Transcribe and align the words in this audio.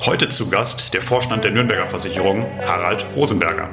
Heute 0.00 0.28
zu 0.28 0.48
Gast 0.48 0.92
der 0.94 1.02
Vorstand 1.02 1.44
der 1.44 1.52
Nürnberger 1.52 1.86
Versicherung, 1.86 2.44
Harald 2.66 3.04
Rosenberger. 3.16 3.68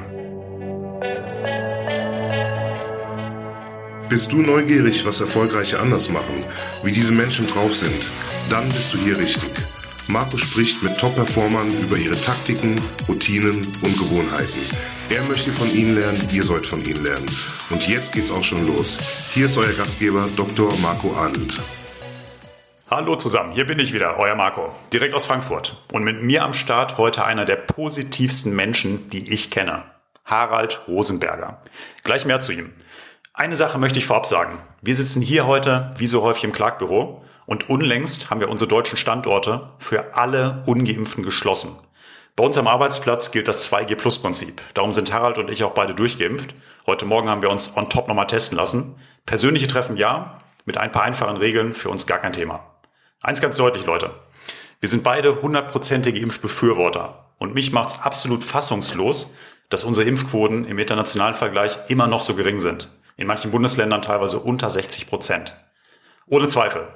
Bist 4.08 4.32
du 4.32 4.38
neugierig, 4.38 5.04
was 5.04 5.20
Erfolgreiche 5.20 5.78
anders 5.78 6.08
machen, 6.08 6.44
wie 6.82 6.92
diese 6.92 7.12
Menschen 7.12 7.46
drauf 7.46 7.74
sind? 7.74 8.10
Dann 8.50 8.68
bist 8.68 8.94
du 8.94 8.98
hier 8.98 9.18
richtig. 9.18 9.50
Marco 10.08 10.36
spricht 10.36 10.82
mit 10.82 10.98
Top-Performern 10.98 11.70
über 11.80 11.96
ihre 11.96 12.20
Taktiken, 12.20 12.80
Routinen 13.08 13.66
und 13.82 13.98
Gewohnheiten. 13.98 14.60
Er 15.10 15.22
möchte 15.24 15.52
von 15.52 15.72
ihnen 15.72 15.94
lernen, 15.94 16.28
ihr 16.32 16.42
sollt 16.42 16.66
von 16.66 16.84
ihnen 16.84 17.02
lernen. 17.02 17.30
Und 17.70 17.88
jetzt 17.88 18.12
geht's 18.12 18.30
auch 18.30 18.44
schon 18.44 18.66
los. 18.66 18.98
Hier 19.32 19.46
ist 19.46 19.58
euer 19.58 19.72
Gastgeber 19.72 20.28
Dr. 20.36 20.72
Marco 20.82 21.14
Adelt. 21.16 21.60
Hallo 22.96 23.16
zusammen, 23.16 23.50
hier 23.50 23.66
bin 23.66 23.80
ich 23.80 23.92
wieder, 23.92 24.18
euer 24.20 24.36
Marco, 24.36 24.70
direkt 24.92 25.14
aus 25.14 25.26
Frankfurt. 25.26 25.82
Und 25.92 26.04
mit 26.04 26.22
mir 26.22 26.44
am 26.44 26.52
Start 26.52 26.96
heute 26.96 27.24
einer 27.24 27.44
der 27.44 27.56
positivsten 27.56 28.54
Menschen, 28.54 29.10
die 29.10 29.32
ich 29.34 29.50
kenne. 29.50 29.82
Harald 30.24 30.80
Rosenberger. 30.86 31.60
Gleich 32.04 32.24
mehr 32.24 32.40
zu 32.40 32.52
ihm. 32.52 32.72
Eine 33.32 33.56
Sache 33.56 33.78
möchte 33.78 33.98
ich 33.98 34.06
vorab 34.06 34.26
sagen. 34.26 34.60
Wir 34.80 34.94
sitzen 34.94 35.22
hier 35.22 35.44
heute, 35.44 35.90
wie 35.96 36.06
so 36.06 36.22
häufig, 36.22 36.44
im 36.44 36.52
Klagbüro 36.52 37.24
und 37.46 37.68
unlängst 37.68 38.30
haben 38.30 38.38
wir 38.38 38.48
unsere 38.48 38.68
deutschen 38.68 38.96
Standorte 38.96 39.70
für 39.80 40.14
alle 40.14 40.62
Ungeimpften 40.64 41.24
geschlossen. 41.24 41.76
Bei 42.36 42.44
uns 42.44 42.56
am 42.58 42.68
Arbeitsplatz 42.68 43.32
gilt 43.32 43.48
das 43.48 43.68
2G-Plus-Prinzip. 43.68 44.62
Darum 44.72 44.92
sind 44.92 45.12
Harald 45.12 45.38
und 45.38 45.50
ich 45.50 45.64
auch 45.64 45.74
beide 45.74 45.96
durchgeimpft. 45.96 46.54
Heute 46.86 47.06
Morgen 47.06 47.28
haben 47.28 47.42
wir 47.42 47.50
uns 47.50 47.76
on 47.76 47.88
top 47.88 48.06
nochmal 48.06 48.28
testen 48.28 48.56
lassen. 48.56 48.94
Persönliche 49.26 49.66
Treffen 49.66 49.96
ja, 49.96 50.38
mit 50.64 50.78
ein 50.78 50.92
paar 50.92 51.02
einfachen 51.02 51.38
Regeln 51.38 51.74
für 51.74 51.88
uns 51.88 52.06
gar 52.06 52.18
kein 52.18 52.32
Thema. 52.32 52.70
Eins 53.24 53.40
ganz 53.40 53.56
deutlich, 53.56 53.84
Leute. 53.84 54.14
Wir 54.78 54.88
sind 54.88 55.02
beide 55.02 55.42
hundertprozentige 55.42 56.20
Impfbefürworter. 56.20 57.32
Und 57.38 57.54
mich 57.54 57.72
macht's 57.72 58.00
absolut 58.00 58.44
fassungslos, 58.44 59.34
dass 59.68 59.82
unsere 59.82 60.06
Impfquoten 60.06 60.64
im 60.66 60.78
internationalen 60.78 61.34
Vergleich 61.34 61.76
immer 61.88 62.06
noch 62.06 62.22
so 62.22 62.34
gering 62.34 62.60
sind 62.60 62.88
in 63.16 63.26
manchen 63.26 63.50
Bundesländern 63.50 64.02
teilweise 64.02 64.38
unter 64.38 64.70
60 64.70 65.06
Prozent. 65.06 65.56
Ohne 66.26 66.48
Zweifel. 66.48 66.88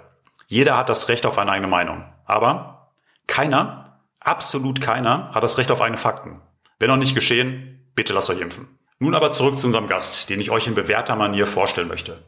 Jeder 0.46 0.76
hat 0.76 0.88
das 0.88 1.08
Recht 1.08 1.26
auf 1.26 1.38
eine 1.38 1.52
eigene 1.52 1.68
Meinung. 1.68 2.04
Aber 2.24 2.92
keiner, 3.26 4.00
absolut 4.20 4.80
keiner, 4.80 5.30
hat 5.34 5.42
das 5.42 5.58
Recht 5.58 5.70
auf 5.70 5.80
eigene 5.80 5.98
Fakten. 5.98 6.40
Wenn 6.78 6.88
noch 6.88 6.96
nicht 6.96 7.14
geschehen, 7.14 7.90
bitte 7.94 8.12
lasst 8.12 8.30
euch 8.30 8.40
impfen. 8.40 8.78
Nun 8.98 9.14
aber 9.14 9.30
zurück 9.30 9.58
zu 9.58 9.66
unserem 9.66 9.86
Gast, 9.86 10.28
den 10.28 10.40
ich 10.40 10.50
euch 10.50 10.66
in 10.66 10.74
bewährter 10.74 11.14
Manier 11.14 11.46
vorstellen 11.46 11.88
möchte. 11.88 12.20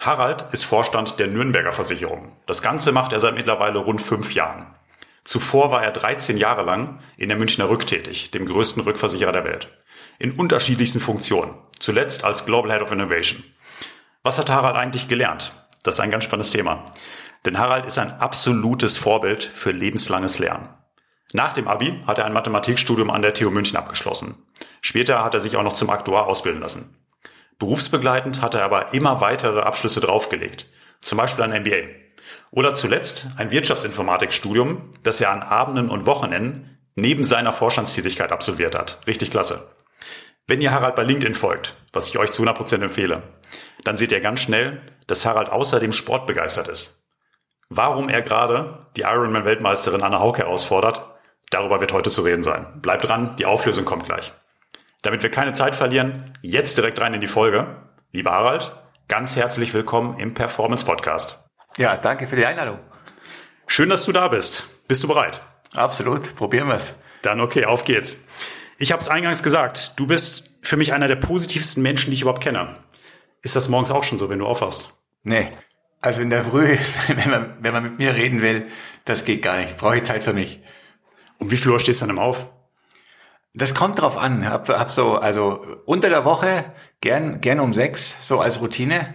Harald 0.00 0.46
ist 0.52 0.64
Vorstand 0.64 1.18
der 1.18 1.26
Nürnberger 1.26 1.72
Versicherung. 1.72 2.36
Das 2.46 2.62
Ganze 2.62 2.92
macht 2.92 3.12
er 3.12 3.20
seit 3.20 3.34
mittlerweile 3.34 3.80
rund 3.80 4.00
fünf 4.00 4.32
Jahren. 4.32 4.66
Zuvor 5.24 5.72
war 5.72 5.82
er 5.82 5.90
13 5.90 6.38
Jahre 6.38 6.62
lang 6.62 7.00
in 7.16 7.28
der 7.28 7.36
Münchner 7.36 7.68
Rück 7.68 7.86
tätig, 7.86 8.30
dem 8.30 8.46
größten 8.46 8.82
Rückversicherer 8.84 9.32
der 9.32 9.44
Welt. 9.44 9.68
In 10.18 10.32
unterschiedlichsten 10.32 11.00
Funktionen 11.00 11.54
zuletzt 11.78 12.24
als 12.24 12.46
Global 12.46 12.72
Head 12.72 12.82
of 12.82 12.92
Innovation. 12.92 13.42
Was 14.22 14.38
hat 14.38 14.50
Harald 14.50 14.76
eigentlich 14.76 15.08
gelernt? 15.08 15.52
Das 15.82 15.96
ist 15.96 16.00
ein 16.00 16.10
ganz 16.10 16.24
spannendes 16.24 16.52
Thema. 16.52 16.84
Denn 17.44 17.58
Harald 17.58 17.84
ist 17.84 17.98
ein 17.98 18.12
absolutes 18.20 18.96
Vorbild 18.96 19.44
für 19.44 19.70
lebenslanges 19.70 20.38
Lernen. 20.38 20.68
Nach 21.32 21.52
dem 21.52 21.68
Abi 21.68 22.02
hat 22.06 22.18
er 22.18 22.24
ein 22.24 22.32
Mathematikstudium 22.32 23.10
an 23.10 23.22
der 23.22 23.34
TU 23.34 23.50
München 23.50 23.76
abgeschlossen. 23.76 24.46
Später 24.80 25.24
hat 25.24 25.34
er 25.34 25.40
sich 25.40 25.56
auch 25.56 25.62
noch 25.62 25.74
zum 25.74 25.90
Aktuar 25.90 26.26
ausbilden 26.26 26.62
lassen. 26.62 26.97
Berufsbegleitend 27.58 28.40
hat 28.40 28.54
er 28.54 28.64
aber 28.64 28.94
immer 28.94 29.20
weitere 29.20 29.60
Abschlüsse 29.60 30.00
draufgelegt. 30.00 30.66
Zum 31.00 31.18
Beispiel 31.18 31.44
ein 31.44 31.62
MBA. 31.62 31.88
Oder 32.50 32.74
zuletzt 32.74 33.26
ein 33.36 33.50
Wirtschaftsinformatikstudium, 33.50 34.92
das 35.02 35.20
er 35.20 35.30
an 35.30 35.42
Abenden 35.42 35.90
und 35.90 36.06
Wochenenden 36.06 36.78
neben 36.94 37.24
seiner 37.24 37.52
Vorstandstätigkeit 37.52 38.32
absolviert 38.32 38.76
hat. 38.76 38.98
Richtig 39.06 39.30
klasse. 39.30 39.70
Wenn 40.46 40.60
ihr 40.60 40.72
Harald 40.72 40.94
bei 40.94 41.02
LinkedIn 41.02 41.34
folgt, 41.34 41.76
was 41.92 42.08
ich 42.08 42.18
euch 42.18 42.32
zu 42.32 42.42
100% 42.42 42.82
empfehle, 42.82 43.22
dann 43.84 43.96
seht 43.96 44.12
ihr 44.12 44.20
ganz 44.20 44.40
schnell, 44.40 44.80
dass 45.06 45.26
Harald 45.26 45.50
außerdem 45.50 45.92
sportbegeistert 45.92 46.68
ist. 46.68 47.06
Warum 47.68 48.08
er 48.08 48.22
gerade 48.22 48.86
die 48.96 49.02
Ironman-Weltmeisterin 49.02 50.02
Anna 50.02 50.20
Hauke 50.20 50.42
herausfordert, 50.42 51.06
darüber 51.50 51.80
wird 51.80 51.92
heute 51.92 52.10
zu 52.10 52.22
reden 52.22 52.42
sein. 52.42 52.80
Bleibt 52.80 53.04
dran, 53.06 53.36
die 53.36 53.46
Auflösung 53.46 53.84
kommt 53.84 54.06
gleich. 54.06 54.32
Damit 55.02 55.22
wir 55.22 55.30
keine 55.30 55.52
Zeit 55.52 55.76
verlieren, 55.76 56.32
jetzt 56.42 56.76
direkt 56.76 57.00
rein 57.00 57.14
in 57.14 57.20
die 57.20 57.28
Folge. 57.28 57.76
Lieber 58.10 58.32
Harald, 58.32 58.74
ganz 59.06 59.36
herzlich 59.36 59.72
willkommen 59.72 60.18
im 60.18 60.34
Performance 60.34 60.84
Podcast. 60.84 61.44
Ja, 61.76 61.96
danke 61.96 62.26
für 62.26 62.34
die 62.34 62.44
Einladung. 62.44 62.80
Schön, 63.68 63.90
dass 63.90 64.06
du 64.06 64.12
da 64.12 64.26
bist. 64.26 64.64
Bist 64.88 65.04
du 65.04 65.08
bereit? 65.08 65.40
Absolut, 65.76 66.34
probieren 66.34 66.66
wir 66.66 66.74
es. 66.74 66.98
Dann 67.22 67.40
okay, 67.40 67.64
auf 67.64 67.84
geht's. 67.84 68.24
Ich 68.76 68.90
habe 68.90 69.00
es 69.00 69.08
eingangs 69.08 69.44
gesagt, 69.44 69.92
du 70.00 70.08
bist 70.08 70.50
für 70.62 70.76
mich 70.76 70.92
einer 70.92 71.06
der 71.06 71.16
positivsten 71.16 71.80
Menschen, 71.80 72.10
die 72.10 72.16
ich 72.16 72.22
überhaupt 72.22 72.42
kenne. 72.42 72.78
Ist 73.42 73.54
das 73.54 73.68
morgens 73.68 73.92
auch 73.92 74.02
schon 74.02 74.18
so, 74.18 74.28
wenn 74.28 74.40
du 74.40 74.46
aufwachst? 74.46 74.98
Nee. 75.22 75.52
Also 76.00 76.22
in 76.22 76.30
der 76.30 76.44
Früh, 76.44 76.76
wenn 77.06 77.30
man, 77.30 77.56
wenn 77.60 77.72
man 77.72 77.84
mit 77.84 77.98
mir 77.98 78.14
reden 78.14 78.42
will, 78.42 78.66
das 79.04 79.24
geht 79.24 79.42
gar 79.42 79.58
nicht. 79.58 79.76
Brauche 79.76 79.98
ich 79.98 80.02
Zeit 80.02 80.24
für 80.24 80.32
mich. 80.32 80.60
Um 81.38 81.52
wie 81.52 81.56
viel 81.56 81.70
Uhr 81.70 81.78
stehst 81.78 82.02
du 82.02 82.06
dann 82.06 82.18
auf? 82.18 82.48
Das 83.54 83.74
kommt 83.74 84.00
drauf 84.00 84.16
an. 84.16 84.48
Hab, 84.48 84.68
hab 84.68 84.92
so, 84.92 85.16
also 85.16 85.64
unter 85.84 86.08
der 86.08 86.24
Woche 86.24 86.72
gern, 87.00 87.40
gern 87.40 87.60
um 87.60 87.74
sechs, 87.74 88.26
so 88.26 88.40
als 88.40 88.60
Routine. 88.60 89.14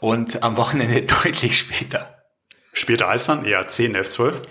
Und 0.00 0.42
am 0.42 0.56
Wochenende 0.56 1.02
deutlich 1.22 1.58
später. 1.58 2.24
Später 2.72 3.08
heißt 3.08 3.28
dann 3.28 3.44
eher 3.44 3.66
10, 3.66 3.94
11, 3.94 4.08
12? 4.08 4.42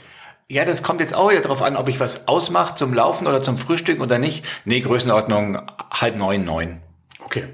Ja, 0.50 0.63
das 0.63 0.81
kommt 0.81 1.01
jetzt 1.01 1.13
auch 1.13 1.29
wieder 1.29 1.41
drauf 1.41 1.62
an, 1.62 1.75
ob 1.75 1.90
ich 1.90 2.00
was 2.00 2.28
ausmache 2.28 2.75
zum 2.75 2.94
Laufen 2.94 3.28
oder 3.28 3.44
zum 3.44 3.57
Frühstück 3.57 4.00
oder 4.00 4.18
nicht. 4.18 4.45
Nee, 4.63 4.79
Größenordnung 4.79 5.62
halb 5.91 6.16
neun, 6.16 6.45
neun. 6.45 6.81
Okay. 7.19 7.45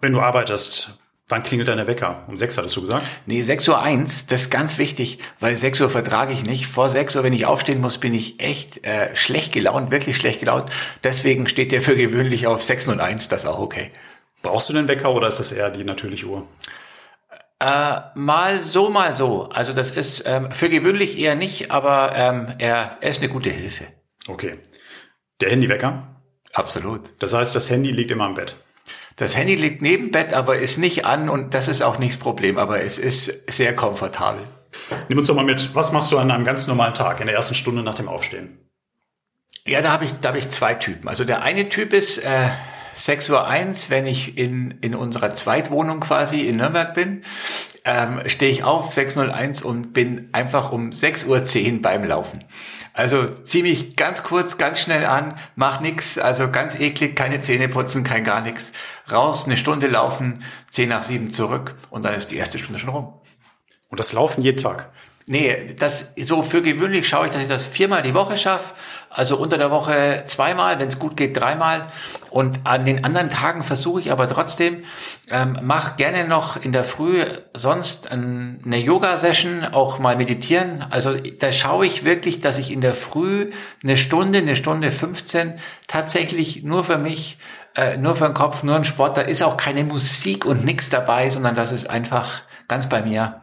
Wenn 0.00 0.12
du 0.12 0.20
arbeitest, 0.20 0.98
wann 1.28 1.42
klingelt 1.42 1.68
deine 1.68 1.86
Wecker? 1.86 2.24
Um 2.28 2.36
sechs 2.36 2.56
hattest 2.56 2.76
du 2.76 2.82
gesagt? 2.82 3.04
Nee, 3.26 3.42
sechs 3.42 3.68
Uhr, 3.68 3.80
eins. 3.80 4.26
das 4.26 4.42
ist 4.42 4.50
ganz 4.50 4.78
wichtig, 4.78 5.18
weil 5.40 5.56
sechs 5.56 5.80
Uhr 5.80 5.88
vertrage 5.88 6.32
ich 6.32 6.44
nicht. 6.44 6.66
Vor 6.66 6.88
sechs 6.90 7.16
Uhr, 7.16 7.22
wenn 7.24 7.32
ich 7.32 7.46
aufstehen 7.46 7.80
muss, 7.80 7.98
bin 7.98 8.14
ich 8.14 8.40
echt 8.40 8.84
äh, 8.84 9.14
schlecht 9.16 9.52
gelaunt, 9.52 9.90
wirklich 9.90 10.16
schlecht 10.16 10.40
gelaunt. 10.40 10.70
Deswegen 11.02 11.48
steht 11.48 11.72
der 11.72 11.80
für 11.80 11.96
gewöhnlich 11.96 12.46
auf 12.46 12.62
sechs 12.62 12.86
und 12.88 13.00
eins. 13.00 13.28
das 13.28 13.42
ist 13.42 13.48
auch 13.48 13.58
okay. 13.58 13.90
Brauchst 14.42 14.68
du 14.68 14.72
den 14.72 14.88
Wecker 14.88 15.12
oder 15.12 15.28
ist 15.28 15.40
das 15.40 15.52
eher 15.52 15.70
die 15.70 15.84
natürliche 15.84 16.26
Uhr? 16.26 16.46
Äh, 17.58 18.00
mal 18.14 18.60
so, 18.62 18.90
mal 18.90 19.14
so. 19.14 19.48
Also 19.48 19.72
das 19.72 19.90
ist 19.90 20.24
ähm, 20.26 20.52
für 20.52 20.68
gewöhnlich 20.68 21.18
eher 21.18 21.34
nicht, 21.34 21.70
aber 21.70 22.14
ähm, 22.14 22.54
er, 22.58 22.98
er 23.00 23.10
ist 23.10 23.22
eine 23.22 23.32
gute 23.32 23.50
Hilfe. 23.50 23.86
Okay. 24.28 24.58
Der 25.40 25.50
Handywecker? 25.50 26.16
Absolut. 26.52 27.10
Das 27.18 27.34
heißt, 27.34 27.54
das 27.56 27.70
Handy 27.70 27.90
liegt 27.90 28.10
immer 28.10 28.26
im 28.26 28.34
Bett. 28.34 28.56
Das 29.16 29.34
Handy 29.34 29.54
liegt 29.54 29.80
neben 29.80 30.10
Bett, 30.10 30.34
aber 30.34 30.58
ist 30.58 30.76
nicht 30.76 31.06
an 31.06 31.30
und 31.30 31.54
das 31.54 31.68
ist 31.68 31.82
auch 31.82 31.98
nicht 31.98 32.14
das 32.14 32.20
Problem, 32.20 32.58
aber 32.58 32.82
es 32.82 32.98
ist 32.98 33.50
sehr 33.50 33.74
komfortabel. 33.74 34.46
Nimm 35.08 35.16
uns 35.18 35.26
doch 35.26 35.34
mal 35.34 35.44
mit, 35.44 35.74
was 35.74 35.92
machst 35.92 36.12
du 36.12 36.18
an 36.18 36.30
einem 36.30 36.44
ganz 36.44 36.66
normalen 36.66 36.92
Tag 36.92 37.20
in 37.20 37.26
der 37.26 37.34
ersten 37.34 37.54
Stunde 37.54 37.82
nach 37.82 37.94
dem 37.94 38.08
Aufstehen? 38.08 38.58
Ja, 39.66 39.80
da 39.80 39.90
habe 39.90 40.04
ich, 40.04 40.12
da 40.20 40.28
habe 40.28 40.38
ich 40.38 40.50
zwei 40.50 40.74
Typen. 40.74 41.08
Also 41.08 41.24
der 41.24 41.42
eine 41.42 41.70
Typ 41.70 41.94
ist, 41.94 42.18
äh, 42.18 42.50
6.01 42.96 43.30
Uhr, 43.30 43.90
wenn 43.90 44.06
ich 44.06 44.38
in, 44.38 44.78
in 44.80 44.94
unserer 44.94 45.34
Zweitwohnung 45.34 46.00
quasi 46.00 46.40
in 46.40 46.56
Nürnberg 46.56 46.94
bin, 46.94 47.22
ähm, 47.84 48.22
stehe 48.26 48.50
ich 48.50 48.64
auf, 48.64 48.92
6.01 48.92 49.62
und 49.62 49.92
bin 49.92 50.28
einfach 50.32 50.72
um 50.72 50.90
6.10 50.90 51.74
Uhr 51.74 51.82
beim 51.82 52.04
Laufen. 52.04 52.44
Also 52.94 53.26
zieh 53.26 53.62
mich 53.62 53.94
ganz 53.94 54.22
kurz, 54.22 54.56
ganz 54.56 54.80
schnell 54.80 55.04
an, 55.04 55.38
mach 55.54 55.80
nix, 55.80 56.18
also 56.18 56.50
ganz 56.50 56.80
eklig, 56.80 57.14
keine 57.14 57.42
Zähne 57.42 57.68
putzen, 57.68 58.04
kein 58.04 58.24
gar 58.24 58.40
nichts. 58.40 58.72
Raus, 59.10 59.44
eine 59.44 59.58
Stunde 59.58 59.86
laufen, 59.86 60.42
10 60.70 60.88
nach 60.88 61.04
7 61.04 61.32
zurück 61.32 61.74
und 61.90 62.04
dann 62.04 62.14
ist 62.14 62.30
die 62.30 62.36
erste 62.36 62.58
Stunde 62.58 62.78
schon 62.78 62.88
rum. 62.88 63.12
Und 63.88 64.00
das 64.00 64.12
Laufen 64.14 64.42
jeden 64.42 64.62
Tag? 64.62 64.90
Nee, 65.28 65.74
das 65.78 66.14
so 66.16 66.42
für 66.42 66.62
gewöhnlich 66.62 67.08
schaue 67.08 67.26
ich, 67.26 67.32
dass 67.32 67.42
ich 67.42 67.48
das 67.48 67.66
viermal 67.66 68.02
die 68.02 68.14
Woche 68.14 68.36
schaffe. 68.36 68.72
Also 69.16 69.38
unter 69.38 69.56
der 69.56 69.70
Woche 69.70 70.24
zweimal, 70.26 70.78
wenn 70.78 70.88
es 70.88 70.98
gut 70.98 71.16
geht, 71.16 71.40
dreimal. 71.40 71.90
Und 72.28 72.60
an 72.64 72.84
den 72.84 73.02
anderen 73.02 73.30
Tagen 73.30 73.62
versuche 73.62 73.98
ich 73.98 74.12
aber 74.12 74.28
trotzdem, 74.28 74.84
ähm, 75.30 75.58
mach 75.62 75.96
gerne 75.96 76.28
noch 76.28 76.62
in 76.62 76.70
der 76.70 76.84
Früh 76.84 77.24
sonst 77.54 78.12
eine 78.12 78.76
Yoga-Session, 78.76 79.64
auch 79.72 79.98
mal 79.98 80.16
meditieren. 80.16 80.84
Also 80.90 81.14
da 81.14 81.50
schaue 81.50 81.86
ich 81.86 82.04
wirklich, 82.04 82.42
dass 82.42 82.58
ich 82.58 82.70
in 82.70 82.82
der 82.82 82.92
Früh 82.92 83.52
eine 83.82 83.96
Stunde, 83.96 84.40
eine 84.40 84.54
Stunde 84.54 84.90
15 84.90 85.54
tatsächlich 85.86 86.62
nur 86.62 86.84
für 86.84 86.98
mich, 86.98 87.38
äh, 87.74 87.96
nur 87.96 88.16
für 88.16 88.26
den 88.26 88.34
Kopf, 88.34 88.64
nur 88.64 88.76
ein 88.76 88.84
Sport. 88.84 89.16
Da 89.16 89.22
ist 89.22 89.42
auch 89.42 89.56
keine 89.56 89.84
Musik 89.84 90.44
und 90.44 90.66
nichts 90.66 90.90
dabei, 90.90 91.30
sondern 91.30 91.54
das 91.54 91.72
ist 91.72 91.88
einfach 91.88 92.42
ganz 92.68 92.90
bei 92.90 93.00
mir, 93.00 93.40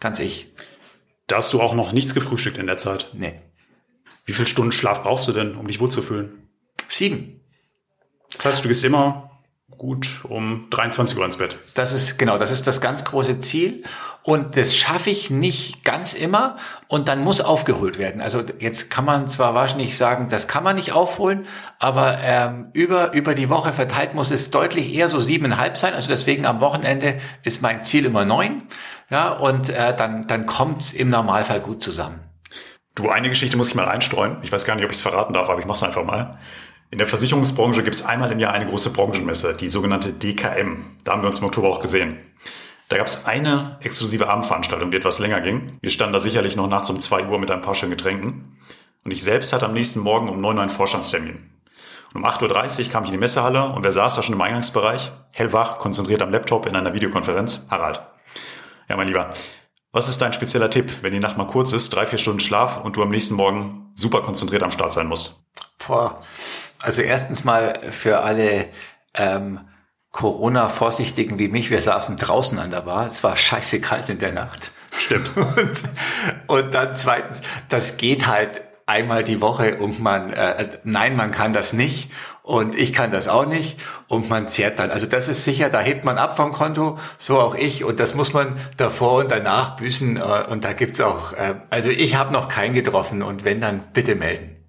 ganz 0.00 0.18
ich. 0.18 0.52
Da 1.28 1.36
hast 1.36 1.52
du 1.52 1.62
auch 1.62 1.74
noch 1.74 1.92
nichts 1.92 2.12
gefrühstückt 2.12 2.58
in 2.58 2.66
der 2.66 2.78
Zeit? 2.78 3.10
Nee. 3.12 3.45
Wie 4.26 4.32
viele 4.32 4.48
Stunden 4.48 4.72
Schlaf 4.72 5.04
brauchst 5.04 5.26
du 5.28 5.32
denn, 5.32 5.54
um 5.54 5.66
dich 5.66 5.80
wohlzufühlen? 5.80 6.48
Sieben. 6.88 7.40
Das 8.32 8.44
heißt, 8.44 8.64
du 8.64 8.68
gehst 8.68 8.84
immer 8.84 9.30
gut 9.78 10.20
um 10.24 10.68
23 10.70 11.18
Uhr 11.18 11.24
ins 11.24 11.36
Bett. 11.36 11.56
Das 11.74 11.92
ist 11.92 12.18
genau, 12.18 12.38
das 12.38 12.50
ist 12.50 12.66
das 12.66 12.80
ganz 12.80 13.04
große 13.04 13.40
Ziel. 13.40 13.84
Und 14.22 14.56
das 14.56 14.74
schaffe 14.74 15.10
ich 15.10 15.30
nicht 15.30 15.84
ganz 15.84 16.12
immer 16.12 16.56
und 16.88 17.06
dann 17.06 17.20
muss 17.22 17.40
aufgeholt 17.40 17.96
werden. 17.96 18.20
Also 18.20 18.42
jetzt 18.58 18.90
kann 18.90 19.04
man 19.04 19.28
zwar 19.28 19.54
wahrscheinlich 19.54 19.96
sagen, 19.96 20.28
das 20.28 20.48
kann 20.48 20.64
man 20.64 20.74
nicht 20.74 20.90
aufholen, 20.90 21.46
aber 21.78 22.18
ähm, 22.18 22.70
über, 22.72 23.12
über 23.12 23.36
die 23.36 23.48
Woche 23.48 23.72
verteilt 23.72 24.14
muss 24.14 24.32
es 24.32 24.50
deutlich 24.50 24.92
eher 24.92 25.08
so 25.08 25.20
siebeneinhalb 25.20 25.76
sein. 25.76 25.94
Also 25.94 26.08
deswegen 26.08 26.44
am 26.44 26.58
Wochenende 26.58 27.20
ist 27.44 27.62
mein 27.62 27.84
Ziel 27.84 28.04
immer 28.04 28.24
neun. 28.24 28.62
Ja, 29.10 29.30
und 29.30 29.68
äh, 29.68 29.94
dann, 29.94 30.26
dann 30.26 30.46
kommt's 30.46 30.92
im 30.92 31.10
Normalfall 31.10 31.60
gut 31.60 31.80
zusammen. 31.80 32.25
Du, 32.96 33.10
eine 33.10 33.28
Geschichte 33.28 33.58
muss 33.58 33.68
ich 33.68 33.74
mal 33.74 33.86
einstreuen. 33.86 34.38
Ich 34.40 34.50
weiß 34.50 34.64
gar 34.64 34.74
nicht, 34.74 34.84
ob 34.84 34.90
ich 34.90 34.96
es 34.96 35.02
verraten 35.02 35.34
darf, 35.34 35.50
aber 35.50 35.60
ich 35.60 35.66
mache 35.66 35.76
es 35.76 35.82
einfach 35.82 36.02
mal. 36.02 36.38
In 36.90 36.96
der 36.96 37.06
Versicherungsbranche 37.06 37.82
gibt 37.82 37.94
es 37.94 38.02
einmal 38.02 38.32
im 38.32 38.38
Jahr 38.38 38.54
eine 38.54 38.66
große 38.66 38.90
Branchenmesse, 38.90 39.54
die 39.54 39.68
sogenannte 39.68 40.14
DKM. 40.14 40.78
Da 41.04 41.12
haben 41.12 41.20
wir 41.20 41.28
uns 41.28 41.40
im 41.40 41.44
Oktober 41.44 41.68
auch 41.68 41.80
gesehen. 41.80 42.16
Da 42.88 42.96
gab 42.96 43.06
es 43.06 43.26
eine 43.26 43.76
exklusive 43.82 44.28
Abendveranstaltung, 44.28 44.90
die 44.90 44.96
etwas 44.96 45.18
länger 45.18 45.42
ging. 45.42 45.66
Wir 45.82 45.90
standen 45.90 46.14
da 46.14 46.20
sicherlich 46.20 46.56
noch 46.56 46.68
nachts 46.68 46.88
um 46.88 46.98
zwei 46.98 47.26
Uhr 47.26 47.38
mit 47.38 47.50
ein 47.50 47.60
paar 47.60 47.74
schönen 47.74 47.90
Getränken. 47.90 48.56
Und 49.04 49.10
ich 49.10 49.22
selbst 49.22 49.52
hatte 49.52 49.66
am 49.66 49.74
nächsten 49.74 50.00
Morgen 50.00 50.30
um 50.30 50.40
9 50.40 50.56
Uhr 50.56 50.62
einen 50.62 50.70
Vorstandstermin. 50.70 51.50
Und 52.14 52.22
um 52.22 52.24
8.30 52.24 52.86
Uhr 52.86 52.90
kam 52.90 53.04
ich 53.04 53.10
in 53.10 53.12
die 53.12 53.18
Messehalle 53.18 53.72
und 53.72 53.84
wer 53.84 53.92
saß 53.92 54.14
da 54.14 54.22
schon 54.22 54.36
im 54.36 54.40
Eingangsbereich? 54.40 55.12
Hellwach, 55.32 55.78
konzentriert 55.80 56.22
am 56.22 56.30
Laptop 56.30 56.64
in 56.64 56.74
einer 56.74 56.94
Videokonferenz? 56.94 57.66
Harald. 57.68 58.00
Ja, 58.88 58.96
mein 58.96 59.08
Lieber, 59.08 59.28
was 59.96 60.08
ist 60.10 60.20
dein 60.20 60.34
spezieller 60.34 60.68
Tipp, 60.68 60.98
wenn 61.00 61.14
die 61.14 61.20
Nacht 61.20 61.38
mal 61.38 61.46
kurz 61.46 61.72
ist, 61.72 61.88
drei, 61.88 62.04
vier 62.04 62.18
Stunden 62.18 62.40
Schlaf 62.40 62.84
und 62.84 62.96
du 62.96 63.02
am 63.02 63.08
nächsten 63.08 63.34
Morgen 63.34 63.92
super 63.94 64.20
konzentriert 64.20 64.62
am 64.62 64.70
Start 64.70 64.92
sein 64.92 65.06
musst? 65.06 65.42
Boah. 65.86 66.20
Also 66.82 67.00
erstens 67.00 67.44
mal 67.44 67.80
für 67.92 68.20
alle 68.20 68.66
ähm, 69.14 69.60
Corona-Vorsichtigen 70.12 71.38
wie 71.38 71.48
mich, 71.48 71.70
wir 71.70 71.80
saßen 71.80 72.18
draußen 72.18 72.58
an 72.58 72.70
der 72.70 72.82
Bar, 72.82 73.06
es 73.06 73.24
war 73.24 73.36
scheiße 73.36 73.80
kalt 73.80 74.10
in 74.10 74.18
der 74.18 74.32
Nacht. 74.32 74.70
Stimmt. 74.98 75.30
Und, 75.36 75.82
und 76.46 76.74
dann 76.74 76.94
zweitens, 76.94 77.40
das 77.70 77.96
geht 77.96 78.26
halt 78.26 78.60
einmal 78.84 79.24
die 79.24 79.40
Woche 79.40 79.78
und 79.78 80.00
man, 80.00 80.32
äh, 80.32 80.78
nein, 80.84 81.16
man 81.16 81.32
kann 81.32 81.52
das 81.52 81.72
nicht 81.72 82.10
und 82.46 82.76
ich 82.76 82.92
kann 82.92 83.10
das 83.10 83.26
auch 83.26 83.44
nicht 83.44 83.76
und 84.06 84.30
man 84.30 84.48
zehrt 84.48 84.78
dann. 84.78 84.92
Also 84.92 85.06
das 85.06 85.26
ist 85.26 85.42
sicher, 85.42 85.68
da 85.68 85.80
hebt 85.80 86.04
man 86.04 86.16
ab 86.16 86.36
vom 86.36 86.52
Konto, 86.52 86.96
so 87.18 87.40
auch 87.40 87.56
ich 87.56 87.82
und 87.82 87.98
das 87.98 88.14
muss 88.14 88.34
man 88.34 88.56
davor 88.76 89.18
und 89.18 89.32
danach 89.32 89.76
büßen 89.76 90.16
äh, 90.16 90.44
und 90.48 90.64
da 90.64 90.72
gibt's 90.72 91.00
auch, 91.00 91.32
äh, 91.32 91.56
also 91.70 91.90
ich 91.90 92.14
habe 92.14 92.32
noch 92.32 92.46
keinen 92.46 92.72
getroffen 92.72 93.22
und 93.22 93.44
wenn, 93.44 93.60
dann 93.60 93.82
bitte 93.92 94.14
melden. 94.14 94.64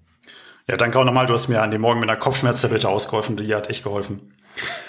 Ja, 0.66 0.76
danke 0.76 0.98
auch 0.98 1.04
nochmal, 1.04 1.26
du 1.26 1.34
hast 1.34 1.46
mir 1.46 1.62
an 1.62 1.70
dem 1.70 1.80
Morgen 1.80 2.00
mit 2.00 2.10
einer 2.10 2.18
Kopfschmerztablette 2.18 2.88
ausgeholfen, 2.88 3.36
die 3.36 3.54
hat 3.54 3.70
echt 3.70 3.84
geholfen. 3.84 4.34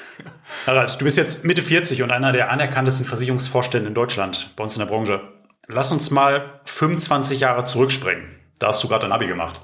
Harald, 0.65 1.00
du 1.00 1.06
bist 1.06 1.15
jetzt 1.15 1.45
Mitte 1.45 1.62
40 1.62 2.01
und 2.01 2.09
einer 2.09 2.31
der 2.31 2.51
anerkanntesten 2.51 3.06
Versicherungsvorstände 3.06 3.88
in 3.88 3.94
Deutschland, 3.94 4.51
bei 4.56 4.63
uns 4.63 4.74
in 4.75 4.80
der 4.80 4.88
Branche. 4.88 5.21
Lass 5.68 5.92
uns 5.92 6.09
mal 6.09 6.59
25 6.65 7.39
Jahre 7.39 7.65
zurückspringen. 7.65 8.35
Da 8.57 8.69
hast 8.69 8.83
du 8.83 8.88
gerade 8.88 9.06
ein 9.06 9.12
Abi 9.12 9.27
gemacht. 9.27 9.62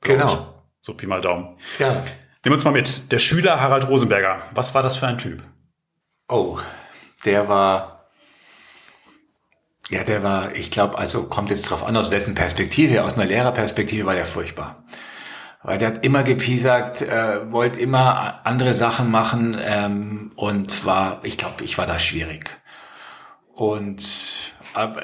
Genau. 0.00 0.26
Ich. 0.26 0.38
So 0.80 0.94
Pi 0.94 1.06
mal 1.06 1.20
Daumen. 1.20 1.56
Ja. 1.78 1.94
Nimm 2.44 2.54
uns 2.54 2.64
mal 2.64 2.72
mit. 2.72 3.12
Der 3.12 3.18
Schüler 3.18 3.60
Harald 3.60 3.88
Rosenberger. 3.88 4.42
Was 4.52 4.74
war 4.74 4.82
das 4.82 4.96
für 4.96 5.06
ein 5.06 5.18
Typ? 5.18 5.42
Oh, 6.28 6.58
der 7.24 7.48
war, 7.48 8.08
ja, 9.90 10.02
der 10.02 10.24
war, 10.24 10.52
ich 10.56 10.72
glaube, 10.72 10.98
also 10.98 11.28
kommt 11.28 11.50
jetzt 11.50 11.62
drauf 11.62 11.84
an, 11.84 11.96
aus 11.96 12.10
wessen 12.10 12.34
Perspektive, 12.34 13.04
aus 13.04 13.14
einer 13.14 13.26
Lehrerperspektive 13.26 14.06
war 14.06 14.14
der 14.14 14.26
furchtbar. 14.26 14.82
Weil 15.62 15.78
der 15.78 15.88
hat 15.88 16.04
immer 16.04 16.24
gepiesackt, 16.24 17.02
äh, 17.02 17.52
wollte 17.52 17.78
immer 17.78 18.44
andere 18.44 18.74
Sachen 18.74 19.12
machen 19.12 19.56
ähm, 19.60 20.32
und 20.34 20.84
war, 20.84 21.20
ich 21.22 21.38
glaube, 21.38 21.62
ich 21.62 21.78
war 21.78 21.86
da 21.86 22.00
schwierig. 22.00 22.50
Und 23.54 24.02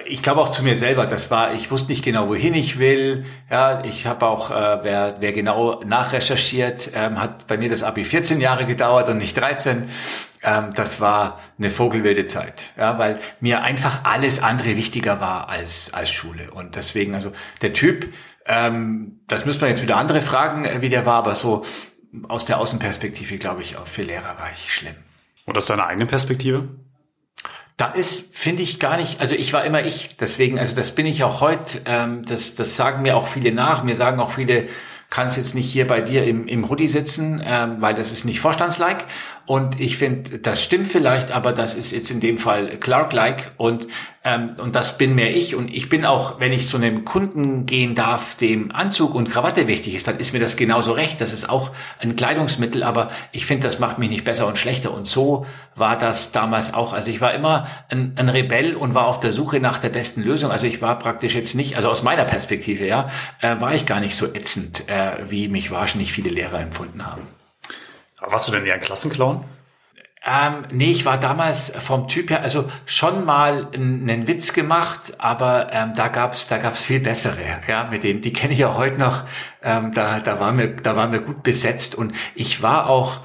ich 0.07 0.23
glaube 0.23 0.41
auch 0.41 0.51
zu 0.51 0.63
mir 0.63 0.77
selber, 0.77 1.07
das 1.07 1.31
war, 1.31 1.53
ich 1.53 1.71
wusste 1.71 1.91
nicht 1.91 2.05
genau, 2.05 2.29
wohin 2.29 2.55
ich 2.55 2.79
will. 2.79 3.27
Ja, 3.51 3.85
ich 3.85 4.07
habe 4.07 4.27
auch, 4.27 4.51
äh, 4.51 4.79
wer, 4.83 5.17
wer 5.21 5.33
genau 5.33 5.83
nachrecherchiert, 5.85 6.91
ähm, 6.95 7.21
hat 7.21 7.47
bei 7.47 7.59
mir 7.59 7.69
das 7.69 7.83
Abi 7.83 8.05
14 8.05 8.41
Jahre 8.41 8.65
gedauert 8.67 9.09
und 9.09 9.19
nicht 9.19 9.37
13. 9.37 9.91
Ähm, 10.43 10.73
das 10.75 11.01
war 11.01 11.41
eine 11.59 11.71
vogelwilde 11.71 12.27
Zeit, 12.27 12.71
ja, 12.77 12.99
weil 12.99 13.19
mir 13.41 13.63
einfach 13.63 14.05
alles 14.05 14.43
andere 14.43 14.77
wichtiger 14.77 15.21
war 15.21 15.49
als 15.49 15.93
als 15.93 16.11
Schule. 16.11 16.51
Und 16.53 16.77
deswegen, 16.77 17.15
also 17.15 17.33
der 17.61 17.73
Typ, 17.73 18.13
ähm, 18.47 19.21
das 19.27 19.45
müsste 19.45 19.63
man 19.63 19.71
jetzt 19.71 19.83
wieder 19.83 19.97
andere 19.97 20.23
fragen, 20.23 20.65
äh, 20.65 20.81
wie 20.81 20.89
der 20.89 21.05
war, 21.05 21.17
aber 21.17 21.35
so 21.35 21.65
aus 22.29 22.47
der 22.47 22.59
Außenperspektive, 22.59 23.37
glaube 23.37 23.63
ich, 23.63 23.77
auch 23.77 23.87
für 23.87 24.03
Lehrer 24.03 24.39
war 24.39 24.51
ich 24.55 24.73
schlimm. 24.73 24.95
Und 25.45 25.57
aus 25.57 25.67
deiner 25.67 25.87
eigenen 25.87 26.09
Perspektive? 26.09 26.69
Da 27.79 27.87
ist, 27.87 28.35
finde 28.37 28.63
ich 28.63 28.81
gar 28.81 28.97
nicht, 28.97 29.21
also 29.21 29.37
ich 29.37 29.53
war 29.53 29.65
immer 29.65 29.85
ich, 29.85 30.17
deswegen, 30.17 30.59
also 30.59 30.75
das 30.75 30.95
bin 30.97 31.07
ich 31.07 31.23
auch 31.23 31.41
heute, 31.41 31.81
ähm, 31.85 32.25
das, 32.27 32.57
das 32.57 32.77
sagen 32.77 33.03
mir 33.03 33.17
auch 33.17 33.29
viele 33.29 33.53
nach, 33.53 33.85
mir 33.85 33.95
sagen 33.95 34.21
auch 34.21 34.33
viele, 34.33 34.69
kannst 35.11 35.37
jetzt 35.37 35.55
nicht 35.55 35.71
hier 35.71 35.87
bei 35.87 36.01
dir 36.01 36.25
im, 36.25 36.49
im 36.49 36.69
Hoodie 36.69 36.89
sitzen, 36.89 37.41
ähm, 37.43 37.77
weil 37.79 37.95
das 37.95 38.13
ist 38.13 38.25
nicht 38.25 38.41
vorstandslike. 38.41 39.05
Und 39.49 39.81
ich 39.81 39.97
finde, 39.97 40.41
das 40.41 40.63
stimmt 40.63 40.89
vielleicht, 40.89 41.33
aber 41.33 41.53
das 41.53 41.75
ist 41.75 41.93
jetzt 41.93 42.11
in 42.11 42.21
dem 42.21 42.37
Fall 42.37 42.77
Clark-like 42.77 43.53
und, 43.57 43.87
ähm, 44.23 44.57
und 44.59 44.77
das 44.77 44.99
bin 44.99 45.15
mehr 45.15 45.35
ich. 45.35 45.55
Und 45.55 45.73
ich 45.73 45.89
bin 45.89 46.05
auch, 46.05 46.39
wenn 46.39 46.53
ich 46.53 46.69
zu 46.69 46.77
einem 46.77 47.07
Kunden 47.07 47.65
gehen 47.65 47.95
darf, 47.95 48.37
dem 48.37 48.71
Anzug 48.73 49.15
und 49.15 49.31
Krawatte 49.31 49.67
wichtig 49.67 49.95
ist, 49.95 50.07
dann 50.07 50.19
ist 50.19 50.35
mir 50.35 50.39
das 50.39 50.59
genauso 50.59 50.93
recht. 50.93 51.23
Das 51.23 51.33
ist 51.33 51.49
auch 51.49 51.71
ein 51.99 52.15
Kleidungsmittel, 52.15 52.83
aber 52.83 53.11
ich 53.33 53.47
finde, 53.47 53.67
das 53.67 53.79
macht 53.79 53.99
mich 53.99 54.11
nicht 54.11 54.25
besser 54.25 54.47
und 54.47 54.59
schlechter. 54.59 54.93
Und 54.93 55.07
so 55.07 55.47
war 55.75 55.97
das 55.97 56.31
damals 56.31 56.75
auch. 56.75 56.93
Also 56.93 57.11
ich 57.11 57.23
war 57.23 57.33
immer 57.33 57.69
ein, 57.89 58.13
ein 58.17 58.29
Rebell 58.29 58.77
und 58.77 58.93
war 58.93 59.07
auf 59.07 59.19
der 59.19 59.33
Suche 59.33 59.61
nach 59.61 59.79
der 59.79 59.89
besten 59.89 60.23
Lösung. 60.23 60.51
Also 60.51 60.67
ich 60.67 60.83
war 60.83 60.99
praktisch 60.99 61.35
jetzt 61.35 61.55
nicht, 61.55 61.77
also 61.77 61.89
aus 61.89 62.03
meiner 62.03 62.27
Perspektive, 62.27 62.87
ja, 62.87 63.09
äh, 63.41 63.59
war 63.63 63.73
ich 63.73 63.87
gar 63.87 64.01
nicht 64.01 64.15
so 64.15 64.27
ätzend, 64.27 64.91
äh, 64.91 65.13
wie 65.31 65.49
mich 65.49 65.71
wahrscheinlich 65.71 66.13
viele 66.13 66.29
Lehrer 66.29 66.61
empfunden 66.61 67.07
haben. 67.07 67.38
Warst 68.21 68.49
du 68.49 68.53
denn 68.53 68.67
eher 68.67 68.75
ein 68.75 68.81
Klassenclown? 68.81 69.45
Ähm, 70.27 70.67
nee, 70.71 70.91
ich 70.91 71.05
war 71.05 71.19
damals 71.19 71.71
vom 71.79 72.09
Typ 72.09 72.31
her, 72.31 72.43
also 72.43 72.71
schon 72.87 73.25
mal 73.25 73.69
einen 73.73 74.27
Witz 74.27 74.53
gemacht, 74.53 75.15
aber 75.19 75.73
ähm, 75.73 75.93
da 75.95 76.09
gab's 76.09 76.49
da 76.49 76.59
gab's 76.59 76.83
viel 76.83 77.01
bessere, 77.01 77.39
ja, 77.69 77.85
mit 77.85 78.03
denen, 78.03 78.21
die 78.21 78.33
kenne 78.33 78.53
ich 78.53 78.59
ja 78.59 78.75
heute 78.75 78.99
noch. 78.99 79.25
Ähm, 79.63 79.93
da, 79.93 80.19
da 80.19 80.41
waren 80.41 80.59
wir, 80.59 80.75
da 80.77 80.97
waren 80.97 81.13
wir 81.13 81.21
gut 81.21 81.45
besetzt 81.45 81.95
und 81.95 82.15
ich 82.35 82.63
war 82.63 82.91
auch 82.91 83.21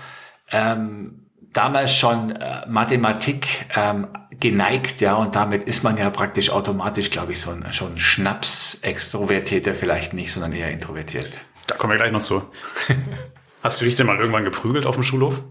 ähm, 0.52 1.28
damals 1.52 1.96
schon 1.96 2.36
äh, 2.36 2.66
Mathematik 2.68 3.66
ähm, 3.76 4.08
geneigt, 4.40 5.02
ja, 5.02 5.16
und 5.16 5.36
damit 5.36 5.64
ist 5.64 5.84
man 5.84 5.98
ja 5.98 6.10
praktisch 6.10 6.52
automatisch, 6.52 7.10
glaube 7.10 7.34
ich, 7.34 7.42
so 7.42 7.52
ein 7.52 7.74
schon 7.74 7.98
Schnaps-Extrovertierter 7.98 9.74
vielleicht 9.74 10.14
nicht, 10.14 10.32
sondern 10.32 10.54
eher 10.54 10.72
introvertiert. 10.72 11.40
Da 11.68 11.76
kommen 11.76 11.94
wir 11.94 11.98
gleich 11.98 12.12
noch 12.12 12.22
zu. 12.22 12.44
Hast 13.64 13.80
du 13.80 13.86
dich 13.86 13.96
denn 13.96 14.06
mal 14.06 14.20
irgendwann 14.20 14.44
geprügelt 14.44 14.86
auf 14.86 14.96
dem 14.96 15.04
Schulhof? 15.04 15.42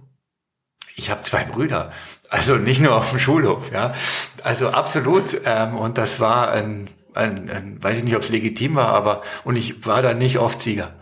Ich 0.95 1.11
habe 1.11 1.23
zwei 1.23 1.45
Brüder, 1.45 1.91
also 2.29 2.57
nicht 2.57 2.81
nur 2.81 2.95
auf 2.95 3.11
dem 3.11 3.19
Schulhof, 3.19 3.73
ja. 3.73 3.95
Also 4.43 4.69
absolut. 4.69 5.41
Ähm, 5.47 5.79
und 5.79 5.97
das 5.97 6.21
war 6.21 6.53
ein, 6.53 6.91
ein, 7.15 7.49
ein 7.51 7.83
weiß 7.83 7.99
ich 7.99 8.05
nicht, 8.05 8.15
ob 8.15 8.23
es 8.23 8.29
legitim 8.29 8.75
war, 8.75 8.89
aber 8.89 9.23
und 9.45 9.57
ich 9.57 9.87
war 9.87 10.03
da 10.03 10.13
nicht 10.13 10.39
oft 10.39 10.61
Sieger. 10.61 10.95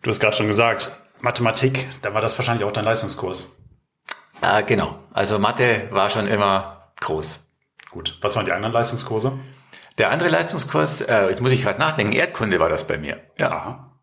Du 0.00 0.08
hast 0.08 0.20
gerade 0.20 0.34
schon 0.34 0.46
gesagt, 0.46 0.90
Mathematik, 1.20 1.86
da 2.00 2.14
war 2.14 2.22
das 2.22 2.38
wahrscheinlich 2.38 2.64
auch 2.64 2.72
dein 2.72 2.84
Leistungskurs. 2.84 3.56
Äh, 4.40 4.62
genau. 4.62 4.98
Also 5.12 5.38
Mathe 5.38 5.88
war 5.90 6.08
schon 6.08 6.26
immer 6.26 6.92
groß. 7.00 7.46
Gut. 7.90 8.18
Was 8.22 8.34
waren 8.36 8.46
die 8.46 8.52
anderen 8.52 8.72
Leistungskurse? 8.72 9.38
Der 9.98 10.10
andere 10.10 10.30
Leistungskurs, 10.30 11.02
äh, 11.02 11.28
jetzt 11.28 11.42
muss 11.42 11.52
ich 11.52 11.62
gerade 11.62 11.78
nachdenken, 11.78 12.12
Erdkunde 12.12 12.60
war 12.60 12.68
das 12.70 12.86
bei 12.86 12.96
mir. 12.96 13.20
Ja. 13.38 13.50
Aha. 13.50 13.95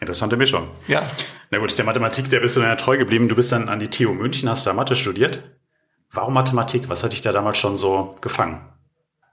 Interessante 0.00 0.36
Mischung. 0.36 0.68
Ja. 0.88 1.02
Na 1.50 1.58
gut, 1.58 1.76
der 1.78 1.84
Mathematik, 1.84 2.28
der 2.30 2.40
bist 2.40 2.56
du 2.56 2.60
dann 2.60 2.70
ja 2.70 2.76
treu 2.76 2.98
geblieben. 2.98 3.28
Du 3.28 3.36
bist 3.36 3.52
dann 3.52 3.68
an 3.68 3.78
die 3.78 3.88
TU 3.88 4.12
München, 4.12 4.48
hast 4.48 4.66
da 4.66 4.72
Mathe 4.72 4.96
studiert. 4.96 5.42
Warum 6.10 6.34
Mathematik? 6.34 6.88
Was 6.88 7.02
hat 7.02 7.12
dich 7.12 7.22
da 7.22 7.32
damals 7.32 7.58
schon 7.58 7.76
so 7.76 8.16
gefangen? 8.20 8.60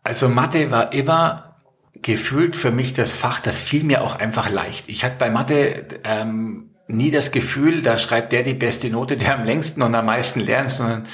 Also 0.03 0.27
Mathe 0.27 0.71
war 0.71 0.93
immer 0.93 1.61
gefühlt 1.93 2.57
für 2.57 2.71
mich 2.71 2.93
das 2.93 3.13
Fach, 3.13 3.39
das 3.39 3.59
fiel 3.59 3.83
mir 3.83 4.01
auch 4.01 4.15
einfach 4.17 4.49
leicht. 4.49 4.89
Ich 4.89 5.05
hatte 5.05 5.15
bei 5.17 5.29
Mathe 5.29 5.85
ähm, 6.03 6.71
nie 6.87 7.11
das 7.11 7.31
Gefühl, 7.31 7.81
da 7.81 7.97
schreibt 7.97 8.33
der 8.33 8.43
die 8.43 8.53
beste 8.53 8.89
Note, 8.89 9.15
der 9.15 9.35
am 9.35 9.45
längsten 9.45 9.81
und 9.81 9.95
am 9.95 10.05
meisten 10.05 10.39
lernt, 10.41 10.71
sondern 10.71 11.07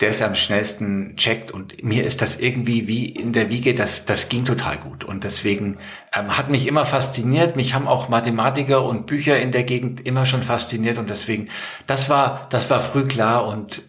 der 0.00 0.10
es 0.10 0.22
am 0.22 0.34
schnellsten 0.34 1.16
checkt. 1.16 1.50
Und 1.50 1.82
mir 1.82 2.04
ist 2.04 2.22
das 2.22 2.38
irgendwie 2.38 2.86
wie 2.86 3.06
in 3.08 3.32
der 3.32 3.48
Wiege, 3.48 3.74
das, 3.74 4.04
das 4.04 4.28
ging 4.28 4.44
total 4.44 4.78
gut. 4.78 5.04
Und 5.04 5.24
deswegen 5.24 5.78
ähm, 6.14 6.36
hat 6.36 6.50
mich 6.50 6.66
immer 6.66 6.84
fasziniert. 6.84 7.56
Mich 7.56 7.74
haben 7.74 7.88
auch 7.88 8.08
Mathematiker 8.08 8.84
und 8.84 9.06
Bücher 9.06 9.38
in 9.40 9.52
der 9.52 9.64
Gegend 9.64 10.04
immer 10.04 10.26
schon 10.26 10.42
fasziniert. 10.42 10.98
Und 10.98 11.08
deswegen, 11.08 11.48
das 11.86 12.10
war, 12.10 12.46
das 12.50 12.68
war 12.68 12.80
früh 12.80 13.06
klar 13.06 13.46
und 13.46 13.82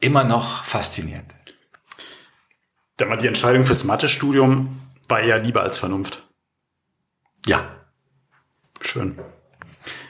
immer 0.00 0.24
noch 0.24 0.64
faszinierend. 0.64 1.34
Dann 2.98 3.08
war 3.08 3.16
die 3.16 3.28
Entscheidung 3.28 3.64
fürs 3.64 3.84
Mathestudium 3.84 4.80
war 5.08 5.20
eher 5.20 5.38
Liebe 5.38 5.60
als 5.60 5.78
Vernunft. 5.78 6.24
Ja. 7.46 7.66
Schön. 8.80 9.18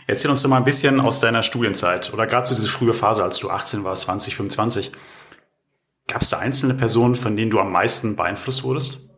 Erzähl 0.06 0.30
uns 0.30 0.42
doch 0.42 0.48
mal 0.48 0.56
ein 0.56 0.64
bisschen 0.64 1.00
aus 1.00 1.20
deiner 1.20 1.42
Studienzeit 1.42 2.12
oder 2.12 2.26
gerade 2.26 2.46
so 2.46 2.54
diese 2.54 2.68
frühe 2.68 2.94
Phase, 2.94 3.22
als 3.22 3.38
du 3.38 3.50
18 3.50 3.84
warst, 3.84 4.02
20, 4.02 4.36
25. 4.36 4.92
Gab 6.08 6.22
es 6.22 6.30
da 6.30 6.38
einzelne 6.38 6.74
Personen, 6.74 7.14
von 7.14 7.36
denen 7.36 7.50
du 7.50 7.60
am 7.60 7.70
meisten 7.70 8.16
beeinflusst 8.16 8.64
wurdest? 8.64 9.10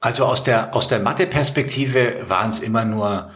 Also 0.00 0.24
aus 0.24 0.42
der, 0.42 0.74
aus 0.74 0.88
der 0.88 0.98
Mathe-Perspektive 0.98 2.24
waren 2.28 2.50
es 2.50 2.58
immer 2.58 2.84
nur 2.84 3.30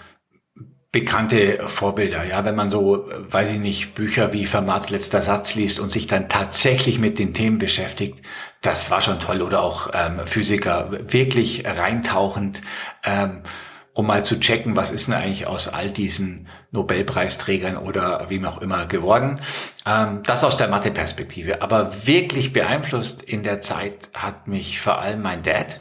bekannte 0.90 1.61
Vorbilder. 1.66 2.25
Ja, 2.25 2.44
wenn 2.44 2.56
man 2.56 2.70
so, 2.70 3.06
weiß 3.30 3.52
ich 3.52 3.58
nicht, 3.58 3.94
Bücher 3.94 4.32
wie 4.32 4.46
Fermats 4.46 4.88
letzter 4.88 5.20
Satz 5.20 5.54
liest 5.54 5.78
und 5.78 5.92
sich 5.92 6.06
dann 6.06 6.28
tatsächlich 6.28 6.99
mit 6.99 7.18
den 7.18 7.35
Themen 7.35 7.58
beschäftigt, 7.58 8.25
das 8.62 8.90
war 8.90 9.02
schon 9.02 9.20
toll. 9.20 9.42
Oder 9.42 9.61
auch 9.61 9.90
ähm, 9.92 10.26
Physiker, 10.26 10.88
wirklich 11.12 11.66
reintauchend, 11.66 12.62
ähm, 13.04 13.42
um 13.97 14.07
mal 14.07 14.26
zu 14.26 14.38
checken, 14.38 14.76
was 14.76 14.91
ist 14.91 15.09
denn 15.09 15.15
eigentlich 15.15 15.47
aus 15.47 15.73
all 15.73 15.91
diesen 15.91 16.49
Nobelpreisträgern 16.71 17.79
oder 17.79 18.26
wie 18.29 18.45
auch 18.45 18.61
immer 18.61 18.85
geworden. 18.85 19.41
Ähm, 19.87 20.21
das 20.23 20.45
aus 20.45 20.59
der 20.59 20.69
Mathe-Perspektive. 20.69 21.62
Aber 21.62 22.07
wirklich 22.07 22.53
beeinflusst 22.53 23.23
in 23.23 23.43
der 23.43 23.62
Zeit 23.62 24.11
hat 24.12 24.49
mich 24.49 24.83
vor 24.83 24.99
allem 24.99 25.23
mein 25.23 25.43
Dad, 25.43 25.81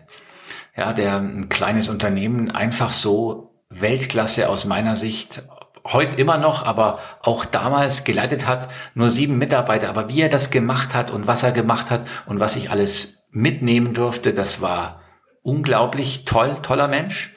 ja, 0.77 0.93
der 0.93 1.17
ein 1.17 1.49
kleines 1.49 1.89
Unternehmen 1.89 2.51
einfach 2.51 2.93
so 2.93 3.53
Weltklasse 3.69 4.47
aus 4.47 4.63
meiner 4.63 4.95
Sicht 4.95 5.43
heute 5.83 6.15
immer 6.15 6.37
noch, 6.37 6.65
aber 6.65 6.99
auch 7.21 7.43
damals 7.43 8.05
geleitet 8.05 8.47
hat, 8.47 8.69
nur 8.93 9.09
sieben 9.09 9.37
Mitarbeiter. 9.37 9.89
Aber 9.89 10.07
wie 10.07 10.21
er 10.21 10.29
das 10.29 10.51
gemacht 10.51 10.95
hat 10.95 11.11
und 11.11 11.27
was 11.27 11.43
er 11.43 11.51
gemacht 11.51 11.91
hat 11.91 12.05
und 12.27 12.39
was 12.39 12.55
ich 12.55 12.71
alles 12.71 13.27
mitnehmen 13.29 13.93
durfte, 13.93 14.33
das 14.33 14.61
war 14.61 15.01
unglaublich 15.43 16.23
toll, 16.23 16.55
toller 16.61 16.87
Mensch. 16.87 17.35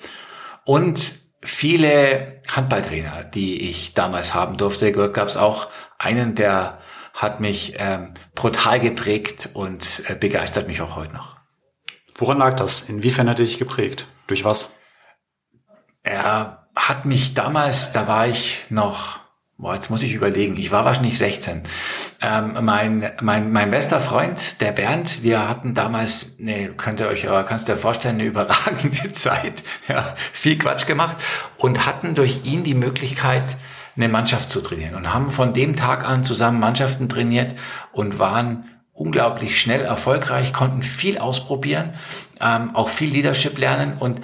Und 0.68 1.22
viele 1.40 2.42
Handballtrainer, 2.46 3.24
die 3.24 3.70
ich 3.70 3.94
damals 3.94 4.34
haben 4.34 4.58
durfte, 4.58 4.92
gab 4.92 5.26
es 5.26 5.38
auch 5.38 5.68
einen, 5.96 6.34
der 6.34 6.82
hat 7.14 7.40
mich 7.40 7.76
ähm, 7.78 8.12
brutal 8.34 8.78
geprägt 8.78 9.48
und 9.54 10.02
äh, 10.08 10.14
begeistert 10.14 10.68
mich 10.68 10.82
auch 10.82 10.94
heute 10.94 11.14
noch. 11.14 11.38
Woran 12.16 12.36
lag 12.36 12.54
das? 12.56 12.90
Inwiefern 12.90 13.30
hat 13.30 13.38
er 13.38 13.46
dich 13.46 13.58
geprägt? 13.58 14.08
Durch 14.26 14.44
was? 14.44 14.78
Er 16.02 16.68
hat 16.76 17.06
mich 17.06 17.32
damals, 17.32 17.92
da 17.92 18.06
war 18.06 18.28
ich 18.28 18.66
noch, 18.68 19.20
boah, 19.58 19.74
jetzt 19.74 19.90
muss 19.90 20.02
ich 20.02 20.14
überlegen, 20.14 20.56
ich 20.56 20.70
war 20.70 20.84
wahrscheinlich 20.84 21.18
16. 21.18 21.62
Ähm, 22.20 22.58
mein, 22.62 23.10
mein, 23.20 23.50
mein 23.50 23.70
bester 23.72 24.00
Freund, 24.00 24.60
der 24.60 24.70
Bernd, 24.70 25.24
wir 25.24 25.48
hatten 25.48 25.74
damals, 25.74 26.38
ne, 26.38 26.68
könnt 26.76 27.00
ihr 27.00 27.08
euch 27.08 27.28
aber, 27.28 27.42
kannst 27.42 27.68
du 27.68 27.72
dir 27.72 27.78
vorstellen, 27.78 28.14
eine 28.14 28.24
überragende 28.28 29.10
Zeit, 29.10 29.64
ja, 29.88 30.14
viel 30.32 30.58
Quatsch 30.58 30.86
gemacht 30.86 31.16
und 31.58 31.86
hatten 31.86 32.14
durch 32.14 32.44
ihn 32.44 32.62
die 32.62 32.74
Möglichkeit, 32.74 33.56
eine 33.96 34.08
Mannschaft 34.08 34.52
zu 34.52 34.60
trainieren 34.60 34.94
und 34.94 35.12
haben 35.12 35.32
von 35.32 35.52
dem 35.54 35.74
Tag 35.74 36.04
an 36.04 36.22
zusammen 36.22 36.60
Mannschaften 36.60 37.08
trainiert 37.08 37.56
und 37.90 38.20
waren 38.20 38.64
unglaublich 38.92 39.60
schnell 39.60 39.80
erfolgreich, 39.80 40.52
konnten 40.52 40.84
viel 40.84 41.18
ausprobieren, 41.18 41.94
ähm, 42.40 42.76
auch 42.76 42.88
viel 42.88 43.10
Leadership 43.10 43.58
lernen 43.58 43.98
und 43.98 44.20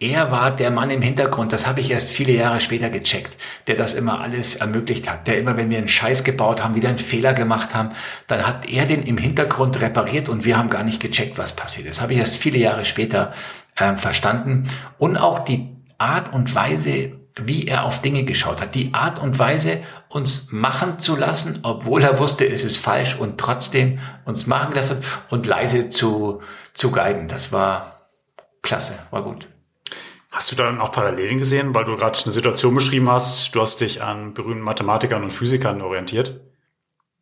er 0.00 0.30
war 0.32 0.50
der 0.50 0.70
Mann 0.70 0.90
im 0.90 1.02
Hintergrund, 1.02 1.52
das 1.52 1.66
habe 1.66 1.80
ich 1.80 1.90
erst 1.90 2.10
viele 2.10 2.32
Jahre 2.32 2.60
später 2.60 2.90
gecheckt, 2.90 3.36
der 3.68 3.76
das 3.76 3.94
immer 3.94 4.20
alles 4.20 4.56
ermöglicht 4.56 5.08
hat, 5.08 5.26
der 5.28 5.38
immer, 5.38 5.56
wenn 5.56 5.70
wir 5.70 5.78
einen 5.78 5.88
Scheiß 5.88 6.24
gebaut 6.24 6.64
haben, 6.64 6.74
wieder 6.74 6.88
einen 6.88 6.98
Fehler 6.98 7.32
gemacht 7.32 7.74
haben, 7.74 7.90
dann 8.26 8.46
hat 8.46 8.66
er 8.66 8.86
den 8.86 9.04
im 9.04 9.18
Hintergrund 9.18 9.80
repariert 9.80 10.28
und 10.28 10.44
wir 10.44 10.58
haben 10.58 10.68
gar 10.68 10.82
nicht 10.82 11.00
gecheckt, 11.00 11.38
was 11.38 11.54
passiert 11.54 11.86
ist. 11.86 11.98
Das 11.98 12.02
habe 12.02 12.12
ich 12.12 12.18
erst 12.18 12.36
viele 12.36 12.58
Jahre 12.58 12.84
später 12.84 13.32
äh, 13.76 13.96
verstanden. 13.96 14.68
Und 14.98 15.16
auch 15.16 15.38
die 15.40 15.68
Art 15.96 16.32
und 16.34 16.54
Weise, 16.54 17.12
wie 17.36 17.68
er 17.68 17.84
auf 17.84 18.02
Dinge 18.02 18.24
geschaut 18.24 18.60
hat, 18.60 18.74
die 18.74 18.94
Art 18.94 19.20
und 19.20 19.38
Weise, 19.38 19.80
uns 20.08 20.50
machen 20.50 20.98
zu 20.98 21.16
lassen, 21.16 21.60
obwohl 21.62 22.02
er 22.02 22.18
wusste, 22.18 22.48
es 22.48 22.64
ist 22.64 22.78
falsch 22.78 23.16
und 23.16 23.38
trotzdem 23.38 24.00
uns 24.24 24.46
machen 24.46 24.74
lassen 24.74 25.02
und 25.30 25.46
leise 25.46 25.88
zu, 25.88 26.42
zu 26.72 26.90
guiden. 26.90 27.28
Das 27.28 27.52
war 27.52 28.00
klasse, 28.62 28.94
war 29.10 29.22
gut. 29.22 29.48
Hast 30.34 30.50
du 30.50 30.56
dann 30.56 30.80
auch 30.80 30.90
Parallelen 30.90 31.38
gesehen, 31.38 31.76
weil 31.76 31.84
du 31.84 31.96
gerade 31.96 32.18
eine 32.24 32.32
Situation 32.32 32.74
beschrieben 32.74 33.08
hast, 33.08 33.54
du 33.54 33.60
hast 33.60 33.80
dich 33.80 34.02
an 34.02 34.34
berühmten 34.34 34.64
Mathematikern 34.64 35.22
und 35.22 35.30
Physikern 35.30 35.80
orientiert? 35.80 36.40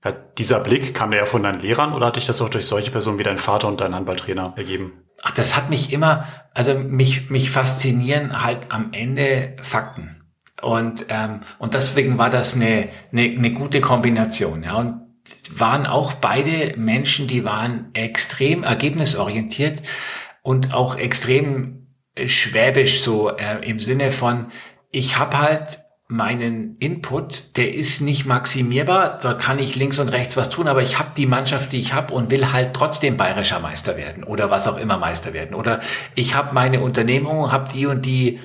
Hat 0.01 0.39
dieser 0.39 0.61
Blick, 0.61 0.95
kam 0.95 1.11
der 1.11 1.21
ja 1.21 1.27
von 1.27 1.43
deinen 1.43 1.61
Lehrern 1.61 1.93
oder 1.93 2.07
hat 2.07 2.17
dich 2.17 2.25
das 2.25 2.41
auch 2.41 2.49
durch 2.49 2.65
solche 2.65 2.91
Personen 2.91 3.19
wie 3.19 3.23
dein 3.23 3.37
Vater 3.37 3.69
und 3.69 3.83
dein 3.83 3.95
Handballtrainer 3.95 4.55
ergeben? 4.57 4.95
Ach, 5.21 5.33
das 5.33 5.55
hat 5.59 5.69
mich 5.69 5.93
immer, 5.93 6.27
also 6.55 6.73
mich, 6.79 7.29
mich 7.29 7.51
faszinieren 7.51 8.43
halt 8.43 8.71
am 8.71 8.95
Ende 8.95 9.59
Fakten. 9.61 10.25
Und, 10.63 11.05
ähm, 11.11 11.41
und 11.59 11.75
deswegen 11.75 12.17
war 12.17 12.31
das 12.31 12.55
eine, 12.55 12.89
eine, 13.13 13.25
eine 13.25 13.53
gute 13.53 13.83
Kombination. 13.83 14.63
Ja. 14.63 14.77
Und 14.77 15.03
waren 15.51 15.85
auch 15.85 16.15
beide 16.15 16.79
Menschen, 16.79 17.29
die 17.29 17.45
waren 17.45 17.91
extrem 17.93 18.63
ergebnisorientiert 18.63 19.83
und 20.41 20.73
auch 20.73 20.97
extrem 20.97 21.82
schwäbisch 22.27 23.03
so 23.03 23.31
äh, 23.31 23.59
im 23.69 23.81
Sinne 23.81 24.11
von, 24.11 24.47
ich 24.91 25.19
habe 25.19 25.39
halt 25.39 25.79
meinen 26.13 26.77
Input, 26.79 27.57
der 27.57 27.75
ist 27.75 28.03
nicht 28.03 28.27
maximierbar, 28.27 29.19
da 29.23 29.33
kann 29.33 29.59
ich 29.59 29.77
links 29.77 29.99
und 29.99 30.09
rechts 30.09 30.37
was 30.37 30.51
tun, 30.51 30.69
aber 30.69 30.83
ich 30.83 30.99
habe 30.99 31.13
die 31.17 31.27
Mannschaft, 31.27 31.73
die 31.73 31.81
ich 31.81 31.95
habe 31.95 32.13
und 32.13 32.31
will 32.31 32.53
halt 32.53 32.75
trotzdem 32.75 33.17
bayerischer 33.17 33.61
Meister 33.61 33.97
werden 33.97 34.23
oder 34.23 34.51
was 34.51 34.69
auch 34.69 34.77
immer 34.77 34.99
Meister 34.99 35.33
werden. 35.33 35.55
Oder 35.55 35.81
ich 36.15 36.35
habe 36.35 36.55
meine 36.55 36.83
Unternehmung, 36.83 37.51
habe 37.51 37.73
die 37.73 37.87
und 37.87 38.05
die, 38.05 38.41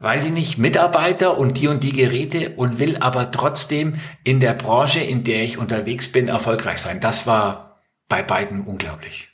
weiß 0.00 0.24
ich 0.24 0.32
nicht, 0.32 0.58
Mitarbeiter 0.58 1.38
und 1.38 1.58
die 1.58 1.68
und 1.68 1.82
die 1.82 1.94
Geräte 1.94 2.50
und 2.56 2.78
will 2.78 2.98
aber 2.98 3.30
trotzdem 3.30 3.98
in 4.22 4.38
der 4.38 4.52
Branche, 4.52 5.00
in 5.00 5.24
der 5.24 5.42
ich 5.42 5.56
unterwegs 5.56 6.12
bin, 6.12 6.28
erfolgreich 6.28 6.78
sein. 6.78 7.00
Das 7.00 7.26
war 7.26 7.80
bei 8.08 8.22
beiden 8.22 8.62
unglaublich. 8.66 9.28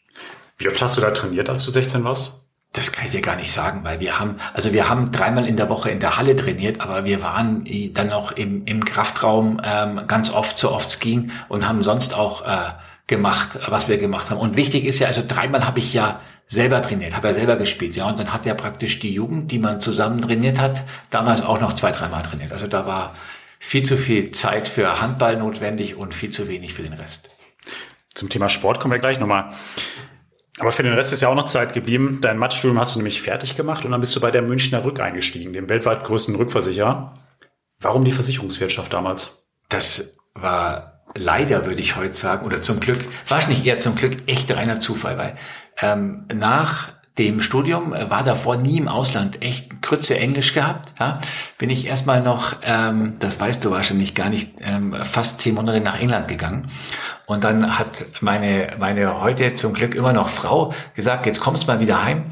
Wie 0.59 0.69
oft 0.69 0.81
hast 0.81 0.97
du 0.97 1.01
da 1.01 1.11
trainiert, 1.11 1.51
als 1.51 1.65
du 1.65 1.73
16 1.73 2.05
warst? 2.05 2.36
Das 2.77 2.93
kann 2.93 3.07
ich 3.07 3.13
dir 3.13 3.23
gar 3.23 3.37
nicht 3.37 3.53
sagen, 3.53 3.85
weil 3.85 4.01
wir 4.01 4.19
haben, 4.19 4.37
also 4.53 4.73
wir 4.73 4.89
haben 4.89 5.11
dreimal 5.11 5.47
in 5.47 5.57
der 5.57 5.71
Woche 5.71 5.91
in 5.91 5.99
der 5.99 6.19
Halle 6.19 6.37
trainiert, 6.37 6.81
aber 6.81 7.05
wir 7.07 7.23
waren 7.23 7.67
dann 7.95 8.13
auch 8.13 8.33
im, 8.33 8.67
im 8.67 8.85
Kraftraum 8.85 9.61
ähm, 9.65 10.03
ganz 10.07 10.31
oft, 10.31 10.59
so 10.59 10.73
oft 10.73 10.91
es 10.91 11.01
ging 11.01 11.33
und 11.49 11.67
haben 11.67 11.83
sonst 11.83 12.15
auch 12.15 12.47
äh, 12.47 12.73
gemacht, 13.07 13.59
was 13.69 13.89
wir 13.89 13.97
gemacht 13.97 14.31
haben. 14.31 14.39
Und 14.39 14.57
wichtig 14.57 14.85
ist 14.85 14.99
ja, 14.99 15.09
also 15.09 15.23
dreimal 15.27 15.67
habe 15.67 15.79
ich 15.79 15.95
ja 15.95 16.21
selber 16.49 16.83
trainiert, 16.83 17.17
habe 17.17 17.29
ja 17.29 17.35
selber 17.35 17.57
gespielt, 17.57 17.97
ja, 17.97 18.07
und 18.07 18.21
dann 18.21 18.33
hat 18.33 18.47
ja 18.47 18.55
praktisch 18.55 19.01
die 19.01 19.13
Jugend, 19.13 19.51
die 19.51 19.59
man 19.59 19.81
zusammen 19.81 20.21
trainiert 20.21 20.61
hat, 20.61 20.83
damals 21.11 21.43
auch 21.43 21.61
noch 21.61 21.73
zwei, 21.73 21.93
dreimal 21.93 22.23
trainiert. 22.23 22.53
Also 22.53 22.67
da 22.67 22.87
war 22.87 23.15
viel 23.59 23.85
zu 23.85 23.97
viel 23.97 24.33
Zeit 24.33 24.69
für 24.69 25.01
Handball 25.01 25.39
notwendig 25.39 25.97
und 25.97 26.15
viel 26.15 26.31
zu 26.31 26.47
wenig 26.47 26.75
für 26.75 26.83
den 26.83 26.93
Rest. 26.93 27.31
Zum 28.15 28.29
Thema 28.29 28.49
Sport 28.49 28.81
kommen 28.81 28.93
wir 28.93 28.99
gleich 28.99 29.19
nochmal. 29.19 29.51
Aber 30.59 30.73
für 30.73 30.83
den 30.83 30.95
Rest 30.95 31.13
ist 31.13 31.21
ja 31.21 31.29
auch 31.29 31.35
noch 31.35 31.47
Zeit 31.47 31.75
geblieben. 31.75 32.19
Dein 32.23 32.39
Mathestudium 32.39 32.79
hast 32.79 32.95
du 32.95 32.99
nämlich 32.99 33.21
fertig 33.21 33.57
gemacht 33.57 33.85
und 33.85 33.91
dann 33.91 34.01
bist 34.01 34.17
du 34.17 34.21
bei 34.21 34.31
der 34.31 34.43
Münchner 34.43 34.85
Rück 34.85 35.01
eingestiegen, 35.01 35.53
dem 35.53 35.69
weltweit 35.69 36.05
größten 36.05 36.35
Rückversicherer. 36.35 37.15
Warum 37.81 38.05
die 38.05 38.13
Versicherungswirtschaft 38.13 38.93
damals? 38.93 39.47
Das 39.69 40.17
war 40.35 41.05
leider, 41.15 41.67
würde 41.67 41.81
ich 41.81 41.97
heute 41.97 42.15
sagen, 42.15 42.47
oder 42.47 42.63
zum 42.63 42.81
Glück, 42.81 42.99
wahrscheinlich 43.29 43.65
eher 43.67 43.79
zum 43.79 43.97
Glück 43.97 44.17
echt 44.27 44.51
reiner 44.51 44.81
Zufall, 44.81 45.19
weil 45.19 45.37
ähm, 45.81 46.27
nach 46.33 46.89
dem 47.19 47.41
Studium, 47.41 47.95
äh, 47.95 48.11
war 48.11 48.25
davor 48.25 48.57
nie 48.57 48.79
im 48.79 48.89
Ausland, 48.89 49.43
echt 49.43 49.83
Krütze 49.83 50.19
Englisch 50.19 50.53
gehabt. 50.53 50.93
Ja, 51.01 51.21
bin 51.59 51.71
ich 51.71 51.87
erstmal 51.87 52.23
noch, 52.23 52.57
ähm, 52.63 53.17
das 53.19 53.41
weißt 53.41 53.65
du 53.65 53.71
wahrscheinlich 53.71 54.15
gar 54.15 54.29
nicht, 54.29 54.61
ähm, 54.61 54.95
fast 55.03 55.41
zehn 55.41 55.55
Monate 55.55 55.81
nach 55.81 55.99
England 55.99 56.29
gegangen. 56.29 56.71
Und 57.27 57.45
dann 57.45 57.79
hat 57.79 58.05
meine, 58.21 58.75
meine 58.79 59.21
heute 59.21 59.55
zum 59.55 59.73
Glück 59.73 59.95
immer 59.95 60.13
noch 60.13 60.29
Frau 60.29 60.73
gesagt, 60.95 61.27
jetzt 61.27 61.41
kommst 61.41 61.65
du 61.65 61.67
mal 61.69 61.81
wieder 61.81 62.05
heim 62.05 62.27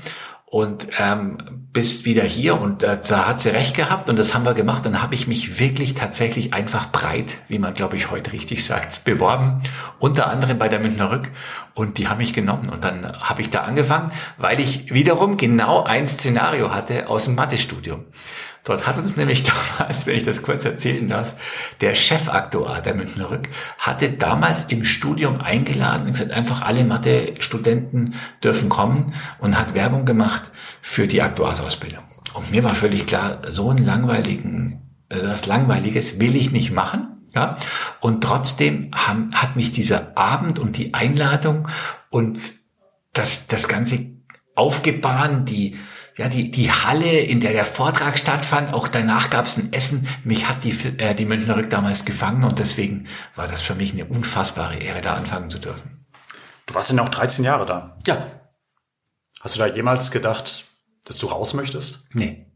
und 0.54 0.86
ähm, 1.00 1.38
bist 1.72 2.04
wieder 2.04 2.22
hier 2.22 2.60
und 2.60 2.84
äh, 2.84 2.96
da 3.08 3.26
hat 3.26 3.40
sie 3.40 3.48
recht 3.48 3.74
gehabt 3.74 4.08
und 4.08 4.16
das 4.16 4.36
haben 4.36 4.44
wir 4.44 4.54
gemacht. 4.54 4.86
Dann 4.86 5.02
habe 5.02 5.16
ich 5.16 5.26
mich 5.26 5.58
wirklich 5.58 5.94
tatsächlich 5.94 6.54
einfach 6.54 6.92
breit, 6.92 7.38
wie 7.48 7.58
man 7.58 7.74
glaube 7.74 7.96
ich 7.96 8.12
heute 8.12 8.32
richtig 8.32 8.64
sagt, 8.64 9.02
beworben, 9.02 9.64
unter 9.98 10.28
anderem 10.28 10.56
bei 10.56 10.68
der 10.68 10.78
Münchner 10.78 11.10
Rück 11.10 11.32
und 11.74 11.98
die 11.98 12.06
haben 12.06 12.18
mich 12.18 12.32
genommen 12.32 12.68
und 12.68 12.84
dann 12.84 13.20
habe 13.20 13.40
ich 13.40 13.50
da 13.50 13.62
angefangen, 13.62 14.12
weil 14.38 14.60
ich 14.60 14.94
wiederum 14.94 15.38
genau 15.38 15.82
ein 15.82 16.06
Szenario 16.06 16.72
hatte 16.72 17.08
aus 17.08 17.24
dem 17.24 17.34
Mathestudium. 17.34 18.04
Dort 18.64 18.86
hat 18.86 18.96
uns 18.96 19.16
nämlich 19.16 19.42
damals, 19.78 20.06
wenn 20.06 20.16
ich 20.16 20.24
das 20.24 20.42
kurz 20.42 20.64
erzählen 20.64 21.06
darf, 21.06 21.34
der 21.80 21.94
Chefaktuar 21.94 22.80
der 22.80 22.94
Münchner 22.94 23.30
Rück 23.30 23.48
hatte 23.78 24.10
damals 24.10 24.64
im 24.64 24.84
Studium 24.84 25.40
eingeladen 25.40 26.06
und 26.06 26.12
gesagt, 26.14 26.32
einfach 26.32 26.62
alle 26.62 26.84
Mathe-Studenten 26.84 28.14
dürfen 28.42 28.70
kommen 28.70 29.14
und 29.38 29.58
hat 29.58 29.74
Werbung 29.74 30.06
gemacht 30.06 30.42
für 30.80 31.06
die 31.06 31.22
Aktuarsausbildung. 31.22 32.04
Und 32.32 32.50
mir 32.50 32.64
war 32.64 32.74
völlig 32.74 33.06
klar, 33.06 33.42
so 33.48 33.70
einen 33.70 33.84
langweiligen, 33.84 34.80
also 35.08 35.28
was 35.28 35.46
Langweiliges 35.46 36.18
will 36.18 36.34
ich 36.34 36.50
nicht 36.50 36.72
machen. 36.72 37.10
Ja, 37.34 37.56
und 38.00 38.22
trotzdem 38.22 38.92
haben, 38.94 39.34
hat 39.34 39.56
mich 39.56 39.72
dieser 39.72 40.16
Abend 40.16 40.60
und 40.60 40.78
die 40.78 40.94
Einladung 40.94 41.66
und 42.08 42.38
das, 43.12 43.48
das 43.48 43.66
ganze 43.66 44.06
Aufgebahn, 44.54 45.44
die, 45.44 45.76
ja, 46.16 46.28
die, 46.28 46.50
die 46.50 46.70
Halle, 46.70 47.10
in 47.10 47.40
der 47.40 47.52
der 47.52 47.64
Vortrag 47.64 48.18
stattfand, 48.18 48.72
auch 48.72 48.86
danach 48.86 49.30
gab 49.30 49.46
es 49.46 49.56
ein 49.56 49.72
Essen. 49.72 50.08
Mich 50.22 50.48
hat 50.48 50.62
die, 50.62 50.70
äh, 50.98 51.14
die 51.14 51.24
Münchner 51.24 51.56
Rück 51.56 51.70
damals 51.70 52.04
gefangen 52.04 52.44
und 52.44 52.58
deswegen 52.60 53.08
war 53.34 53.48
das 53.48 53.62
für 53.62 53.74
mich 53.74 53.92
eine 53.92 54.04
unfassbare 54.04 54.76
Ehre, 54.76 55.00
da 55.02 55.14
anfangen 55.14 55.50
zu 55.50 55.58
dürfen. 55.58 56.06
Du 56.66 56.74
warst 56.74 56.92
ja 56.92 57.02
auch 57.02 57.08
13 57.08 57.44
Jahre 57.44 57.66
da. 57.66 57.98
Ja. 58.06 58.26
Hast 59.40 59.56
du 59.56 59.58
da 59.58 59.66
jemals 59.66 60.10
gedacht, 60.12 60.64
dass 61.04 61.18
du 61.18 61.26
raus 61.26 61.52
möchtest? 61.52 62.14
Nee. 62.14 62.46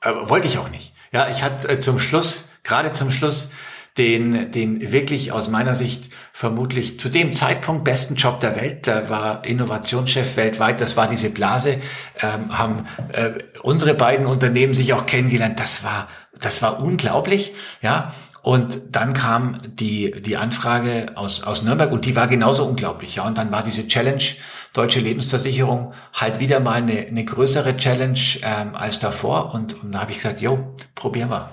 Äh, 0.00 0.12
wollte 0.22 0.48
ich 0.48 0.58
auch 0.58 0.70
nicht. 0.70 0.94
Ja, 1.12 1.28
ich 1.28 1.42
hatte 1.42 1.68
äh, 1.68 1.78
zum 1.78 2.00
Schluss, 2.00 2.50
gerade 2.62 2.92
zum 2.92 3.12
Schluss, 3.12 3.52
den, 3.98 4.50
den 4.52 4.92
wirklich 4.92 5.32
aus 5.32 5.48
meiner 5.48 5.74
Sicht 5.74 6.10
vermutlich 6.32 7.00
zu 7.00 7.08
dem 7.08 7.32
Zeitpunkt 7.32 7.84
besten 7.84 8.16
Job 8.16 8.40
der 8.40 8.56
Welt. 8.56 8.86
Da 8.86 9.08
war 9.08 9.44
Innovationschef 9.44 10.36
weltweit. 10.36 10.80
Das 10.80 10.96
war 10.96 11.08
diese 11.08 11.30
Blase. 11.30 11.78
Ähm, 12.20 12.56
haben 12.56 12.86
äh, 13.12 13.30
unsere 13.62 13.94
beiden 13.94 14.26
Unternehmen 14.26 14.74
sich 14.74 14.92
auch 14.92 15.06
kennengelernt. 15.06 15.58
Das 15.58 15.82
war, 15.82 16.08
das 16.38 16.60
war 16.60 16.82
unglaublich. 16.82 17.54
Ja. 17.80 18.14
Und 18.42 18.94
dann 18.94 19.12
kam 19.12 19.60
die, 19.64 20.22
die 20.22 20.36
Anfrage 20.36 21.12
aus, 21.16 21.42
aus 21.42 21.62
Nürnberg 21.62 21.90
und 21.90 22.04
die 22.04 22.14
war 22.14 22.28
genauso 22.28 22.64
unglaublich. 22.64 23.16
Ja. 23.16 23.24
Und 23.24 23.38
dann 23.38 23.50
war 23.50 23.62
diese 23.62 23.88
Challenge 23.88 24.22
Deutsche 24.74 25.00
Lebensversicherung 25.00 25.94
halt 26.12 26.38
wieder 26.38 26.60
mal 26.60 26.74
eine, 26.74 27.06
eine 27.06 27.24
größere 27.24 27.78
Challenge 27.78 28.20
ähm, 28.42 28.76
als 28.76 28.98
davor. 28.98 29.54
Und, 29.54 29.82
und 29.82 29.92
da 29.92 30.02
habe 30.02 30.10
ich 30.10 30.18
gesagt, 30.18 30.42
jo, 30.42 30.76
probieren 30.94 31.30
wir. 31.30 31.50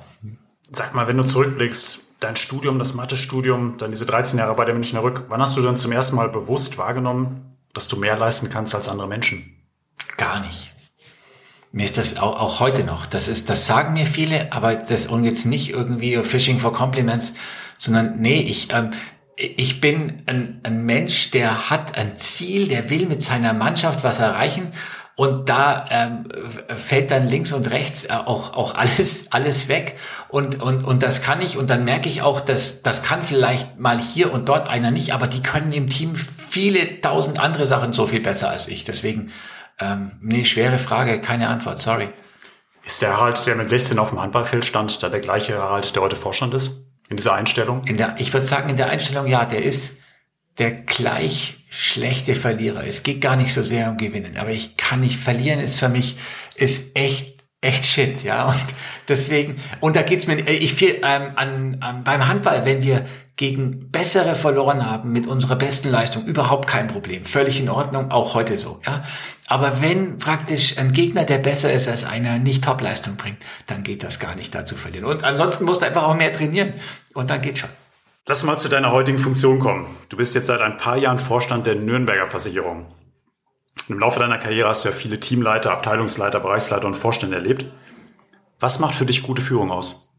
Sag 0.71 0.93
mal, 0.93 1.07
wenn 1.07 1.15
du 1.15 1.23
zurückblickst, 1.23 2.03
dein 2.23 2.35
Studium, 2.35 2.79
das 2.79 2.93
Mathe-Studium, 2.93 3.77
dann 3.77 3.91
diese 3.91 4.05
13 4.05 4.39
Jahre 4.39 4.55
bei 4.55 4.65
der 4.65 4.73
Münchner 4.73 5.03
Rück, 5.03 5.25
wann 5.29 5.41
hast 5.41 5.57
du 5.57 5.61
dann 5.61 5.77
zum 5.77 5.91
ersten 5.91 6.15
Mal 6.15 6.29
bewusst 6.29 6.77
wahrgenommen, 6.77 7.57
dass 7.73 7.87
du 7.87 7.97
mehr 7.97 8.17
leisten 8.17 8.49
kannst 8.49 8.73
als 8.75 8.89
andere 8.89 9.07
Menschen? 9.07 9.55
Gar 10.17 10.39
nicht. 10.39 10.71
Mir 11.71 11.85
ist 11.85 11.97
das 11.97 12.17
auch, 12.17 12.39
auch 12.39 12.59
heute 12.59 12.83
noch. 12.83 13.05
Das 13.05 13.27
ist, 13.27 13.49
das 13.49 13.65
sagen 13.65 13.93
mir 13.93 14.05
viele, 14.05 14.53
aber 14.53 14.75
das 14.75 15.07
und 15.07 15.23
jetzt 15.23 15.45
nicht 15.45 15.71
irgendwie 15.71 16.23
Fishing 16.23 16.59
for 16.59 16.71
Compliments, 16.71 17.33
sondern 17.77 18.19
nee, 18.19 18.41
ich, 18.41 18.71
ähm, 18.71 18.91
ich 19.35 19.81
bin 19.81 20.21
ein, 20.27 20.59
ein 20.63 20.85
Mensch, 20.85 21.31
der 21.31 21.71
hat 21.71 21.97
ein 21.97 22.15
Ziel, 22.15 22.67
der 22.67 22.89
will 22.91 23.07
mit 23.07 23.23
seiner 23.23 23.53
Mannschaft 23.53 24.03
was 24.03 24.19
erreichen 24.19 24.71
und 25.15 25.47
da 25.47 25.85
ähm, 25.91 26.27
fällt 26.73 27.11
dann 27.11 27.27
links 27.27 27.53
und 27.53 27.69
rechts 27.69 28.05
äh, 28.05 28.13
auch, 28.13 28.53
auch 28.53 28.75
alles, 28.75 29.27
alles 29.31 29.67
weg. 29.67 29.97
Und, 30.29 30.61
und, 30.61 30.83
und 30.83 31.03
das 31.03 31.21
kann 31.21 31.41
ich. 31.41 31.57
Und 31.57 31.69
dann 31.69 31.83
merke 31.83 32.09
ich 32.09 32.23
auch, 32.23 32.39
dass 32.39 32.81
das 32.81 33.03
kann 33.03 33.23
vielleicht 33.23 33.79
mal 33.79 33.99
hier 33.99 34.33
und 34.33 34.49
dort 34.49 34.67
einer 34.67 34.89
nicht, 34.89 35.13
aber 35.13 35.27
die 35.27 35.43
können 35.43 35.71
im 35.71 35.89
Team 35.89 36.15
viele 36.15 37.01
tausend 37.01 37.39
andere 37.39 37.67
Sachen 37.67 37.93
so 37.93 38.07
viel 38.07 38.21
besser 38.21 38.49
als 38.49 38.67
ich. 38.67 38.85
Deswegen, 38.85 39.31
ähm, 39.79 40.13
nee, 40.21 40.45
schwere 40.45 40.79
Frage, 40.79 41.21
keine 41.21 41.47
Antwort, 41.47 41.79
sorry. 41.79 42.09
Ist 42.83 43.01
der 43.01 43.15
Harald, 43.15 43.45
der 43.45 43.55
mit 43.55 43.69
16 43.69 43.99
auf 43.99 44.09
dem 44.09 44.21
Handballfeld 44.21 44.65
stand, 44.65 45.01
da 45.03 45.09
der 45.09 45.21
gleiche 45.21 45.57
Harald, 45.57 45.95
der 45.95 46.01
heute 46.01 46.15
Vorstand 46.15 46.53
ist? 46.53 46.89
In 47.09 47.17
dieser 47.17 47.33
Einstellung? 47.33 47.83
In 47.85 47.97
der, 47.97 48.15
ich 48.17 48.33
würde 48.33 48.47
sagen, 48.47 48.69
in 48.69 48.77
der 48.77 48.89
Einstellung, 48.89 49.27
ja, 49.27 49.45
der 49.45 49.63
ist 49.63 49.99
der 50.57 50.71
gleich 50.71 51.62
schlechte 51.75 52.35
Verlierer. 52.35 52.85
Es 52.85 53.01
geht 53.01 53.19
gar 53.19 53.35
nicht 53.35 53.51
so 53.51 53.63
sehr 53.63 53.89
um 53.89 53.97
Gewinnen, 53.97 54.37
aber 54.37 54.51
ich 54.51 54.77
kann 54.77 54.99
nicht 54.99 55.17
verlieren, 55.17 55.59
ist 55.59 55.79
für 55.79 55.89
mich, 55.89 56.17
ist 56.55 56.95
echt, 56.95 57.43
echt 57.61 57.85
shit, 57.85 58.23
ja. 58.23 58.45
Und 58.45 58.63
deswegen, 59.07 59.55
und 59.79 59.95
da 59.95 60.03
geht's 60.03 60.27
mir, 60.27 60.47
ich 60.47 60.75
viel 60.75 61.01
ähm, 61.03 61.31
an, 61.35 61.77
an, 61.81 62.03
beim 62.03 62.27
Handball, 62.27 62.65
wenn 62.65 62.83
wir 62.83 63.07
gegen 63.37 63.89
bessere 63.89 64.35
verloren 64.35 64.85
haben 64.85 65.11
mit 65.11 65.25
unserer 65.25 65.55
besten 65.55 65.89
Leistung, 65.89 66.25
überhaupt 66.25 66.69
kein 66.69 66.87
Problem. 66.87 67.25
Völlig 67.25 67.59
in 67.59 67.69
Ordnung, 67.69 68.11
auch 68.11 68.35
heute 68.35 68.59
so, 68.59 68.79
ja. 68.85 69.03
Aber 69.47 69.81
wenn 69.81 70.19
praktisch 70.19 70.77
ein 70.77 70.93
Gegner, 70.93 71.23
der 71.23 71.39
besser 71.39 71.73
ist 71.73 71.87
als 71.87 72.05
einer, 72.05 72.37
nicht 72.37 72.63
Topleistung 72.63 73.17
bringt, 73.17 73.37
dann 73.65 73.81
geht 73.81 74.03
das 74.03 74.19
gar 74.19 74.35
nicht 74.35 74.53
da 74.53 74.63
zu 74.65 74.75
verlieren. 74.75 75.05
Und 75.05 75.23
ansonsten 75.23 75.65
musst 75.65 75.81
du 75.81 75.87
einfach 75.87 76.03
auch 76.03 76.15
mehr 76.15 76.31
trainieren 76.31 76.73
und 77.15 77.31
dann 77.31 77.41
geht 77.41 77.57
schon. 77.57 77.69
Lass 78.25 78.45
mal 78.45 78.57
zu 78.57 78.69
deiner 78.69 78.93
heutigen 78.93 79.17
Funktion 79.17 79.59
kommen. 79.59 79.85
Du 80.07 80.15
bist 80.15 80.33
jetzt 80.33 80.47
seit 80.47 80.61
ein 80.61 80.77
paar 80.77 80.95
Jahren 80.95 81.19
Vorstand 81.19 81.67
der 81.67 81.75
Nürnberger 81.75 82.25
Versicherung. 82.25 82.85
Im 83.89 83.99
Laufe 83.99 84.17
deiner 84.17 84.37
Karriere 84.37 84.69
hast 84.69 84.85
du 84.85 84.89
ja 84.89 84.95
viele 84.95 85.19
Teamleiter, 85.19 85.73
Abteilungsleiter, 85.73 86.39
Bereichsleiter 86.39 86.87
und 86.87 86.93
Vorstände 86.93 87.35
erlebt. 87.35 87.65
Was 88.61 88.79
macht 88.79 88.95
für 88.95 89.05
dich 89.05 89.23
gute 89.23 89.41
Führung 89.41 89.71
aus? 89.71 90.13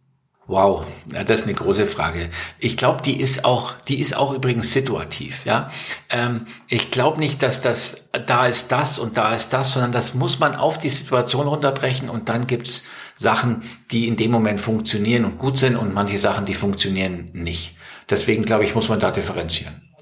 Wow, 0.46 0.84
ja, 1.10 1.24
das 1.24 1.40
ist 1.40 1.46
eine 1.46 1.54
große 1.54 1.86
Frage. 1.86 2.28
Ich 2.58 2.76
glaube, 2.76 3.00
die 3.00 3.18
ist 3.18 3.46
auch, 3.46 3.72
die 3.88 3.98
ist 3.98 4.14
auch 4.14 4.34
übrigens 4.34 4.74
situativ. 4.74 5.46
Ja, 5.46 5.70
ähm, 6.10 6.46
ich 6.68 6.90
glaube 6.90 7.18
nicht, 7.18 7.42
dass 7.42 7.62
das 7.62 8.10
da 8.26 8.46
ist 8.46 8.70
das 8.70 8.98
und 8.98 9.16
da 9.16 9.34
ist 9.34 9.54
das, 9.54 9.72
sondern 9.72 9.92
das 9.92 10.12
muss 10.12 10.40
man 10.40 10.54
auf 10.54 10.76
die 10.76 10.90
Situation 10.90 11.48
runterbrechen 11.48 12.10
und 12.10 12.28
dann 12.28 12.46
gibt's 12.46 12.84
Sachen, 13.16 13.62
die 13.90 14.06
in 14.06 14.16
dem 14.16 14.30
Moment 14.30 14.60
funktionieren 14.60 15.24
und 15.24 15.38
gut 15.38 15.56
sind 15.56 15.76
und 15.76 15.94
manche 15.94 16.18
Sachen, 16.18 16.44
die 16.44 16.54
funktionieren 16.54 17.30
nicht. 17.32 17.76
Deswegen 18.10 18.42
glaube 18.42 18.64
ich, 18.64 18.74
muss 18.74 18.88
man 18.88 19.00
da 19.00 19.10
differenzieren. 19.10 19.94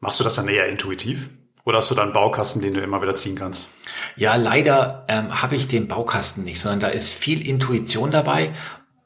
Machst 0.00 0.20
du 0.20 0.24
das 0.24 0.36
dann 0.36 0.48
eher 0.48 0.68
intuitiv? 0.68 1.30
Oder 1.64 1.78
hast 1.78 1.90
du 1.90 1.94
da 1.94 2.02
einen 2.02 2.12
Baukasten, 2.12 2.62
den 2.62 2.74
du 2.74 2.80
immer 2.80 3.02
wieder 3.02 3.14
ziehen 3.14 3.36
kannst? 3.36 3.68
Ja, 4.16 4.36
leider 4.36 5.04
ähm, 5.08 5.42
habe 5.42 5.56
ich 5.56 5.68
den 5.68 5.88
Baukasten 5.88 6.44
nicht, 6.44 6.60
sondern 6.60 6.80
da 6.80 6.88
ist 6.88 7.12
viel 7.12 7.46
Intuition 7.46 8.10
dabei 8.10 8.52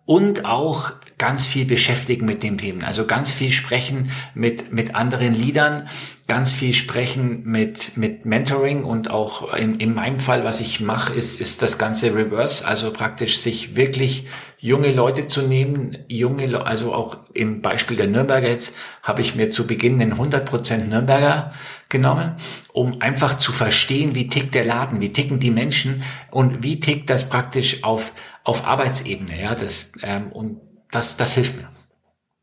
und 0.05 0.45
auch 0.45 0.93
ganz 1.23 1.47
viel 1.47 1.65
beschäftigen 1.65 2.27
mit 2.27 2.43
dem 2.43 2.59
Themen. 2.59 2.83
Also 2.83 3.07
ganz 3.07 3.31
viel 3.31 3.53
sprechen 3.53 4.11
mit, 4.35 4.73
mit 4.73 4.97
anderen 4.97 5.33
Liedern, 5.33 5.89
ganz 6.27 6.53
viel 6.53 6.75
sprechen 6.75 7.45
mit, 7.45 7.97
mit 7.97 8.27
Mentoring 8.27 8.83
und 8.83 9.09
auch 9.09 9.55
in, 9.55 9.77
in 9.77 9.95
meinem 9.95 10.19
Fall, 10.19 10.43
was 10.43 10.61
ich 10.61 10.81
mache, 10.81 11.15
ist, 11.15 11.41
ist 11.41 11.63
das 11.63 11.79
ganze 11.79 12.13
Reverse, 12.13 12.67
also 12.67 12.93
praktisch 12.93 13.39
sich 13.39 13.77
wirklich 13.77 14.27
junge 14.59 14.91
Leute 14.91 15.29
zu 15.29 15.43
nehmen, 15.43 15.97
junge, 16.09 16.67
also 16.67 16.93
auch 16.93 17.19
im 17.35 17.63
Beispiel 17.63 17.97
der 17.97 18.09
Nürnberger 18.09 18.49
jetzt, 18.49 18.75
habe 19.05 19.23
ich 19.23 19.37
mir 19.37 19.53
zu 19.53 19.69
Beginn 19.69 20.01
den 20.01 20.15
100% 20.15 20.87
Nürnberger 20.87 21.53
genommen, 21.89 22.35
um 22.73 23.01
einfach 23.01 23.39
zu 23.39 23.53
verstehen, 23.53 24.17
wie 24.17 24.27
tickt 24.27 24.57
der 24.57 24.65
Laden, 24.65 25.01
wie 25.01 25.13
ticken 25.13 25.39
die 25.39 25.53
Menschen 25.53 26.03
und 26.33 26.65
wie 26.65 26.81
tickt 26.81 27.11
das 27.11 27.29
praktisch 27.29 27.85
auf, 27.85 28.13
auf 28.43 28.67
Arbeitsebene, 28.67 29.41
ja, 29.41 29.55
das, 29.55 29.93
ähm, 30.03 30.33
und 30.33 30.72
das, 30.93 31.17
das 31.17 31.33
hilft 31.35 31.57
mir. 31.57 31.69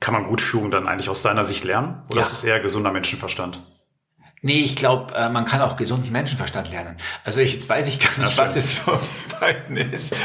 Kann 0.01 0.13
man 0.13 0.25
gut 0.25 0.41
Führung 0.41 0.71
dann 0.71 0.87
eigentlich 0.87 1.09
aus 1.09 1.21
deiner 1.21 1.45
Sicht 1.45 1.63
lernen? 1.63 2.03
Oder 2.07 2.17
ja. 2.17 2.21
ist 2.23 2.33
es 2.33 2.43
eher 2.43 2.59
gesunder 2.59 2.91
Menschenverstand? 2.91 3.61
Nee, 4.41 4.61
ich 4.61 4.77
glaube, 4.77 5.13
äh, 5.15 5.29
man 5.29 5.43
kann 5.43 5.61
auch 5.61 5.75
gesunden 5.75 6.11
Menschenverstand 6.11 6.71
lernen. 6.71 6.95
Also 7.25 7.41
ich, 7.41 7.53
jetzt 7.53 7.67
weiß 7.67 7.87
ich 7.87 7.99
gar 7.99 8.25
nicht, 8.25 8.37
was 8.37 8.55
es 8.55 8.75
von 8.75 8.99
beiden 9.39 9.75
ist. 9.75 10.15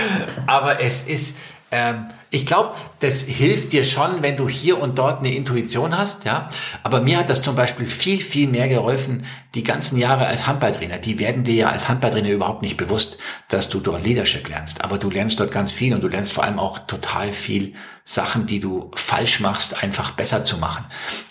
Aber 0.46 0.80
es 0.80 1.06
ist, 1.08 1.36
ähm, 1.74 2.06
ich 2.30 2.46
glaube, 2.46 2.76
das 3.00 3.22
hilft 3.22 3.72
dir 3.72 3.84
schon, 3.84 4.22
wenn 4.22 4.36
du 4.36 4.48
hier 4.48 4.80
und 4.80 4.96
dort 4.96 5.18
eine 5.18 5.34
Intuition 5.34 5.98
hast, 5.98 6.24
ja. 6.24 6.48
Aber 6.84 7.00
mir 7.00 7.18
hat 7.18 7.30
das 7.30 7.42
zum 7.42 7.56
Beispiel 7.56 7.86
viel, 7.86 8.20
viel 8.20 8.48
mehr 8.48 8.68
geholfen, 8.68 9.26
die 9.56 9.64
ganzen 9.64 9.98
Jahre 9.98 10.28
als 10.28 10.46
Handballtrainer. 10.46 10.98
Die 10.98 11.18
werden 11.18 11.42
dir 11.42 11.54
ja 11.54 11.70
als 11.70 11.88
Handballtrainer 11.88 12.30
überhaupt 12.30 12.62
nicht 12.62 12.76
bewusst, 12.76 13.18
dass 13.48 13.70
du 13.70 13.80
dort 13.80 14.04
Leadership 14.04 14.48
lernst. 14.48 14.84
Aber 14.84 14.98
du 14.98 15.10
lernst 15.10 15.40
dort 15.40 15.50
ganz 15.50 15.72
viel 15.72 15.92
und 15.94 16.04
du 16.04 16.06
lernst 16.06 16.32
vor 16.32 16.44
allem 16.44 16.60
auch 16.60 16.78
total 16.78 17.32
viel 17.32 17.74
Sachen, 18.04 18.46
die 18.46 18.60
du 18.60 18.92
falsch 18.94 19.40
machst, 19.40 19.82
einfach 19.82 20.12
besser 20.12 20.44
zu 20.44 20.58
machen. 20.58 20.84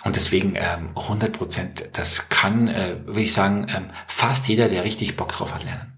Und 0.03 0.17
deswegen 0.17 0.55
ähm, 0.57 0.89
100 0.97 1.31
Prozent, 1.31 1.85
das 1.93 2.27
kann, 2.27 2.67
äh, 2.67 2.97
würde 3.05 3.21
ich 3.21 3.31
sagen, 3.31 3.67
ähm, 3.73 3.85
fast 4.07 4.49
jeder, 4.49 4.67
der 4.67 4.83
richtig 4.83 5.15
Bock 5.15 5.31
drauf 5.31 5.53
hat, 5.53 5.63
lernen. 5.63 5.93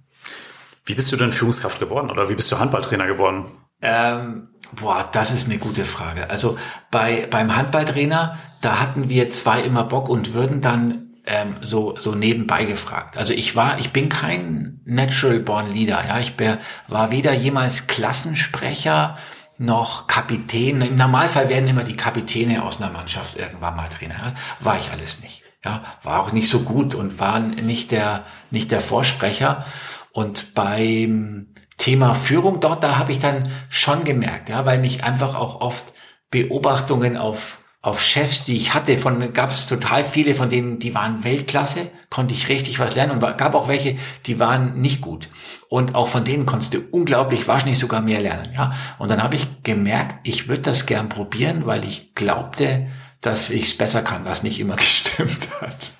Wie 0.85 0.93
bist 0.93 1.11
du 1.11 1.17
denn 1.17 1.31
Führungskraft 1.31 1.79
geworden 1.79 2.11
oder 2.11 2.29
wie 2.29 2.35
bist 2.35 2.51
du 2.51 2.59
Handballtrainer 2.59 3.07
geworden? 3.07 3.45
Ähm, 3.81 4.49
boah, 4.73 5.07
das 5.11 5.31
ist 5.31 5.47
eine 5.47 5.57
gute 5.57 5.85
Frage. 5.85 6.29
Also 6.29 6.57
bei, 6.91 7.27
beim 7.29 7.55
Handballtrainer, 7.55 8.37
da 8.61 8.79
hatten 8.79 9.09
wir 9.09 9.31
zwei 9.31 9.61
immer 9.61 9.83
Bock 9.83 10.09
und 10.09 10.33
würden 10.33 10.61
dann 10.61 11.05
ähm, 11.25 11.57
so, 11.61 11.95
so 11.97 12.15
nebenbei 12.15 12.65
gefragt. 12.65 13.17
Also 13.17 13.33
ich 13.33 13.55
war, 13.55 13.79
ich 13.79 13.91
bin 13.91 14.09
kein 14.09 14.81
Natural 14.85 15.39
Born 15.39 15.71
Leader. 15.71 16.03
Ja, 16.07 16.19
ich 16.19 16.37
wär, 16.39 16.59
war 16.87 17.11
weder 17.11 17.33
jemals 17.33 17.87
Klassensprecher 17.87 19.17
noch 19.57 20.07
Kapitän. 20.07 20.81
Im 20.81 20.95
Normalfall 20.95 21.49
werden 21.49 21.69
immer 21.69 21.83
die 21.83 21.95
Kapitäne 21.97 22.63
aus 22.63 22.81
einer 22.81 22.91
Mannschaft 22.91 23.37
irgendwann 23.37 23.75
mal 23.75 23.89
Trainer. 23.89 24.15
Ja? 24.15 24.33
War 24.59 24.77
ich 24.79 24.91
alles 24.91 25.21
nicht. 25.21 25.41
Ja, 25.63 25.81
war 26.03 26.21
auch 26.21 26.31
nicht 26.31 26.47
so 26.47 26.59
gut 26.59 26.93
und 26.93 27.19
war 27.19 27.39
nicht 27.39 27.89
der, 27.91 28.25
nicht 28.51 28.71
der 28.71 28.81
Vorsprecher. 28.81 29.65
Und 30.11 30.53
beim 30.53 31.47
Thema 31.85 32.15
Führung 32.15 32.61
dort, 32.61 32.83
da 32.83 32.97
habe 32.97 33.11
ich 33.11 33.19
dann 33.19 33.47
schon 33.69 34.03
gemerkt, 34.03 34.49
ja, 34.49 34.65
weil 34.65 34.79
mich 34.79 35.03
einfach 35.03 35.35
auch 35.35 35.61
oft 35.61 35.93
Beobachtungen 36.31 37.15
auf 37.15 37.61
auf 37.83 38.01
Chefs, 38.01 38.45
die 38.45 38.57
ich 38.57 38.73
hatte, 38.73 38.97
von 38.97 39.31
gab 39.33 39.51
es 39.51 39.67
total 39.67 40.03
viele, 40.03 40.33
von 40.33 40.49
denen 40.49 40.79
die 40.79 40.95
waren 40.95 41.23
Weltklasse, 41.23 41.91
konnte 42.09 42.33
ich 42.33 42.49
richtig 42.49 42.79
was 42.79 42.95
lernen 42.95 43.11
und 43.11 43.37
gab 43.37 43.53
auch 43.53 43.67
welche, 43.67 43.99
die 44.25 44.39
waren 44.39 44.81
nicht 44.81 45.01
gut. 45.01 45.29
Und 45.69 45.93
auch 45.93 46.07
von 46.07 46.23
denen 46.23 46.47
konntest 46.47 46.73
du 46.73 46.79
unglaublich 46.89 47.47
wahrscheinlich 47.47 47.77
sogar 47.77 48.01
mehr 48.01 48.19
lernen, 48.19 48.51
ja. 48.55 48.73
Und 48.97 49.11
dann 49.11 49.21
habe 49.21 49.35
ich 49.35 49.61
gemerkt, 49.61 50.15
ich 50.23 50.47
würde 50.47 50.63
das 50.63 50.87
gern 50.87 51.09
probieren, 51.09 51.67
weil 51.67 51.85
ich 51.85 52.15
glaubte, 52.15 52.87
dass 53.21 53.51
ich 53.51 53.65
es 53.65 53.77
besser 53.77 54.01
kann, 54.01 54.25
was 54.25 54.41
nicht 54.41 54.59
immer 54.59 54.75
gestimmt 54.77 55.49
hat. 55.61 55.91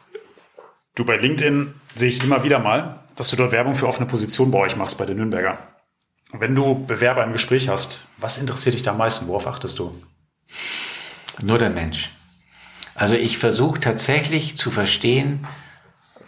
Du 0.95 1.05
bei 1.05 1.17
LinkedIn 1.17 1.75
sehe 1.93 2.09
ich 2.09 2.23
immer 2.23 2.43
wieder 2.43 2.57
mal, 2.57 3.03
dass 3.15 3.29
du 3.29 3.35
dort 3.35 3.51
Werbung 3.51 3.75
für 3.75 3.87
offene 3.87 4.07
Position 4.07 4.49
bei 4.49 4.57
euch 4.57 4.75
machst, 4.75 4.97
bei 4.97 5.05
den 5.05 5.17
Nürnberger. 5.17 5.74
Wenn 6.31 6.55
du 6.55 6.85
Bewerber 6.85 7.23
im 7.23 7.33
Gespräch 7.33 7.69
hast, 7.69 8.05
was 8.17 8.37
interessiert 8.37 8.75
dich 8.75 8.83
da 8.83 8.91
am 8.91 8.97
meisten? 8.97 9.27
Worauf 9.27 9.47
achtest 9.47 9.79
du? 9.79 10.01
Nur 11.41 11.59
der 11.59 11.69
Mensch. 11.69 12.11
Also 12.93 13.15
ich 13.15 13.37
versuche 13.37 13.79
tatsächlich 13.79 14.57
zu 14.57 14.71
verstehen, 14.71 15.47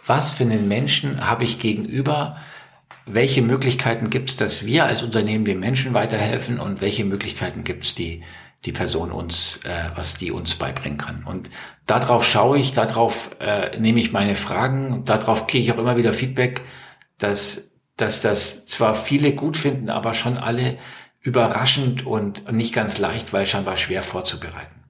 was 0.06 0.32
für 0.32 0.44
einen 0.44 0.68
Menschen 0.68 1.26
habe 1.26 1.44
ich 1.44 1.58
gegenüber, 1.58 2.38
welche 3.06 3.42
Möglichkeiten 3.42 4.10
gibt 4.10 4.30
es, 4.30 4.36
dass 4.36 4.66
wir 4.66 4.84
als 4.84 5.02
Unternehmen 5.02 5.44
den 5.44 5.60
Menschen 5.60 5.94
weiterhelfen 5.94 6.60
und 6.60 6.80
welche 6.80 7.04
Möglichkeiten 7.04 7.64
gibt 7.64 7.84
es, 7.84 7.94
die 7.94 8.22
die 8.64 8.72
Person 8.72 9.12
uns, 9.12 9.60
äh, 9.64 9.90
was 9.94 10.16
die 10.16 10.32
uns 10.32 10.56
beibringen 10.56 10.98
kann. 10.98 11.22
Und 11.24 11.48
darauf 11.86 12.26
schaue 12.26 12.58
ich, 12.58 12.72
darauf 12.72 13.30
äh, 13.40 13.78
nehme 13.78 14.00
ich 14.00 14.12
meine 14.12 14.34
Fragen, 14.34 15.04
darauf 15.04 15.46
kriege 15.46 15.62
ich 15.62 15.72
auch 15.72 15.78
immer 15.78 15.96
wieder 15.96 16.12
Feedback, 16.12 16.62
dass, 17.18 17.72
dass 17.98 18.22
das 18.22 18.66
zwar 18.66 18.94
viele 18.94 19.34
gut 19.34 19.56
finden, 19.56 19.90
aber 19.90 20.14
schon 20.14 20.38
alle 20.38 20.78
überraschend 21.20 22.06
und 22.06 22.50
nicht 22.52 22.72
ganz 22.72 22.98
leicht, 22.98 23.32
weil 23.32 23.44
scheinbar 23.44 23.76
schwer 23.76 24.02
vorzubereiten. 24.02 24.84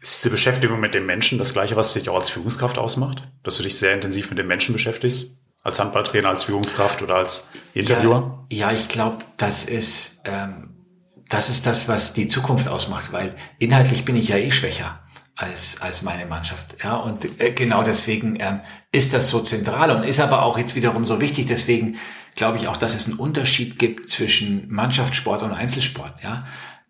Ist 0.00 0.22
diese 0.22 0.30
Beschäftigung 0.30 0.80
mit 0.80 0.92
dem 0.92 1.06
Menschen 1.06 1.38
das 1.38 1.54
gleiche, 1.54 1.76
was 1.76 1.94
dich 1.94 2.08
auch 2.10 2.16
als 2.16 2.28
Führungskraft 2.28 2.76
ausmacht? 2.76 3.22
Dass 3.42 3.56
du 3.56 3.62
dich 3.62 3.78
sehr 3.78 3.94
intensiv 3.94 4.28
mit 4.28 4.38
dem 4.38 4.46
Menschen 4.46 4.74
beschäftigst? 4.74 5.42
Als 5.62 5.80
Handballtrainer, 5.80 6.28
als 6.28 6.44
Führungskraft 6.44 7.00
oder 7.00 7.16
als 7.16 7.48
Interviewer? 7.72 8.46
Ja, 8.50 8.70
ja 8.70 8.76
ich 8.76 8.88
glaube, 8.88 9.24
das 9.38 9.64
ist, 9.64 10.20
ähm, 10.26 10.74
das 11.30 11.48
ist 11.48 11.66
das, 11.66 11.88
was 11.88 12.12
die 12.12 12.28
Zukunft 12.28 12.68
ausmacht, 12.68 13.14
weil 13.14 13.34
inhaltlich 13.58 14.04
bin 14.04 14.14
ich 14.16 14.28
ja 14.28 14.36
eh 14.36 14.50
schwächer 14.50 15.00
als, 15.36 15.80
als 15.80 16.02
meine 16.02 16.26
Mannschaft. 16.26 16.76
Ja, 16.82 16.96
und 16.96 17.40
äh, 17.40 17.52
genau 17.52 17.82
deswegen 17.82 18.36
ähm, 18.38 18.60
ist 18.92 19.14
das 19.14 19.30
so 19.30 19.40
zentral 19.40 19.90
und 19.90 20.04
ist 20.04 20.20
aber 20.20 20.42
auch 20.42 20.58
jetzt 20.58 20.76
wiederum 20.76 21.06
so 21.06 21.20
wichtig. 21.20 21.46
Deswegen 21.46 21.96
glaube 22.34 22.58
ich 22.58 22.68
auch, 22.68 22.76
dass 22.76 22.94
es 22.94 23.06
einen 23.06 23.18
Unterschied 23.18 23.78
gibt 23.78 24.10
zwischen 24.10 24.72
Mannschaftssport 24.72 25.42
und 25.42 25.52
Einzelsport. 25.52 26.22
Ja, 26.22 26.44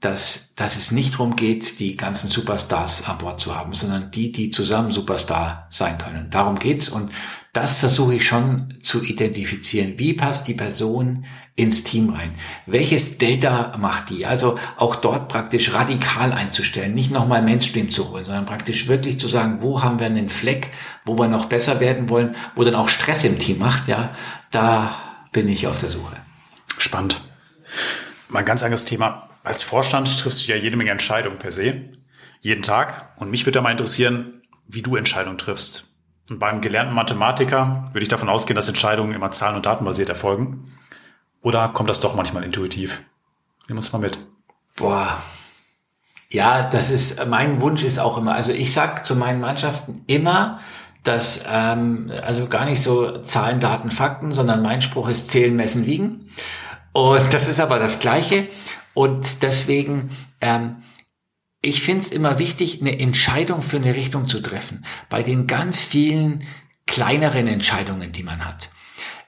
dass, 0.04 0.54
dass 0.54 0.76
es 0.76 0.90
nicht 0.90 1.14
darum 1.14 1.34
geht, 1.36 1.80
die 1.80 1.96
ganzen 1.96 2.28
Superstars 2.28 3.08
an 3.08 3.18
Bord 3.18 3.40
zu 3.40 3.56
haben, 3.56 3.72
sondern 3.72 4.10
die, 4.10 4.32
die 4.32 4.50
zusammen 4.50 4.90
Superstar 4.90 5.66
sein 5.70 5.98
können. 5.98 6.28
Darum 6.30 6.58
geht's 6.58 6.88
und 6.88 7.10
das 7.54 7.76
versuche 7.76 8.16
ich 8.16 8.26
schon 8.26 8.74
zu 8.82 9.04
identifizieren. 9.04 9.94
Wie 9.96 10.12
passt 10.12 10.48
die 10.48 10.54
Person 10.54 11.24
ins 11.54 11.84
Team 11.84 12.10
rein? 12.10 12.32
Welches 12.66 13.16
Delta 13.16 13.76
macht 13.78 14.10
die? 14.10 14.26
Also 14.26 14.58
auch 14.76 14.96
dort 14.96 15.28
praktisch 15.28 15.72
radikal 15.72 16.32
einzustellen, 16.32 16.94
nicht 16.94 17.12
nochmal 17.12 17.42
Mainstream 17.42 17.90
zu 17.90 18.10
holen, 18.10 18.24
sondern 18.24 18.44
praktisch 18.44 18.88
wirklich 18.88 19.20
zu 19.20 19.28
sagen, 19.28 19.58
wo 19.60 19.84
haben 19.84 20.00
wir 20.00 20.06
einen 20.06 20.30
Fleck, 20.30 20.70
wo 21.04 21.16
wir 21.16 21.28
noch 21.28 21.46
besser 21.46 21.78
werden 21.78 22.08
wollen, 22.08 22.34
wo 22.56 22.64
dann 22.64 22.74
auch 22.74 22.88
Stress 22.88 23.22
im 23.24 23.38
Team 23.38 23.60
macht, 23.60 23.86
ja, 23.86 24.10
da 24.50 24.96
bin 25.34 25.48
ich 25.48 25.66
auf 25.66 25.78
der 25.78 25.90
Suche. 25.90 26.16
Spannend. 26.78 27.20
Mal 28.28 28.38
ein 28.38 28.44
ganz 28.46 28.62
anderes 28.62 28.86
Thema. 28.86 29.28
Als 29.42 29.62
Vorstand 29.62 30.18
triffst 30.18 30.46
du 30.46 30.52
ja 30.52 30.56
jede 30.56 30.76
Menge 30.78 30.92
Entscheidungen 30.92 31.38
per 31.38 31.52
se, 31.52 31.92
jeden 32.40 32.62
Tag. 32.62 33.12
Und 33.18 33.30
mich 33.30 33.44
würde 33.44 33.58
da 33.58 33.60
mal 33.60 33.72
interessieren, 33.72 34.42
wie 34.66 34.80
du 34.80 34.96
Entscheidungen 34.96 35.36
triffst. 35.36 35.92
Und 36.30 36.38
beim 36.38 36.62
gelernten 36.62 36.94
Mathematiker 36.94 37.90
würde 37.92 38.02
ich 38.02 38.08
davon 38.08 38.30
ausgehen, 38.30 38.56
dass 38.56 38.68
Entscheidungen 38.68 39.12
immer 39.12 39.30
zahlen- 39.32 39.56
und 39.56 39.66
datenbasiert 39.66 40.08
erfolgen. 40.08 40.72
Oder 41.42 41.68
kommt 41.68 41.90
das 41.90 42.00
doch 42.00 42.14
manchmal 42.14 42.44
intuitiv? 42.44 43.04
Nimm 43.68 43.76
uns 43.76 43.92
mal 43.92 43.98
mit. 43.98 44.16
Boah. 44.76 45.18
Ja, 46.30 46.62
das 46.62 46.90
ist, 46.90 47.26
mein 47.26 47.60
Wunsch 47.60 47.82
ist 47.82 47.98
auch 47.98 48.16
immer, 48.16 48.34
also 48.34 48.52
ich 48.52 48.72
sag 48.72 49.04
zu 49.04 49.14
meinen 49.14 49.40
Mannschaften 49.40 50.02
immer, 50.06 50.60
dass, 51.04 51.44
ähm, 51.46 52.10
also 52.22 52.46
gar 52.46 52.64
nicht 52.64 52.82
so 52.82 53.18
Zahlen, 53.18 53.60
Daten, 53.60 53.90
Fakten, 53.90 54.32
sondern 54.32 54.62
mein 54.62 54.82
Spruch 54.82 55.08
ist 55.08 55.30
zählen, 55.30 55.54
messen, 55.54 55.86
wiegen. 55.86 56.30
Und 56.92 57.32
das 57.32 57.46
ist 57.46 57.60
aber 57.60 57.78
das 57.78 58.00
Gleiche. 58.00 58.48
Und 58.94 59.42
deswegen, 59.42 60.10
ähm, 60.40 60.82
ich 61.60 61.82
finde 61.82 62.00
es 62.00 62.10
immer 62.10 62.38
wichtig, 62.38 62.80
eine 62.80 62.98
Entscheidung 62.98 63.62
für 63.62 63.76
eine 63.76 63.94
Richtung 63.94 64.28
zu 64.28 64.40
treffen. 64.40 64.84
Bei 65.08 65.22
den 65.22 65.46
ganz 65.46 65.82
vielen 65.82 66.44
kleineren 66.86 67.46
Entscheidungen, 67.46 68.12
die 68.12 68.22
man 68.22 68.44
hat. 68.44 68.70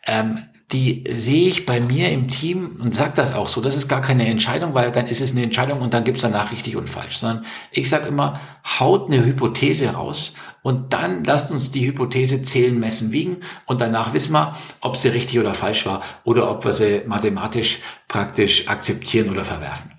Ähm, 0.07 0.45
die 0.73 1.05
sehe 1.15 1.49
ich 1.49 1.65
bei 1.65 1.81
mir 1.81 2.11
im 2.11 2.29
Team 2.29 2.81
und 2.83 2.93
sage 2.93 3.13
das 3.15 3.35
auch 3.35 3.47
so. 3.47 3.61
Das 3.61 3.77
ist 3.77 3.87
gar 3.87 4.01
keine 4.01 4.27
Entscheidung, 4.27 4.75
weil 4.75 4.91
dann 4.91 5.07
ist 5.07 5.21
es 5.21 5.31
eine 5.31 5.45
Entscheidung 5.45 5.81
und 5.81 5.95
dann 5.95 6.03
gibt's 6.03 6.23
danach 6.23 6.51
richtig 6.51 6.75
und 6.75 6.91
falsch. 6.91 7.19
Sondern 7.19 7.45
ich 7.71 7.89
sage 7.89 8.09
immer, 8.09 8.41
haut 8.81 9.07
eine 9.07 9.25
Hypothese 9.25 9.91
raus 9.91 10.33
und 10.63 10.93
dann 10.93 11.23
lasst 11.23 11.53
uns 11.53 11.71
die 11.71 11.87
Hypothese 11.87 12.43
zählen, 12.43 12.79
messen, 12.81 13.13
wiegen 13.13 13.39
und 13.67 13.81
danach 13.81 14.13
wissen 14.13 14.33
wir, 14.33 14.57
ob 14.81 14.97
sie 14.97 15.09
richtig 15.09 15.39
oder 15.39 15.55
falsch 15.55 15.87
war 15.87 16.03
oder 16.25 16.51
ob 16.51 16.65
wir 16.65 16.73
sie 16.73 17.03
mathematisch 17.07 17.79
praktisch 18.09 18.67
akzeptieren 18.67 19.31
oder 19.31 19.45
verwerfen. 19.45 19.93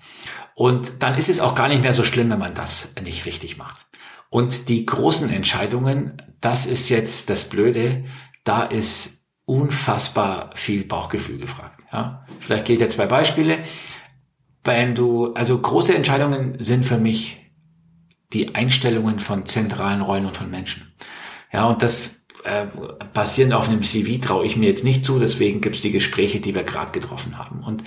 Und 0.54 1.02
dann 1.02 1.16
ist 1.16 1.30
es 1.30 1.40
auch 1.40 1.54
gar 1.54 1.68
nicht 1.68 1.82
mehr 1.82 1.94
so 1.94 2.04
schlimm, 2.04 2.30
wenn 2.30 2.38
man 2.38 2.52
das 2.52 2.94
nicht 3.02 3.24
richtig 3.24 3.56
macht. 3.56 3.86
Und 4.28 4.68
die 4.68 4.84
großen 4.84 5.30
Entscheidungen, 5.30 6.20
das 6.42 6.66
ist 6.66 6.90
jetzt 6.90 7.30
das 7.30 7.46
Blöde, 7.46 8.04
da 8.44 8.64
ist 8.64 9.17
unfassbar 9.48 10.50
viel 10.54 10.84
Bauchgefühl 10.84 11.38
gefragt. 11.38 11.84
Ja? 11.90 12.26
Vielleicht 12.38 12.66
geht 12.66 12.80
ja 12.80 12.88
zwei 12.88 13.06
Beispiele. 13.06 13.58
Wenn 14.62 14.94
du, 14.94 15.32
also 15.32 15.58
große 15.58 15.94
Entscheidungen 15.94 16.56
sind 16.58 16.84
für 16.84 16.98
mich 16.98 17.38
die 18.34 18.54
Einstellungen 18.54 19.20
von 19.20 19.46
zentralen 19.46 20.02
Rollen 20.02 20.26
und 20.26 20.36
von 20.36 20.50
Menschen. 20.50 20.92
Ja, 21.50 21.64
und 21.64 21.82
das 21.82 22.26
äh, 22.44 22.66
basierend 23.14 23.54
auf 23.54 23.70
einem 23.70 23.82
CV 23.82 24.20
traue 24.20 24.44
ich 24.44 24.58
mir 24.58 24.68
jetzt 24.68 24.84
nicht 24.84 25.06
zu, 25.06 25.18
deswegen 25.18 25.62
gibt's 25.62 25.80
die 25.80 25.92
Gespräche, 25.92 26.40
die 26.40 26.54
wir 26.54 26.64
gerade 26.64 26.92
getroffen 26.92 27.38
haben. 27.38 27.64
Und 27.64 27.82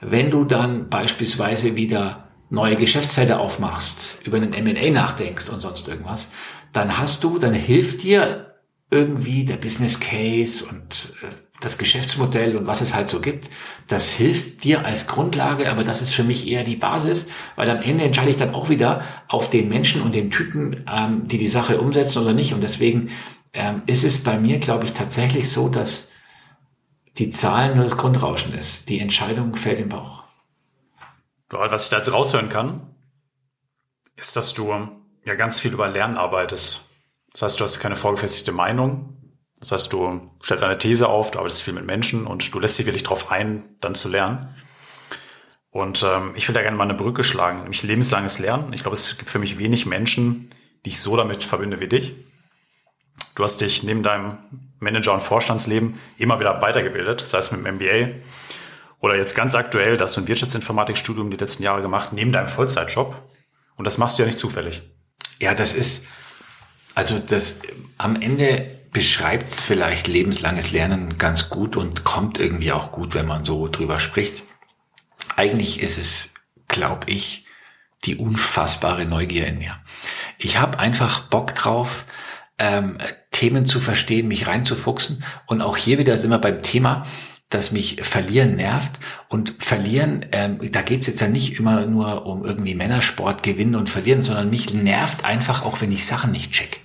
wenn 0.00 0.30
du 0.30 0.44
dann 0.44 0.88
beispielsweise 0.88 1.76
wieder 1.76 2.30
neue 2.48 2.76
Geschäftsfelder 2.76 3.40
aufmachst, 3.40 4.20
über 4.24 4.38
einen 4.38 4.54
M&A 4.54 4.90
nachdenkst 4.90 5.50
und 5.50 5.60
sonst 5.60 5.86
irgendwas, 5.86 6.32
dann 6.72 6.96
hast 6.96 7.22
du, 7.24 7.38
dann 7.38 7.52
hilft 7.52 8.02
dir 8.02 8.53
irgendwie 8.94 9.44
der 9.44 9.56
Business 9.56 10.00
Case 10.00 10.64
und 10.64 11.12
äh, 11.22 11.34
das 11.60 11.78
Geschäftsmodell 11.78 12.56
und 12.56 12.66
was 12.66 12.80
es 12.80 12.94
halt 12.94 13.08
so 13.08 13.20
gibt, 13.20 13.50
das 13.86 14.10
hilft 14.10 14.64
dir 14.64 14.84
als 14.84 15.06
Grundlage, 15.06 15.70
aber 15.70 15.82
das 15.82 16.02
ist 16.02 16.12
für 16.12 16.24
mich 16.24 16.46
eher 16.48 16.62
die 16.62 16.76
Basis, 16.76 17.28
weil 17.56 17.70
am 17.70 17.82
Ende 17.82 18.04
entscheide 18.04 18.30
ich 18.30 18.36
dann 18.36 18.54
auch 18.54 18.68
wieder 18.68 19.02
auf 19.28 19.50
den 19.50 19.68
Menschen 19.68 20.02
und 20.02 20.14
den 20.14 20.30
Typen, 20.30 20.84
ähm, 20.90 21.26
die 21.26 21.38
die 21.38 21.48
Sache 21.48 21.80
umsetzen 21.80 22.22
oder 22.22 22.34
nicht. 22.34 22.54
Und 22.54 22.62
deswegen 22.62 23.10
ähm, 23.52 23.82
ist 23.86 24.04
es 24.04 24.22
bei 24.22 24.38
mir, 24.38 24.58
glaube 24.58 24.84
ich, 24.84 24.92
tatsächlich 24.92 25.50
so, 25.50 25.68
dass 25.68 26.10
die 27.18 27.30
Zahlen 27.30 27.76
nur 27.76 27.84
das 27.84 27.96
Grundrauschen 27.96 28.54
ist. 28.54 28.88
Die 28.88 29.00
Entscheidung 29.00 29.54
fällt 29.54 29.80
im 29.80 29.88
Bauch. 29.88 30.24
Was 31.50 31.84
ich 31.84 31.90
da 31.90 31.98
jetzt 31.98 32.12
raushören 32.12 32.48
kann, 32.48 32.94
ist, 34.16 34.36
dass 34.36 34.54
du 34.54 34.72
ja 35.24 35.34
ganz 35.34 35.60
viel 35.60 35.72
über 35.72 35.88
Lernen 35.88 36.16
arbeitest. 36.16 36.88
Das 37.34 37.42
heißt, 37.42 37.60
du 37.60 37.64
hast 37.64 37.80
keine 37.80 37.96
vorgefestigte 37.96 38.52
Meinung. 38.52 39.18
Das 39.60 39.72
heißt, 39.72 39.92
du 39.92 40.30
stellst 40.42 40.64
eine 40.64 40.78
These 40.78 41.08
auf, 41.08 41.30
du 41.30 41.38
arbeitest 41.38 41.62
viel 41.62 41.74
mit 41.74 41.84
Menschen 41.84 42.26
und 42.26 42.54
du 42.54 42.58
lässt 42.58 42.78
dich 42.78 42.86
wirklich 42.86 43.02
darauf 43.02 43.30
ein, 43.30 43.76
dann 43.80 43.94
zu 43.94 44.08
lernen. 44.08 44.54
Und 45.70 46.02
ähm, 46.02 46.32
ich 46.36 46.48
will 46.48 46.54
da 46.54 46.62
gerne 46.62 46.76
mal 46.76 46.84
eine 46.84 46.94
Brücke 46.94 47.24
schlagen, 47.24 47.62
nämlich 47.62 47.82
lebenslanges 47.82 48.38
Lernen. 48.38 48.72
Ich 48.72 48.80
glaube, 48.80 48.94
es 48.96 49.18
gibt 49.18 49.30
für 49.30 49.38
mich 49.38 49.58
wenig 49.58 49.84
Menschen, 49.84 50.50
die 50.84 50.90
ich 50.90 51.00
so 51.00 51.16
damit 51.16 51.44
verbinde 51.44 51.80
wie 51.80 51.88
dich. 51.88 52.14
Du 53.34 53.44
hast 53.44 53.60
dich 53.60 53.82
neben 53.82 54.02
deinem 54.02 54.38
Manager- 54.78 55.14
und 55.14 55.22
Vorstandsleben 55.22 55.98
immer 56.16 56.38
wieder 56.40 56.62
weitergebildet, 56.62 57.20
das 57.20 57.34
heißt 57.34 57.52
mit 57.52 57.66
dem 57.66 57.76
MBA 57.76 58.20
oder 59.04 59.16
jetzt 59.16 59.34
ganz 59.34 59.54
aktuell, 59.54 59.98
da 59.98 60.04
hast 60.04 60.16
du 60.16 60.22
ein 60.22 60.28
Wirtschaftsinformatikstudium 60.28 61.30
die 61.30 61.36
letzten 61.36 61.62
Jahre 61.62 61.82
gemacht, 61.82 62.14
neben 62.14 62.32
deinem 62.32 62.48
Vollzeitjob. 62.48 63.20
Und 63.76 63.84
das 63.84 63.98
machst 63.98 64.18
du 64.18 64.22
ja 64.22 64.26
nicht 64.26 64.38
zufällig. 64.38 64.80
Ja, 65.40 65.52
das 65.52 65.74
ist, 65.74 66.06
also 66.94 67.18
das 67.18 67.60
am 67.98 68.20
Ende 68.20 68.70
beschreibt 68.92 69.50
es 69.50 69.62
vielleicht 69.62 70.06
lebenslanges 70.06 70.70
Lernen 70.70 71.18
ganz 71.18 71.50
gut 71.50 71.76
und 71.76 72.04
kommt 72.04 72.38
irgendwie 72.38 72.72
auch 72.72 72.92
gut, 72.92 73.14
wenn 73.14 73.26
man 73.26 73.44
so 73.44 73.68
drüber 73.68 73.98
spricht. 73.98 74.42
Eigentlich 75.36 75.82
ist 75.82 75.98
es, 75.98 76.34
glaube 76.68 77.10
ich, 77.10 77.46
die 78.04 78.16
unfassbare 78.16 79.04
Neugier 79.04 79.46
in 79.46 79.58
mir. 79.58 79.76
Ich 80.38 80.58
habe 80.58 80.78
einfach 80.78 81.22
Bock 81.22 81.54
drauf, 81.54 82.04
ähm, 82.58 82.98
Themen 83.32 83.66
zu 83.66 83.80
verstehen, 83.80 84.28
mich 84.28 84.46
reinzufuchsen. 84.46 85.24
Und 85.46 85.60
auch 85.60 85.76
hier 85.76 85.98
wieder 85.98 86.16
sind 86.18 86.30
wir 86.30 86.38
beim 86.38 86.62
Thema, 86.62 87.06
dass 87.48 87.72
mich 87.72 88.00
Verlieren 88.02 88.54
nervt. 88.54 88.92
Und 89.28 89.54
Verlieren, 89.58 90.26
ähm, 90.30 90.60
da 90.70 90.82
geht's 90.82 91.08
jetzt 91.08 91.20
ja 91.20 91.28
nicht 91.28 91.58
immer 91.58 91.86
nur 91.86 92.26
um 92.26 92.44
irgendwie 92.44 92.74
Männersport, 92.74 93.42
Gewinnen 93.42 93.74
und 93.74 93.90
Verlieren, 93.90 94.22
sondern 94.22 94.50
mich 94.50 94.72
nervt 94.72 95.24
einfach 95.24 95.64
auch, 95.64 95.80
wenn 95.80 95.90
ich 95.90 96.06
Sachen 96.06 96.30
nicht 96.30 96.52
check. 96.52 96.83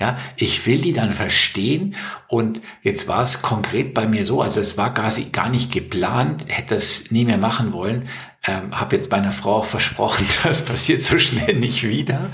Ja, 0.00 0.16
ich 0.36 0.66
will 0.66 0.80
die 0.80 0.94
dann 0.94 1.12
verstehen. 1.12 1.94
Und 2.26 2.62
jetzt 2.82 3.06
war 3.06 3.22
es 3.22 3.42
konkret 3.42 3.92
bei 3.92 4.08
mir 4.08 4.24
so, 4.24 4.40
also 4.40 4.60
es 4.60 4.78
war 4.78 4.94
gar, 4.94 5.12
gar 5.30 5.50
nicht 5.50 5.72
geplant, 5.72 6.46
hätte 6.48 6.74
es 6.74 7.10
nie 7.10 7.26
mehr 7.26 7.36
machen 7.36 7.74
wollen, 7.74 8.08
ähm, 8.44 8.78
habe 8.80 8.96
jetzt 8.96 9.10
meiner 9.10 9.32
Frau 9.32 9.56
auch 9.56 9.66
versprochen, 9.66 10.26
das 10.42 10.64
passiert 10.64 11.02
so 11.02 11.18
schnell 11.18 11.56
nicht 11.56 11.86
wieder, 11.86 12.30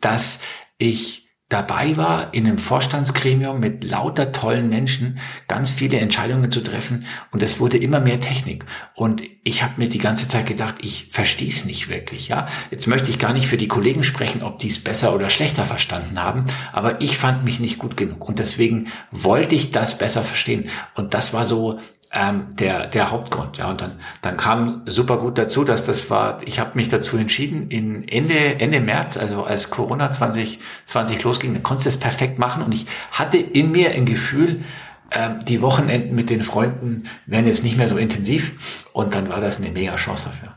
dass 0.00 0.40
ich 0.78 1.25
dabei 1.48 1.96
war, 1.96 2.34
in 2.34 2.46
einem 2.46 2.58
Vorstandsgremium 2.58 3.60
mit 3.60 3.84
lauter 3.84 4.32
tollen 4.32 4.68
Menschen 4.68 5.18
ganz 5.46 5.70
viele 5.70 5.98
Entscheidungen 5.98 6.50
zu 6.50 6.60
treffen 6.60 7.06
und 7.30 7.42
es 7.42 7.60
wurde 7.60 7.78
immer 7.78 8.00
mehr 8.00 8.18
Technik. 8.18 8.64
Und 8.94 9.22
ich 9.44 9.62
habe 9.62 9.74
mir 9.76 9.88
die 9.88 9.98
ganze 9.98 10.26
Zeit 10.26 10.46
gedacht, 10.46 10.76
ich 10.80 11.08
verstehe 11.12 11.48
es 11.48 11.64
nicht 11.64 11.88
wirklich. 11.88 12.28
Ja, 12.28 12.48
Jetzt 12.70 12.86
möchte 12.86 13.10
ich 13.10 13.18
gar 13.18 13.32
nicht 13.32 13.46
für 13.46 13.56
die 13.56 13.68
Kollegen 13.68 14.02
sprechen, 14.02 14.42
ob 14.42 14.58
die 14.58 14.68
es 14.68 14.82
besser 14.82 15.14
oder 15.14 15.28
schlechter 15.28 15.64
verstanden 15.64 16.22
haben, 16.22 16.44
aber 16.72 17.00
ich 17.00 17.16
fand 17.16 17.44
mich 17.44 17.60
nicht 17.60 17.78
gut 17.78 17.96
genug 17.96 18.26
und 18.28 18.38
deswegen 18.38 18.88
wollte 19.10 19.54
ich 19.54 19.70
das 19.70 19.98
besser 19.98 20.22
verstehen. 20.22 20.68
Und 20.94 21.14
das 21.14 21.32
war 21.32 21.44
so 21.44 21.78
ähm, 22.12 22.46
der, 22.56 22.86
der 22.86 23.10
Hauptgrund. 23.10 23.58
Ja, 23.58 23.68
und 23.68 23.80
dann, 23.80 24.00
dann 24.22 24.36
kam 24.36 24.82
super 24.86 25.18
gut 25.18 25.38
dazu, 25.38 25.64
dass 25.64 25.84
das 25.84 26.10
war, 26.10 26.38
ich 26.44 26.58
habe 26.58 26.72
mich 26.74 26.88
dazu 26.88 27.16
entschieden, 27.16 27.68
in 27.68 28.06
Ende, 28.08 28.34
Ende 28.34 28.80
März, 28.80 29.16
also 29.16 29.44
als 29.44 29.70
Corona 29.70 30.10
2020 30.10 31.22
losging, 31.24 31.54
dann 31.54 31.62
konntest 31.62 31.86
du 31.86 31.90
es 31.90 32.00
perfekt 32.00 32.38
machen 32.38 32.62
und 32.62 32.72
ich 32.72 32.86
hatte 33.12 33.38
in 33.38 33.72
mir 33.72 33.90
ein 33.90 34.06
Gefühl, 34.06 34.64
ähm, 35.10 35.44
die 35.44 35.62
Wochenenden 35.62 36.14
mit 36.14 36.30
den 36.30 36.42
Freunden 36.42 37.04
werden 37.26 37.46
jetzt 37.46 37.64
nicht 37.64 37.76
mehr 37.76 37.88
so 37.88 37.96
intensiv 37.96 38.88
und 38.92 39.14
dann 39.14 39.28
war 39.28 39.40
das 39.40 39.58
eine 39.58 39.70
mega 39.70 39.92
Chance 39.92 40.26
dafür. 40.26 40.56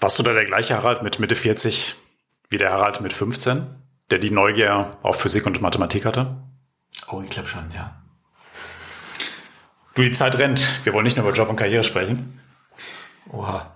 Warst 0.00 0.18
du 0.18 0.22
da 0.22 0.32
der 0.32 0.44
gleiche 0.44 0.76
Harald 0.76 1.02
mit 1.02 1.18
Mitte 1.18 1.34
40 1.34 1.96
wie 2.50 2.58
der 2.58 2.72
Harald 2.72 3.00
mit 3.00 3.12
15, 3.12 3.66
der 4.10 4.18
die 4.18 4.30
Neugier 4.30 4.96
auf 5.02 5.20
Physik 5.20 5.44
und 5.46 5.60
Mathematik 5.60 6.04
hatte? 6.04 6.36
Oh, 7.10 7.20
ich 7.22 7.30
glaube 7.30 7.48
schon, 7.48 7.70
ja. 7.74 8.02
Du, 9.98 10.04
die 10.04 10.12
Zeit 10.12 10.38
rennt. 10.38 10.84
Wir 10.84 10.92
wollen 10.92 11.02
nicht 11.02 11.16
nur 11.16 11.26
über 11.26 11.34
Job 11.34 11.48
und 11.48 11.56
Karriere 11.56 11.82
sprechen. 11.82 12.38
Oha. 13.32 13.74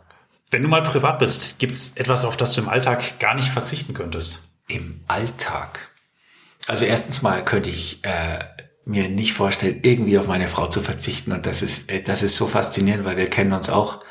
Wenn 0.52 0.62
du 0.62 0.68
mal 0.68 0.84
privat 0.84 1.18
bist, 1.18 1.58
gibt 1.58 1.74
es 1.74 1.96
etwas, 1.96 2.24
auf 2.24 2.36
das 2.36 2.54
du 2.54 2.60
im 2.60 2.68
Alltag 2.68 3.18
gar 3.18 3.34
nicht 3.34 3.48
verzichten 3.48 3.92
könntest? 3.92 4.52
Im 4.68 5.00
Alltag? 5.08 5.80
Also 6.68 6.84
erstens 6.84 7.22
mal 7.22 7.44
könnte 7.44 7.70
ich 7.70 8.04
äh, 8.04 8.38
mir 8.84 9.08
nicht 9.08 9.32
vorstellen, 9.32 9.80
irgendwie 9.82 10.16
auf 10.16 10.28
meine 10.28 10.46
Frau 10.46 10.68
zu 10.68 10.80
verzichten. 10.80 11.32
Und 11.32 11.44
das 11.44 11.60
ist, 11.60 11.90
äh, 11.90 12.00
das 12.02 12.22
ist 12.22 12.36
so 12.36 12.46
faszinierend, 12.46 13.04
weil 13.04 13.16
wir 13.16 13.26
kennen 13.26 13.52
uns 13.52 13.68
auch 13.68 14.04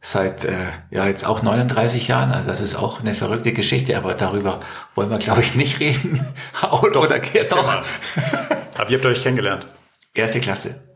seit 0.00 0.44
äh, 0.44 0.66
ja 0.90 1.06
jetzt 1.06 1.24
auch 1.24 1.44
39 1.44 2.08
Jahren. 2.08 2.32
Also 2.32 2.48
das 2.48 2.60
ist 2.60 2.74
auch 2.74 2.98
eine 2.98 3.14
verrückte 3.14 3.52
Geschichte, 3.52 3.96
aber 3.96 4.14
darüber 4.14 4.58
wollen 4.96 5.10
wir, 5.10 5.18
glaube 5.18 5.42
ich, 5.42 5.54
nicht 5.54 5.78
reden. 5.78 6.26
oder, 6.82 7.00
oder 7.00 7.24
jetzt 7.24 7.54
auch. 7.54 7.68
Aber 7.68 8.90
wie 8.90 8.94
habt 8.94 9.04
ihr 9.04 9.10
euch 9.10 9.22
kennengelernt? 9.22 9.68
Erste 10.12 10.40
Klasse. 10.40 10.91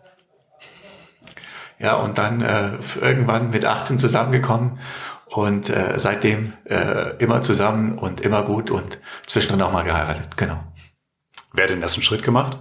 Ja, 1.78 1.96
und 1.96 2.18
dann 2.18 2.40
äh, 2.40 2.78
irgendwann 3.00 3.50
mit 3.50 3.64
18 3.64 3.98
zusammengekommen 3.98 4.78
und 5.26 5.68
äh, 5.68 5.98
seitdem 5.98 6.54
äh, 6.64 7.16
immer 7.18 7.42
zusammen 7.42 7.98
und 7.98 8.20
immer 8.20 8.42
gut 8.44 8.70
und 8.70 8.98
zwischendrin 9.26 9.62
auch 9.62 9.72
mal 9.72 9.84
geheiratet, 9.84 10.36
genau. 10.36 10.62
Wer 11.52 11.64
hat 11.64 11.70
den 11.70 11.82
ersten 11.82 12.02
Schritt 12.02 12.22
gemacht? 12.22 12.58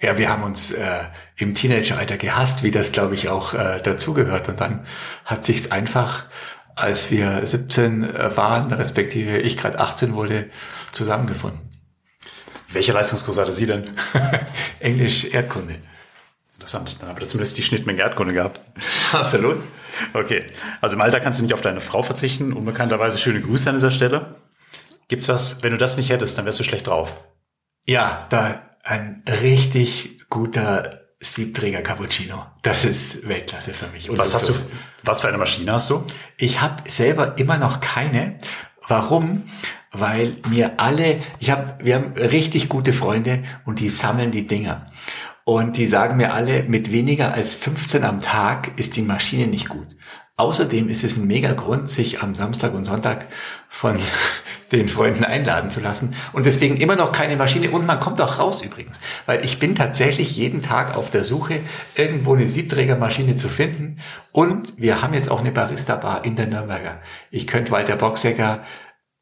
Ja, 0.00 0.18
wir 0.18 0.28
haben 0.28 0.42
uns 0.42 0.72
äh, 0.72 1.04
im 1.36 1.54
Teenageralter 1.54 2.18
gehasst, 2.18 2.62
wie 2.62 2.70
das, 2.70 2.92
glaube 2.92 3.14
ich, 3.14 3.30
auch 3.30 3.54
äh, 3.54 3.80
dazugehört. 3.80 4.48
Und 4.48 4.60
dann 4.60 4.86
hat 5.24 5.44
sich's 5.44 5.70
einfach, 5.70 6.26
als 6.74 7.10
wir 7.10 7.46
17 7.46 8.04
äh, 8.04 8.36
waren, 8.36 8.72
respektive 8.72 9.38
ich 9.38 9.56
gerade 9.56 9.78
18 9.78 10.14
wurde, 10.14 10.50
zusammengefunden. 10.92 11.60
Welche 12.68 12.92
Leistungskurs 12.92 13.38
hatte 13.38 13.52
Sie 13.54 13.66
denn? 13.66 13.84
Englisch 14.80 15.24
Erdkunde. 15.24 15.76
Interessant. 16.56 16.96
Dann 17.00 17.08
habt 17.08 17.20
ihr 17.20 17.28
zumindest 17.28 17.58
die 17.58 17.62
Schnittmenge 17.62 18.00
Erdkunde 18.00 18.32
gehabt. 18.32 18.60
Absolut. 19.12 19.58
Okay. 20.14 20.46
Also 20.80 20.96
im 20.96 21.02
Alter 21.02 21.20
kannst 21.20 21.38
du 21.38 21.42
nicht 21.42 21.54
auf 21.54 21.60
deine 21.60 21.80
Frau 21.80 22.02
verzichten. 22.02 22.52
Unbekannterweise 22.52 23.18
schöne 23.18 23.42
Grüße 23.42 23.68
an 23.68 23.76
dieser 23.76 23.90
Stelle. 23.90 24.32
Gibt's 25.08 25.28
was, 25.28 25.62
wenn 25.62 25.72
du 25.72 25.78
das 25.78 25.96
nicht 25.96 26.10
hättest, 26.10 26.36
dann 26.36 26.46
wärst 26.46 26.58
du 26.58 26.64
schlecht 26.64 26.86
drauf. 26.86 27.20
Ja, 27.86 28.26
da 28.30 28.62
ein 28.82 29.22
richtig 29.26 30.20
guter 30.28 31.02
Siebträger 31.20 31.82
Cappuccino. 31.82 32.46
Das 32.62 32.84
ist 32.84 33.26
Weltklasse 33.28 33.72
für 33.72 33.88
mich. 33.88 34.10
Und 34.10 34.18
was 34.18 34.34
hast 34.34 34.48
du, 34.48 34.54
was 35.02 35.20
für 35.20 35.28
eine 35.28 35.38
Maschine 35.38 35.72
hast 35.72 35.90
du? 35.90 36.04
Ich 36.36 36.60
habe 36.60 36.88
selber 36.88 37.38
immer 37.38 37.58
noch 37.58 37.80
keine. 37.80 38.38
Warum? 38.88 39.44
Weil 39.92 40.36
mir 40.48 40.78
alle, 40.78 41.20
ich 41.38 41.50
habe, 41.50 41.78
wir 41.82 41.96
haben 41.96 42.12
richtig 42.12 42.68
gute 42.68 42.92
Freunde 42.92 43.44
und 43.64 43.80
die 43.80 43.88
sammeln 43.88 44.30
die 44.30 44.46
Dinger. 44.46 44.90
Und 45.48 45.76
die 45.76 45.86
sagen 45.86 46.16
mir 46.16 46.34
alle, 46.34 46.64
mit 46.64 46.90
weniger 46.90 47.32
als 47.32 47.54
15 47.54 48.02
am 48.02 48.20
Tag 48.20 48.76
ist 48.80 48.96
die 48.96 49.02
Maschine 49.02 49.46
nicht 49.46 49.68
gut. 49.68 49.86
Außerdem 50.34 50.88
ist 50.88 51.04
es 51.04 51.16
ein 51.16 51.28
mega 51.28 51.52
Grund, 51.52 51.88
sich 51.88 52.20
am 52.20 52.34
Samstag 52.34 52.74
und 52.74 52.84
Sonntag 52.84 53.26
von 53.68 53.96
den 54.72 54.88
Freunden 54.88 55.22
einladen 55.22 55.70
zu 55.70 55.78
lassen. 55.78 56.16
Und 56.32 56.46
deswegen 56.46 56.78
immer 56.78 56.96
noch 56.96 57.12
keine 57.12 57.36
Maschine. 57.36 57.70
Und 57.70 57.86
man 57.86 58.00
kommt 58.00 58.20
auch 58.20 58.40
raus 58.40 58.60
übrigens. 58.60 58.98
Weil 59.26 59.44
ich 59.44 59.60
bin 59.60 59.76
tatsächlich 59.76 60.36
jeden 60.36 60.62
Tag 60.62 60.96
auf 60.96 61.12
der 61.12 61.22
Suche, 61.22 61.60
irgendwo 61.94 62.34
eine 62.34 62.48
Siebträgermaschine 62.48 63.36
zu 63.36 63.48
finden. 63.48 64.00
Und 64.32 64.74
wir 64.78 65.00
haben 65.00 65.14
jetzt 65.14 65.30
auch 65.30 65.40
eine 65.40 65.52
Barista-Bar 65.52 66.24
in 66.24 66.34
der 66.34 66.48
Nürnberger. 66.48 67.00
Ich 67.30 67.46
könnte 67.46 67.70
Walter 67.70 67.94
Boxecker 67.94 68.64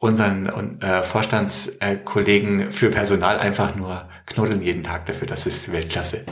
unseren 0.04 0.82
äh, 0.82 1.02
Vorstandskollegen 1.02 2.70
für 2.70 2.90
Personal 2.90 3.38
einfach 3.38 3.74
nur 3.74 4.06
knuddeln 4.26 4.60
jeden 4.60 4.82
Tag 4.82 5.06
dafür. 5.06 5.26
Das 5.26 5.46
ist 5.46 5.72
Weltklasse. 5.72 6.26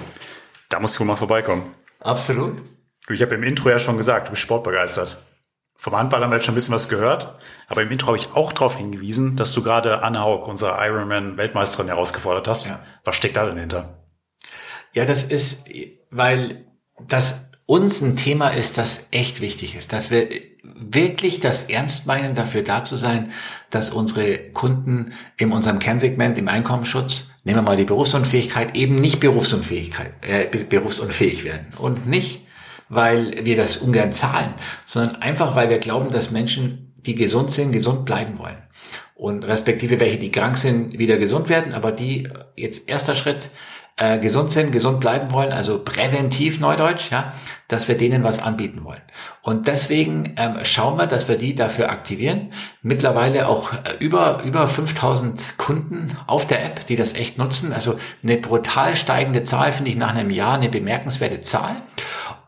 Da 0.69 0.79
muss 0.79 0.93
ich 0.93 1.01
wohl 1.01 1.07
mal 1.07 1.17
vorbeikommen. 1.17 1.75
Absolut. 2.01 2.63
Ich 3.09 3.23
habe 3.23 3.35
im 3.35 3.43
Intro 3.43 3.71
ja 3.71 3.79
schon 3.79 3.97
gesagt, 3.97 4.29
du 4.29 4.33
bist 4.33 4.43
sportbegeistert. 4.43 5.25
Vom 5.75 5.97
Handball 5.97 6.23
haben 6.23 6.31
wir 6.31 6.37
jetzt 6.37 6.45
schon 6.45 6.53
ein 6.53 6.57
bisschen 6.57 6.75
was 6.75 6.91
gehört, 6.91 7.39
aber 7.67 7.83
im 7.83 7.91
Intro 7.91 8.09
habe 8.09 8.19
ich 8.19 8.33
auch 8.35 8.53
darauf 8.53 8.77
hingewiesen, 8.77 9.37
dass 9.37 9.53
du 9.53 9.63
gerade 9.63 10.03
Anne 10.03 10.21
Haug, 10.21 10.47
unsere 10.47 10.77
Ironman-Weltmeisterin, 10.87 11.89
herausgefordert 11.89 12.47
hast. 12.49 12.69
Ja. 12.69 12.85
Was 13.05 13.17
steckt 13.17 13.39
da 13.39 13.47
denn 13.47 13.57
hinter? 13.57 14.05
Ja, 14.93 15.07
das 15.07 15.25
ist, 15.25 15.65
weil 16.11 16.67
das 17.01 17.52
uns 17.73 18.03
ein 18.03 18.17
Thema 18.17 18.51
ist, 18.51 18.77
das 18.77 19.09
echt 19.13 19.41
wichtig 19.41 19.75
ist, 19.75 19.95
dass 19.95 20.11
wir 20.11 20.29
wirklich 20.63 21.41
das 21.41 21.71
ernst 21.71 22.07
meinen, 22.07 22.35
dafür 22.35 22.63
da 22.63 22.85
zu 22.85 22.97
sein, 22.97 23.33
dass 23.71 23.89
unsere 23.89 24.51
Kunden 24.51 25.15
in 25.39 25.53
unserem 25.53 25.79
Kernsegment 25.79 26.37
im 26.37 26.49
Einkommensschutz, 26.49 27.31
nehmen 27.45 27.61
wir 27.61 27.63
mal 27.63 27.77
die 27.77 27.85
Berufsunfähigkeit, 27.85 28.75
eben 28.75 28.97
nicht 28.97 29.21
Berufsunfähigkeit, 29.21 30.13
äh, 30.21 30.47
berufsunfähig 30.69 31.45
werden. 31.45 31.69
Und 31.79 32.07
nicht, 32.07 32.47
weil 32.91 33.43
wir 33.43 33.57
das 33.57 33.79
ungern 33.79 34.13
zahlen, 34.13 34.53
sondern 34.85 35.17
einfach, 35.17 35.57
weil 35.57 35.71
wir 35.71 35.79
glauben, 35.79 36.11
dass 36.11 36.31
Menschen, 36.31 36.93
die 36.99 37.15
gesund 37.15 37.53
sind, 37.53 37.73
gesund 37.73 38.05
bleiben 38.05 38.39
wollen. 38.39 38.59
Und 39.15 39.45
respektive 39.45 39.99
welche, 39.99 40.19
die 40.19 40.31
krank 40.31 40.59
sind, 40.59 40.99
wieder 40.99 41.17
gesund 41.17 41.49
werden, 41.49 41.73
aber 41.73 41.91
die 41.91 42.29
jetzt 42.55 42.87
erster 42.87 43.15
Schritt 43.15 43.49
äh, 43.97 44.19
gesund 44.19 44.53
sind, 44.53 44.73
gesund 44.73 45.01
bleiben 45.01 45.33
wollen, 45.33 45.53
also 45.53 45.85
präventiv 45.85 46.61
Neudeutsch, 46.61 47.11
ja, 47.11 47.35
dass 47.69 47.89
wir 47.89 47.97
denen 47.97 48.25
was 48.25 48.43
anbieten 48.43 48.85
wollen. 48.85 49.03
Und 49.43 49.67
deswegen 49.67 50.35
ähm, 50.39 50.59
schauen 50.63 50.97
wir, 50.99 51.07
dass 51.07 51.29
wir 51.29 51.37
die 51.37 51.55
dafür 51.55 51.91
aktivieren. 51.91 52.53
Mittlerweile 52.81 53.49
auch 53.49 53.73
äh, 53.73 53.97
über, 53.99 54.43
über 54.45 54.67
5000 54.67 55.59
Kunden 55.59 56.17
auf 56.27 56.47
der 56.47 56.65
App, 56.65 56.87
die 56.87 56.97
das 56.97 57.15
echt 57.15 57.39
nutzen. 57.39 57.73
Also 57.73 57.99
eine 58.23 58.39
brutal 58.39 58.97
steigende 58.97 59.45
Zahl, 59.45 59.73
finde 59.73 59.91
ich 59.91 59.97
nach 59.97 60.15
einem 60.15 60.31
Jahr 60.31 60.55
eine 60.55 60.69
bemerkenswerte 60.69 61.43
Zahl. 61.43 61.77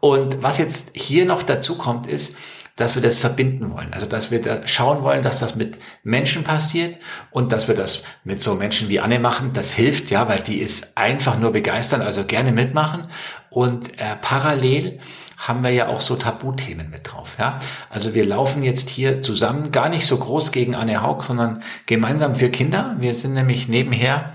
Und 0.00 0.42
was 0.42 0.58
jetzt 0.58 0.90
hier 0.94 1.24
noch 1.24 1.42
dazu 1.42 1.76
kommt, 1.76 2.06
ist, 2.06 2.36
dass 2.76 2.96
wir 2.96 3.02
das 3.02 3.16
verbinden 3.16 3.70
wollen. 3.70 3.92
Also 3.92 4.06
dass 4.06 4.30
wir 4.30 4.42
da 4.42 4.66
schauen 4.66 5.02
wollen, 5.02 5.22
dass 5.22 5.38
das 5.38 5.54
mit 5.54 5.78
Menschen 6.02 6.42
passiert 6.42 6.96
und 7.30 7.52
dass 7.52 7.68
wir 7.68 7.74
das 7.74 8.02
mit 8.24 8.42
so 8.42 8.54
Menschen 8.54 8.88
wie 8.88 9.00
Anne 9.00 9.20
machen. 9.20 9.52
Das 9.52 9.72
hilft, 9.72 10.10
ja, 10.10 10.28
weil 10.28 10.40
die 10.40 10.58
ist 10.58 10.96
einfach 10.96 11.38
nur 11.38 11.52
begeistern, 11.52 12.02
also 12.02 12.24
gerne 12.24 12.50
mitmachen. 12.50 13.08
Und 13.50 13.98
äh, 14.00 14.16
parallel 14.20 14.98
haben 15.36 15.62
wir 15.62 15.70
ja 15.70 15.88
auch 15.88 16.00
so 16.00 16.16
Tabuthemen 16.16 16.90
mit 16.90 17.12
drauf. 17.12 17.36
Ja? 17.38 17.58
Also 17.90 18.14
wir 18.14 18.24
laufen 18.24 18.64
jetzt 18.64 18.88
hier 18.88 19.22
zusammen, 19.22 19.70
gar 19.70 19.88
nicht 19.88 20.06
so 20.06 20.16
groß 20.16 20.50
gegen 20.50 20.74
Anne 20.74 21.02
Haug, 21.02 21.22
sondern 21.22 21.62
gemeinsam 21.86 22.34
für 22.34 22.50
Kinder. 22.50 22.96
Wir 22.98 23.14
sind 23.14 23.34
nämlich 23.34 23.68
nebenher 23.68 24.32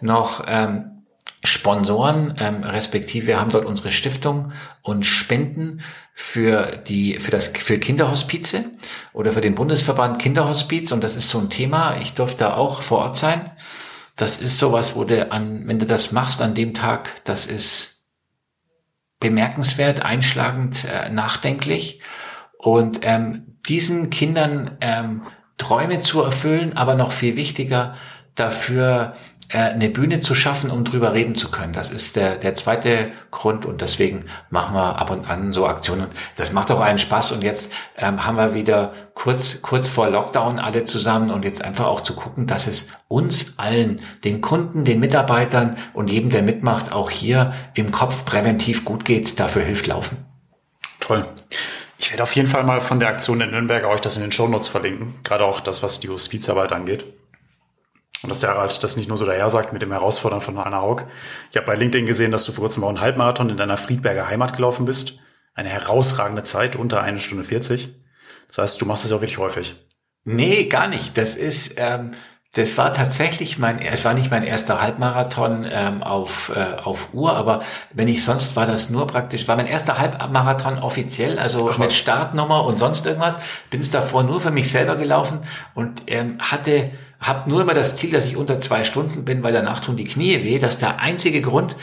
noch 0.00 0.44
ähm, 0.46 0.91
Sponsoren, 1.44 2.36
ähm, 2.38 2.62
respektive 2.62 3.26
wir 3.26 3.40
haben 3.40 3.50
dort 3.50 3.64
unsere 3.64 3.90
Stiftung 3.90 4.52
und 4.80 5.04
Spenden 5.04 5.80
für 6.14 6.76
die 6.76 7.18
für 7.18 7.32
das 7.32 7.48
für 7.48 7.78
Kinderhospize 7.78 8.64
oder 9.12 9.32
für 9.32 9.40
den 9.40 9.56
Bundesverband 9.56 10.20
Kinderhospiz 10.20 10.92
und 10.92 11.02
das 11.02 11.16
ist 11.16 11.28
so 11.28 11.38
ein 11.38 11.50
Thema. 11.50 11.96
Ich 11.96 12.14
durfte 12.14 12.44
da 12.44 12.54
auch 12.54 12.82
vor 12.82 12.98
Ort 12.98 13.16
sein. 13.16 13.50
Das 14.14 14.36
ist 14.36 14.58
sowas, 14.58 14.94
wo 14.94 15.04
du 15.04 15.32
an, 15.32 15.66
wenn 15.66 15.80
du 15.80 15.86
das 15.86 16.12
machst 16.12 16.40
an 16.42 16.54
dem 16.54 16.74
Tag, 16.74 17.24
das 17.24 17.46
ist 17.46 18.06
bemerkenswert, 19.18 20.04
einschlagend, 20.04 20.84
äh, 20.84 21.08
nachdenklich 21.08 22.00
und 22.58 23.00
ähm, 23.02 23.58
diesen 23.66 24.10
Kindern 24.10 24.76
ähm, 24.80 25.22
Träume 25.58 26.00
zu 26.00 26.22
erfüllen, 26.22 26.76
aber 26.76 26.94
noch 26.94 27.10
viel 27.10 27.36
wichtiger 27.36 27.96
dafür 28.34 29.14
eine 29.58 29.90
Bühne 29.90 30.20
zu 30.20 30.34
schaffen, 30.34 30.70
um 30.70 30.84
drüber 30.84 31.12
reden 31.12 31.34
zu 31.34 31.50
können. 31.50 31.72
Das 31.72 31.90
ist 31.90 32.16
der, 32.16 32.36
der 32.36 32.54
zweite 32.54 33.12
Grund 33.30 33.66
und 33.66 33.80
deswegen 33.82 34.24
machen 34.50 34.74
wir 34.74 34.98
ab 34.98 35.10
und 35.10 35.28
an 35.28 35.52
so 35.52 35.66
Aktionen. 35.66 36.06
Das 36.36 36.52
macht 36.52 36.70
auch 36.70 36.80
einen 36.80 36.98
Spaß 36.98 37.32
und 37.32 37.42
jetzt 37.42 37.72
ähm, 37.96 38.24
haben 38.24 38.36
wir 38.36 38.54
wieder 38.54 38.92
kurz, 39.14 39.60
kurz 39.60 39.88
vor 39.88 40.08
Lockdown 40.08 40.58
alle 40.58 40.84
zusammen 40.84 41.30
und 41.30 41.44
jetzt 41.44 41.62
einfach 41.62 41.86
auch 41.86 42.00
zu 42.00 42.14
gucken, 42.14 42.46
dass 42.46 42.66
es 42.66 42.90
uns 43.08 43.58
allen, 43.58 44.00
den 44.24 44.40
Kunden, 44.40 44.84
den 44.84 45.00
Mitarbeitern 45.00 45.76
und 45.92 46.10
jedem, 46.10 46.30
der 46.30 46.42
mitmacht, 46.42 46.92
auch 46.92 47.10
hier 47.10 47.52
im 47.74 47.92
Kopf 47.92 48.24
präventiv 48.24 48.84
gut 48.84 49.04
geht. 49.04 49.38
Dafür 49.38 49.62
hilft 49.62 49.86
Laufen. 49.86 50.24
Toll. 51.00 51.26
Ich 51.98 52.10
werde 52.10 52.22
auf 52.22 52.34
jeden 52.34 52.48
Fall 52.48 52.64
mal 52.64 52.80
von 52.80 53.00
der 53.00 53.08
Aktion 53.08 53.40
in 53.40 53.50
Nürnberg 53.50 53.84
euch 53.84 54.00
das 54.00 54.16
in 54.16 54.22
den 54.22 54.32
Shownotes 54.32 54.68
verlinken. 54.68 55.14
Gerade 55.24 55.44
auch 55.44 55.60
das, 55.60 55.82
was 55.82 56.00
die 56.00 56.08
Hospizarbeit 56.08 56.72
angeht. 56.72 57.04
Und 58.22 58.30
dass 58.30 58.40
der 58.40 58.56
halt 58.56 58.82
das 58.82 58.96
nicht 58.96 59.08
nur 59.08 59.18
so 59.18 59.26
daher 59.26 59.50
sagt 59.50 59.72
mit 59.72 59.82
dem 59.82 59.90
Herausfordern 59.90 60.40
von 60.40 60.56
Anna 60.58 60.80
Haug. 60.80 61.04
Ich 61.50 61.56
habe 61.56 61.66
bei 61.66 61.74
LinkedIn 61.74 62.06
gesehen, 62.06 62.30
dass 62.30 62.44
du 62.44 62.52
vor 62.52 62.62
kurzem 62.62 62.84
auch 62.84 62.88
einen 62.88 63.00
Halbmarathon 63.00 63.50
in 63.50 63.56
deiner 63.56 63.76
Friedberger 63.76 64.28
Heimat 64.28 64.54
gelaufen 64.54 64.86
bist. 64.86 65.18
Eine 65.54 65.68
herausragende 65.68 66.44
Zeit, 66.44 66.76
unter 66.76 67.02
eine 67.02 67.20
Stunde 67.20 67.44
40. 67.44 67.90
Das 68.46 68.58
heißt, 68.58 68.80
du 68.80 68.86
machst 68.86 69.04
es 69.04 69.12
auch 69.12 69.20
wirklich 69.20 69.38
häufig. 69.38 69.74
Nee, 70.24 70.64
gar 70.64 70.86
nicht. 70.86 71.18
Das 71.18 71.34
ist, 71.34 71.74
ähm, 71.78 72.12
das 72.54 72.76
war 72.76 72.92
tatsächlich 72.92 73.58
mein, 73.58 73.80
es 73.80 74.04
war 74.04 74.12
nicht 74.12 74.30
mein 74.30 74.44
erster 74.44 74.80
Halbmarathon 74.80 75.66
ähm, 75.70 76.02
auf, 76.02 76.52
äh, 76.54 76.76
auf 76.84 77.14
Uhr, 77.14 77.34
aber 77.34 77.62
wenn 77.92 78.08
ich 78.08 78.24
sonst 78.24 78.54
war 78.56 78.66
das 78.66 78.90
nur 78.90 79.06
praktisch, 79.06 79.48
war 79.48 79.56
mein 79.56 79.66
erster 79.66 79.98
Halbmarathon 79.98 80.78
offiziell, 80.78 81.38
also 81.38 81.70
Ach, 81.72 81.78
mit 81.78 81.94
Startnummer 81.94 82.64
und 82.64 82.78
sonst 82.78 83.06
irgendwas. 83.06 83.40
Bin 83.70 83.80
es 83.80 83.90
davor 83.90 84.22
nur 84.22 84.40
für 84.40 84.50
mich 84.50 84.70
selber 84.70 84.96
gelaufen 84.96 85.40
und 85.74 86.02
ähm, 86.08 86.38
hatte 86.40 86.90
habe 87.22 87.48
nur 87.48 87.62
immer 87.62 87.74
das 87.74 87.96
Ziel, 87.96 88.10
dass 88.10 88.26
ich 88.26 88.36
unter 88.36 88.60
zwei 88.60 88.84
Stunden 88.84 89.24
bin, 89.24 89.42
weil 89.42 89.52
danach 89.52 89.80
tun 89.80 89.96
die 89.96 90.04
Knie 90.04 90.42
weh. 90.42 90.58
Das 90.58 90.74
ist 90.74 90.82
der 90.82 91.00
einzige 91.00 91.40
Grund. 91.40 91.76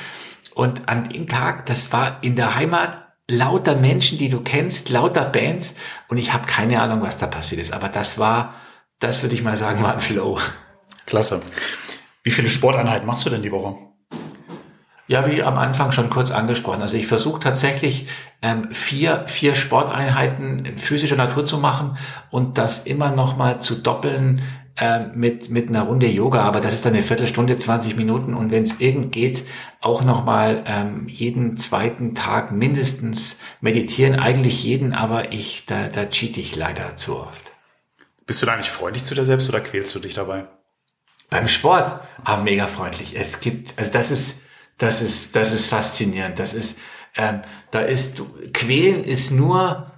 Und 0.54 0.90
an 0.90 1.10
dem 1.10 1.28
Tag, 1.28 1.66
das 1.66 1.92
war 1.94 2.22
in 2.22 2.36
der 2.36 2.56
Heimat 2.56 3.10
lauter 3.30 3.76
Menschen, 3.76 4.18
die 4.18 4.30
du 4.30 4.42
kennst, 4.42 4.90
lauter 4.90 5.24
Bands 5.24 5.76
und 6.08 6.18
ich 6.18 6.34
habe 6.34 6.48
keine 6.48 6.82
Ahnung, 6.82 7.02
was 7.02 7.18
da 7.18 7.28
passiert 7.28 7.62
ist. 7.62 7.72
Aber 7.72 7.88
das 7.88 8.18
war, 8.18 8.56
das 9.00 9.22
würde 9.22 9.36
ich 9.36 9.44
mal 9.44 9.56
sagen, 9.56 9.82
war 9.84 9.94
ein 9.94 10.00
Flow. 10.00 10.40
Klasse. 11.06 11.42
Wie 12.24 12.32
viele 12.32 12.50
Sporteinheiten 12.50 13.08
machst 13.08 13.26
du 13.26 13.30
denn 13.30 13.44
die 13.44 13.52
Woche? 13.52 13.76
Ja, 15.08 15.26
wie 15.28 15.42
am 15.42 15.58
Anfang 15.58 15.92
schon 15.92 16.12
kurz 16.12 16.30
angesprochen. 16.30 16.84
Also 16.84 16.98
ich 16.98 17.08
versuche 17.08 17.40
tatsächlich 17.40 18.08
ähm, 18.44 18.72
vier, 18.72 19.24
vier 19.28 19.56
Sporteinheiten 19.56 20.78
physischer 20.78 21.16
Natur 21.16 21.46
zu 21.46 21.58
machen 21.58 21.98
und 22.30 22.60
das 22.60 22.86
immer 22.86 23.10
noch 23.10 23.36
mal 23.36 23.60
zu 23.60 23.76
doppeln 23.76 24.44
äh, 24.80 25.08
mit, 25.14 25.50
mit 25.50 25.70
einer 25.70 25.84
Runde 25.84 26.08
Yoga, 26.08 26.42
aber 26.42 26.62
das 26.62 26.74
ist 26.74 26.86
dann 26.86 26.94
eine 26.94 27.04
Viertelstunde, 27.04 27.58
20 27.58 27.98
Minuten 27.98 28.34
und 28.34 28.52
wenn 28.52 28.64
es 28.64 28.80
irgend 28.80 29.12
geht, 29.12 29.46
auch 29.82 30.04
nochmal 30.04 30.64
ähm, 30.66 31.08
jeden 31.08 31.58
zweiten 31.58 32.16
Tag 32.16 32.52
mindestens 32.52 33.40
meditieren, 33.60 34.18
eigentlich 34.18 34.64
jeden, 34.64 34.94
aber 34.94 35.34
ich, 35.34 35.66
da, 35.66 35.90
da 35.90 36.06
cheat 36.06 36.38
ich 36.38 36.56
leider 36.56 36.96
zu 36.96 37.18
oft. 37.18 37.52
Bist 38.26 38.42
du 38.42 38.46
da 38.46 38.56
nicht 38.56 38.70
freundlich 38.70 39.04
zu 39.04 39.16
dir 39.16 39.26
selbst 39.26 39.50
oder 39.50 39.60
quälst 39.60 39.94
du 39.96 40.00
dich 40.00 40.14
dabei? 40.14 40.46
Beim 41.30 41.48
Sport, 41.48 42.00
ah, 42.24 42.38
mega 42.38 42.68
freundlich. 42.68 43.18
Es 43.18 43.40
gibt, 43.40 43.78
also 43.78 43.92
das 43.92 44.12
ist, 44.12 44.44
das 44.78 45.02
ist, 45.02 45.36
das 45.36 45.52
ist 45.52 45.66
faszinierend. 45.66 46.40
Das 46.40 46.54
ist, 46.54 46.80
ähm, 47.16 47.42
da 47.72 47.82
ist, 47.82 48.22
quälen 48.54 49.04
ist 49.04 49.32
nur, 49.32 49.92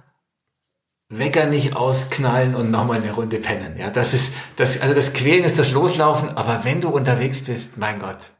Wecker 1.12 1.44
nicht 1.44 1.76
ausknallen 1.76 2.54
und 2.54 2.70
nochmal 2.70 3.02
eine 3.02 3.12
Runde 3.12 3.38
pennen. 3.38 3.76
Ja, 3.78 3.90
das 3.90 4.14
ist, 4.14 4.34
das, 4.56 4.80
also 4.80 4.94
das 4.94 5.12
Quälen 5.12 5.44
ist 5.44 5.58
das 5.58 5.70
Loslaufen, 5.70 6.30
aber 6.30 6.60
wenn 6.64 6.80
du 6.80 6.88
unterwegs 6.88 7.42
bist, 7.42 7.76
mein 7.76 7.98
Gott. 7.98 8.30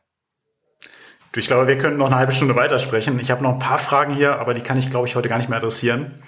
Du, 1.32 1.40
ich 1.40 1.46
glaube, 1.46 1.66
wir 1.66 1.76
können 1.76 1.98
noch 1.98 2.06
eine 2.06 2.16
halbe 2.16 2.32
Stunde 2.32 2.56
weitersprechen. 2.56 3.20
Ich 3.20 3.30
habe 3.30 3.42
noch 3.42 3.52
ein 3.52 3.58
paar 3.58 3.78
Fragen 3.78 4.14
hier, 4.14 4.38
aber 4.38 4.54
die 4.54 4.62
kann 4.62 4.78
ich, 4.78 4.90
glaube 4.90 5.06
ich, 5.06 5.16
heute 5.16 5.28
gar 5.28 5.36
nicht 5.36 5.50
mehr 5.50 5.58
adressieren. 5.58 6.22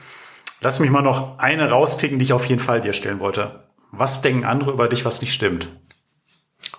Lass 0.61 0.81
mich 0.81 0.91
mal 0.91 1.03
noch 1.03 1.39
eine 1.39 1.71
rauspicken, 1.71 2.19
die 2.19 2.25
ich 2.25 2.33
auf 2.35 2.45
jeden 2.47 2.61
Fall 2.61 2.83
dir 2.83 2.93
stellen 2.93 3.21
wollte. 3.21 3.65
Was 3.91 4.21
denken 4.21 4.45
andere 4.45 4.73
über 4.73 4.89
dich, 4.89 5.05
was 5.07 5.23
nicht 5.23 5.33
stimmt? 5.33 5.69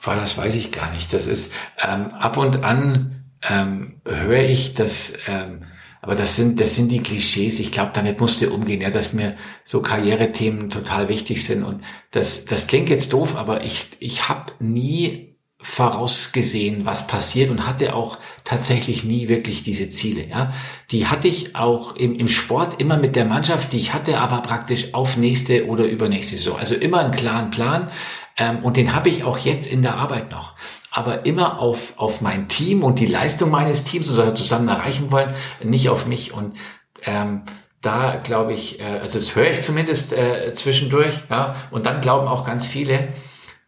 Boah, 0.04 0.16
das 0.16 0.38
weiß 0.38 0.56
ich 0.56 0.72
gar 0.72 0.92
nicht. 0.92 1.12
Das 1.12 1.26
ist 1.26 1.54
ähm, 1.82 2.12
ab 2.12 2.38
und 2.38 2.64
an 2.64 3.26
ähm, 3.42 4.02
höre 4.06 4.44
ich, 4.44 4.76
dass 4.76 5.14
ähm, 5.28 5.66
aber 6.06 6.14
das 6.14 6.36
sind, 6.36 6.62
das 6.62 6.76
sind 6.76 6.92
die 6.92 7.02
Klischees. 7.02 7.60
Ich 7.60 7.72
glaube, 7.72 7.90
damit 7.96 8.20
musst 8.20 8.40
du 8.40 8.54
umgehen, 8.54 8.80
ja, 8.80 8.92
dass 8.92 9.14
mir 9.14 9.36
so 9.64 9.82
Karrierethemen 9.82 10.70
total 10.70 11.10
wichtig 11.10 11.44
sind. 11.44 11.64
Und 11.64 11.84
das, 12.12 12.46
das 12.46 12.68
klingt 12.68 12.90
jetzt 12.90 13.12
doof, 13.12 13.36
aber 13.36 13.64
ich, 13.64 13.88
ich 14.00 14.30
habe 14.30 14.52
nie 14.60 15.36
vorausgesehen, 15.60 16.86
was 16.86 17.08
passiert 17.08 17.50
und 17.50 17.66
hatte 17.66 17.96
auch 17.96 18.20
tatsächlich 18.44 19.04
nie 19.04 19.30
wirklich 19.30 19.64
diese 19.64 19.90
Ziele. 19.90 20.28
Ja, 20.28 20.54
die 20.92 21.08
hatte 21.08 21.28
ich 21.28 21.56
auch 21.56 21.96
im, 21.96 22.20
im 22.20 22.28
Sport 22.28 22.80
immer 22.80 22.98
mit 22.98 23.16
der 23.16 23.26
Mannschaft, 23.26 23.74
die 23.74 23.80
ich 23.80 23.96
hatte, 23.96 24.20
aber 24.20 24.44
praktisch 24.44 24.94
auf 24.94 25.18
nächste 25.18 25.66
oder 25.66 25.86
übernächste 25.86 26.38
Saison. 26.38 26.60
Also 26.60 26.76
immer 26.76 27.00
einen 27.00 27.16
klaren 27.16 27.50
Plan 27.50 27.90
ähm, 28.38 28.64
und 28.64 28.78
den 28.78 28.94
habe 28.94 29.10
ich 29.10 29.24
auch 29.24 29.40
jetzt 29.40 29.66
in 29.66 29.82
der 29.82 29.96
Arbeit 29.96 30.30
noch 30.30 30.54
aber 30.96 31.26
immer 31.26 31.60
auf, 31.60 31.92
auf 31.98 32.22
mein 32.22 32.48
Team 32.48 32.82
und 32.82 33.00
die 33.00 33.06
Leistung 33.06 33.52
meines 33.52 33.84
Teams 33.84 34.08
und 34.08 34.16
was 34.16 34.28
wir 34.28 34.36
zusammen 34.36 34.70
erreichen 34.70 35.12
wollen, 35.12 35.36
nicht 35.62 35.90
auf 35.90 36.08
mich. 36.08 36.32
Und 36.32 36.56
ähm, 37.04 37.44
da 37.82 38.16
glaube 38.16 38.54
ich, 38.54 38.80
äh, 38.80 39.00
also 39.02 39.20
das 39.20 39.36
höre 39.36 39.52
ich 39.52 39.62
zumindest 39.62 40.14
äh, 40.14 40.54
zwischendurch, 40.54 41.24
ja, 41.30 41.58
und 41.70 41.86
dann 41.86 42.00
glauben 42.00 42.30
auch 42.30 42.46
ganz 42.46 42.66
viele, 42.66 43.10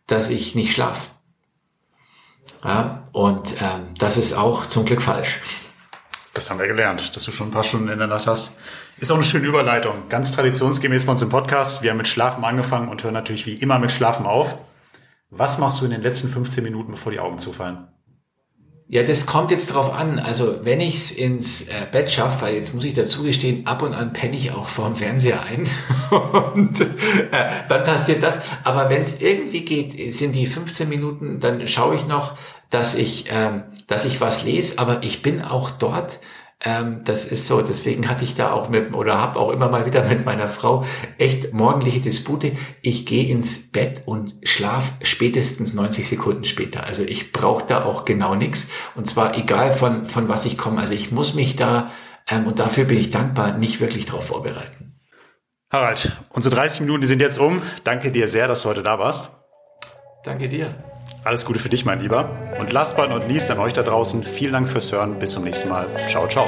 dass 0.08 0.30
ich 0.30 0.56
nicht 0.56 0.72
schlaf. 0.72 1.10
Ja, 2.64 3.04
und 3.12 3.56
ähm, 3.62 3.94
das 3.98 4.16
ist 4.16 4.34
auch 4.34 4.66
zum 4.66 4.86
Glück 4.86 5.02
falsch. 5.02 5.42
Das 6.34 6.50
haben 6.50 6.60
wir 6.60 6.68
gelernt, 6.68 7.14
dass 7.14 7.26
du 7.26 7.34
schon 7.34 7.50
ein 7.50 7.52
paar 7.52 7.66
Stunden 7.66 7.90
in 7.90 7.98
der 8.00 8.08
Nacht 8.08 8.26
hast. 8.26 8.58
Ist 9.00 9.12
auch 9.12 9.16
eine 9.16 9.26
schöne 9.26 9.48
Überleitung. 9.48 10.08
Ganz 10.08 10.32
traditionsgemäß 10.32 11.06
bei 11.06 11.12
uns 11.12 11.22
im 11.22 11.30
Podcast. 11.30 11.84
Wir 11.84 11.92
haben 11.92 11.98
mit 11.98 12.08
Schlafen 12.08 12.46
angefangen 12.46 12.88
und 12.88 13.04
hören 13.04 13.14
natürlich 13.14 13.46
wie 13.46 13.56
immer 13.56 13.80
mit 13.80 13.92
Schlafen 13.92 14.26
auf. 14.26 14.58
Was 15.30 15.58
machst 15.58 15.82
du 15.82 15.86
in 15.86 15.92
den 15.92 16.02
letzten 16.02 16.30
15 16.30 16.64
Minuten, 16.64 16.92
bevor 16.92 17.12
die 17.12 17.20
Augen 17.20 17.38
zufallen? 17.38 17.88
Ja, 18.90 19.04
das 19.04 19.26
kommt 19.26 19.52
jetzt 19.52 19.74
drauf 19.74 19.94
an. 19.94 20.18
Also 20.18 20.64
wenn 20.64 20.80
ich 20.80 20.96
es 20.96 21.12
ins 21.12 21.68
äh, 21.68 21.86
Bett 21.92 22.10
schaffe, 22.10 22.44
weil 22.44 22.56
jetzt 22.56 22.74
muss 22.74 22.86
ich 22.86 22.94
dazu 22.94 23.24
gestehen, 23.24 23.68
ab 23.68 23.82
und 23.82 23.94
an 23.94 24.14
penne 24.14 24.38
ich 24.38 24.52
auch 24.52 24.70
vorm 24.70 24.96
Fernseher 24.96 25.42
ein 25.44 25.68
und 26.54 26.80
äh, 26.80 27.50
dann 27.68 27.84
passiert 27.84 28.24
das. 28.24 28.40
Aber 28.64 28.90
wenn 28.90 29.02
es 29.02 29.20
irgendwie 29.20 29.66
geht, 29.66 30.14
sind 30.14 30.36
die 30.36 30.48
15 30.48 30.88
Minuten, 30.88 31.42
dann 31.42 31.68
schaue 31.68 31.96
ich 31.96 32.08
noch, 32.08 32.38
dass 32.70 32.96
ich, 32.96 33.26
ähm, 33.30 33.64
dass 33.88 34.06
ich 34.06 34.22
was 34.22 34.46
lese. 34.46 34.80
Aber 34.80 35.04
ich 35.04 35.22
bin 35.22 35.42
auch 35.42 35.70
dort 35.70 36.20
ähm, 36.64 37.02
das 37.04 37.26
ist 37.26 37.46
so, 37.46 37.62
deswegen 37.62 38.10
hatte 38.10 38.24
ich 38.24 38.34
da 38.34 38.52
auch 38.52 38.70
mit, 38.70 38.92
oder 38.94 39.20
habe 39.20 39.40
auch 39.40 39.52
immer 39.52 39.70
mal 39.70 39.86
wieder 39.86 40.04
mit 40.06 40.26
meiner 40.26 40.50
Frau 40.50 40.86
echt 41.20 41.54
morgendliche 41.54 42.02
Dispute. 42.02 42.54
Ich 42.82 43.06
gehe 43.06 43.28
ins 43.28 43.72
Bett 43.72 44.04
und 44.06 44.34
schlaf 44.44 44.94
spätestens 45.04 45.74
90 45.74 46.10
Sekunden 46.10 46.46
später. 46.46 46.84
Also 46.84 47.04
ich 47.04 47.32
brauche 47.32 47.66
da 47.66 47.84
auch 47.84 48.06
genau 48.06 48.34
nichts. 48.34 48.72
Und 48.96 49.08
zwar 49.08 49.38
egal 49.38 49.72
von, 49.72 50.10
von 50.10 50.30
was 50.30 50.46
ich 50.46 50.58
komme. 50.58 50.82
Also 50.82 50.96
ich 50.96 51.12
muss 51.12 51.36
mich 51.36 51.56
da, 51.56 51.92
ähm, 52.28 52.48
und 52.48 52.58
dafür 52.60 52.86
bin 52.86 52.98
ich 52.98 53.12
dankbar, 53.12 53.56
nicht 53.56 53.80
wirklich 53.80 54.08
darauf 54.08 54.26
vorbereiten. 54.26 54.96
Harald, 55.72 56.12
unsere 56.30 56.56
30 56.56 56.82
Minuten, 56.82 57.02
die 57.02 57.08
sind 57.08 57.22
jetzt 57.22 57.38
um. 57.38 57.62
Danke 57.84 58.12
dir 58.12 58.28
sehr, 58.28 58.48
dass 58.48 58.64
du 58.64 58.70
heute 58.70 58.84
da 58.84 58.98
warst. 58.98 59.32
Danke 60.24 60.48
dir. 60.48 60.97
Alles 61.24 61.46
Gute 61.46 61.60
für 61.60 61.70
dich, 61.70 61.84
mein 61.84 62.00
Lieber. 62.00 62.30
Und 62.60 62.72
last 62.72 62.96
but 62.96 63.10
not 63.10 63.28
least 63.28 63.52
an 63.52 63.60
euch 63.60 63.74
da 63.74 63.84
draußen, 63.84 64.24
vielen 64.24 64.54
Dank 64.54 64.70
fürs 64.70 64.92
Hören. 64.92 65.20
Bis 65.20 65.32
zum 65.32 65.44
nächsten 65.44 65.70
Mal. 65.70 65.88
Ciao, 66.08 66.28
ciao. 66.28 66.48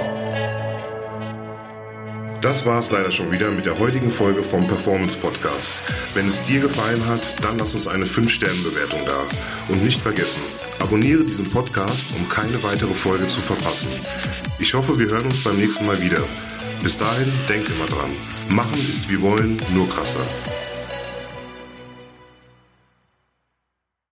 Das 2.41 2.65
war 2.65 2.79
es 2.79 2.89
leider 2.89 3.11
schon 3.11 3.29
wieder 3.31 3.51
mit 3.51 3.65
der 3.65 3.77
heutigen 3.77 4.09
Folge 4.09 4.41
vom 4.41 4.65
Performance 4.65 5.17
Podcast. 5.17 5.73
Wenn 6.13 6.25
es 6.27 6.41
dir 6.45 6.61
gefallen 6.61 7.05
hat, 7.07 7.43
dann 7.43 7.57
lass 7.57 7.73
uns 7.73 7.85
eine 7.85 8.05
5-Sterne-Bewertung 8.05 9.01
da. 9.05 9.73
Und 9.73 9.83
nicht 9.83 10.01
vergessen, 10.01 10.41
abonniere 10.79 11.25
diesen 11.25 11.49
Podcast, 11.49 12.05
um 12.17 12.29
keine 12.29 12.63
weitere 12.63 12.93
Folge 12.93 13.27
zu 13.27 13.41
verpassen. 13.41 13.89
Ich 14.57 14.73
hoffe, 14.73 14.97
wir 14.97 15.07
hören 15.07 15.25
uns 15.25 15.43
beim 15.43 15.57
nächsten 15.57 15.85
Mal 15.85 16.01
wieder. 16.01 16.23
Bis 16.81 16.97
dahin, 16.97 17.29
denk 17.49 17.69
immer 17.69 17.87
dran. 17.87 18.11
Machen 18.47 18.75
ist 18.75 19.09
wie 19.09 19.19
wollen, 19.19 19.61
nur 19.73 19.89
krasser. 19.89 20.21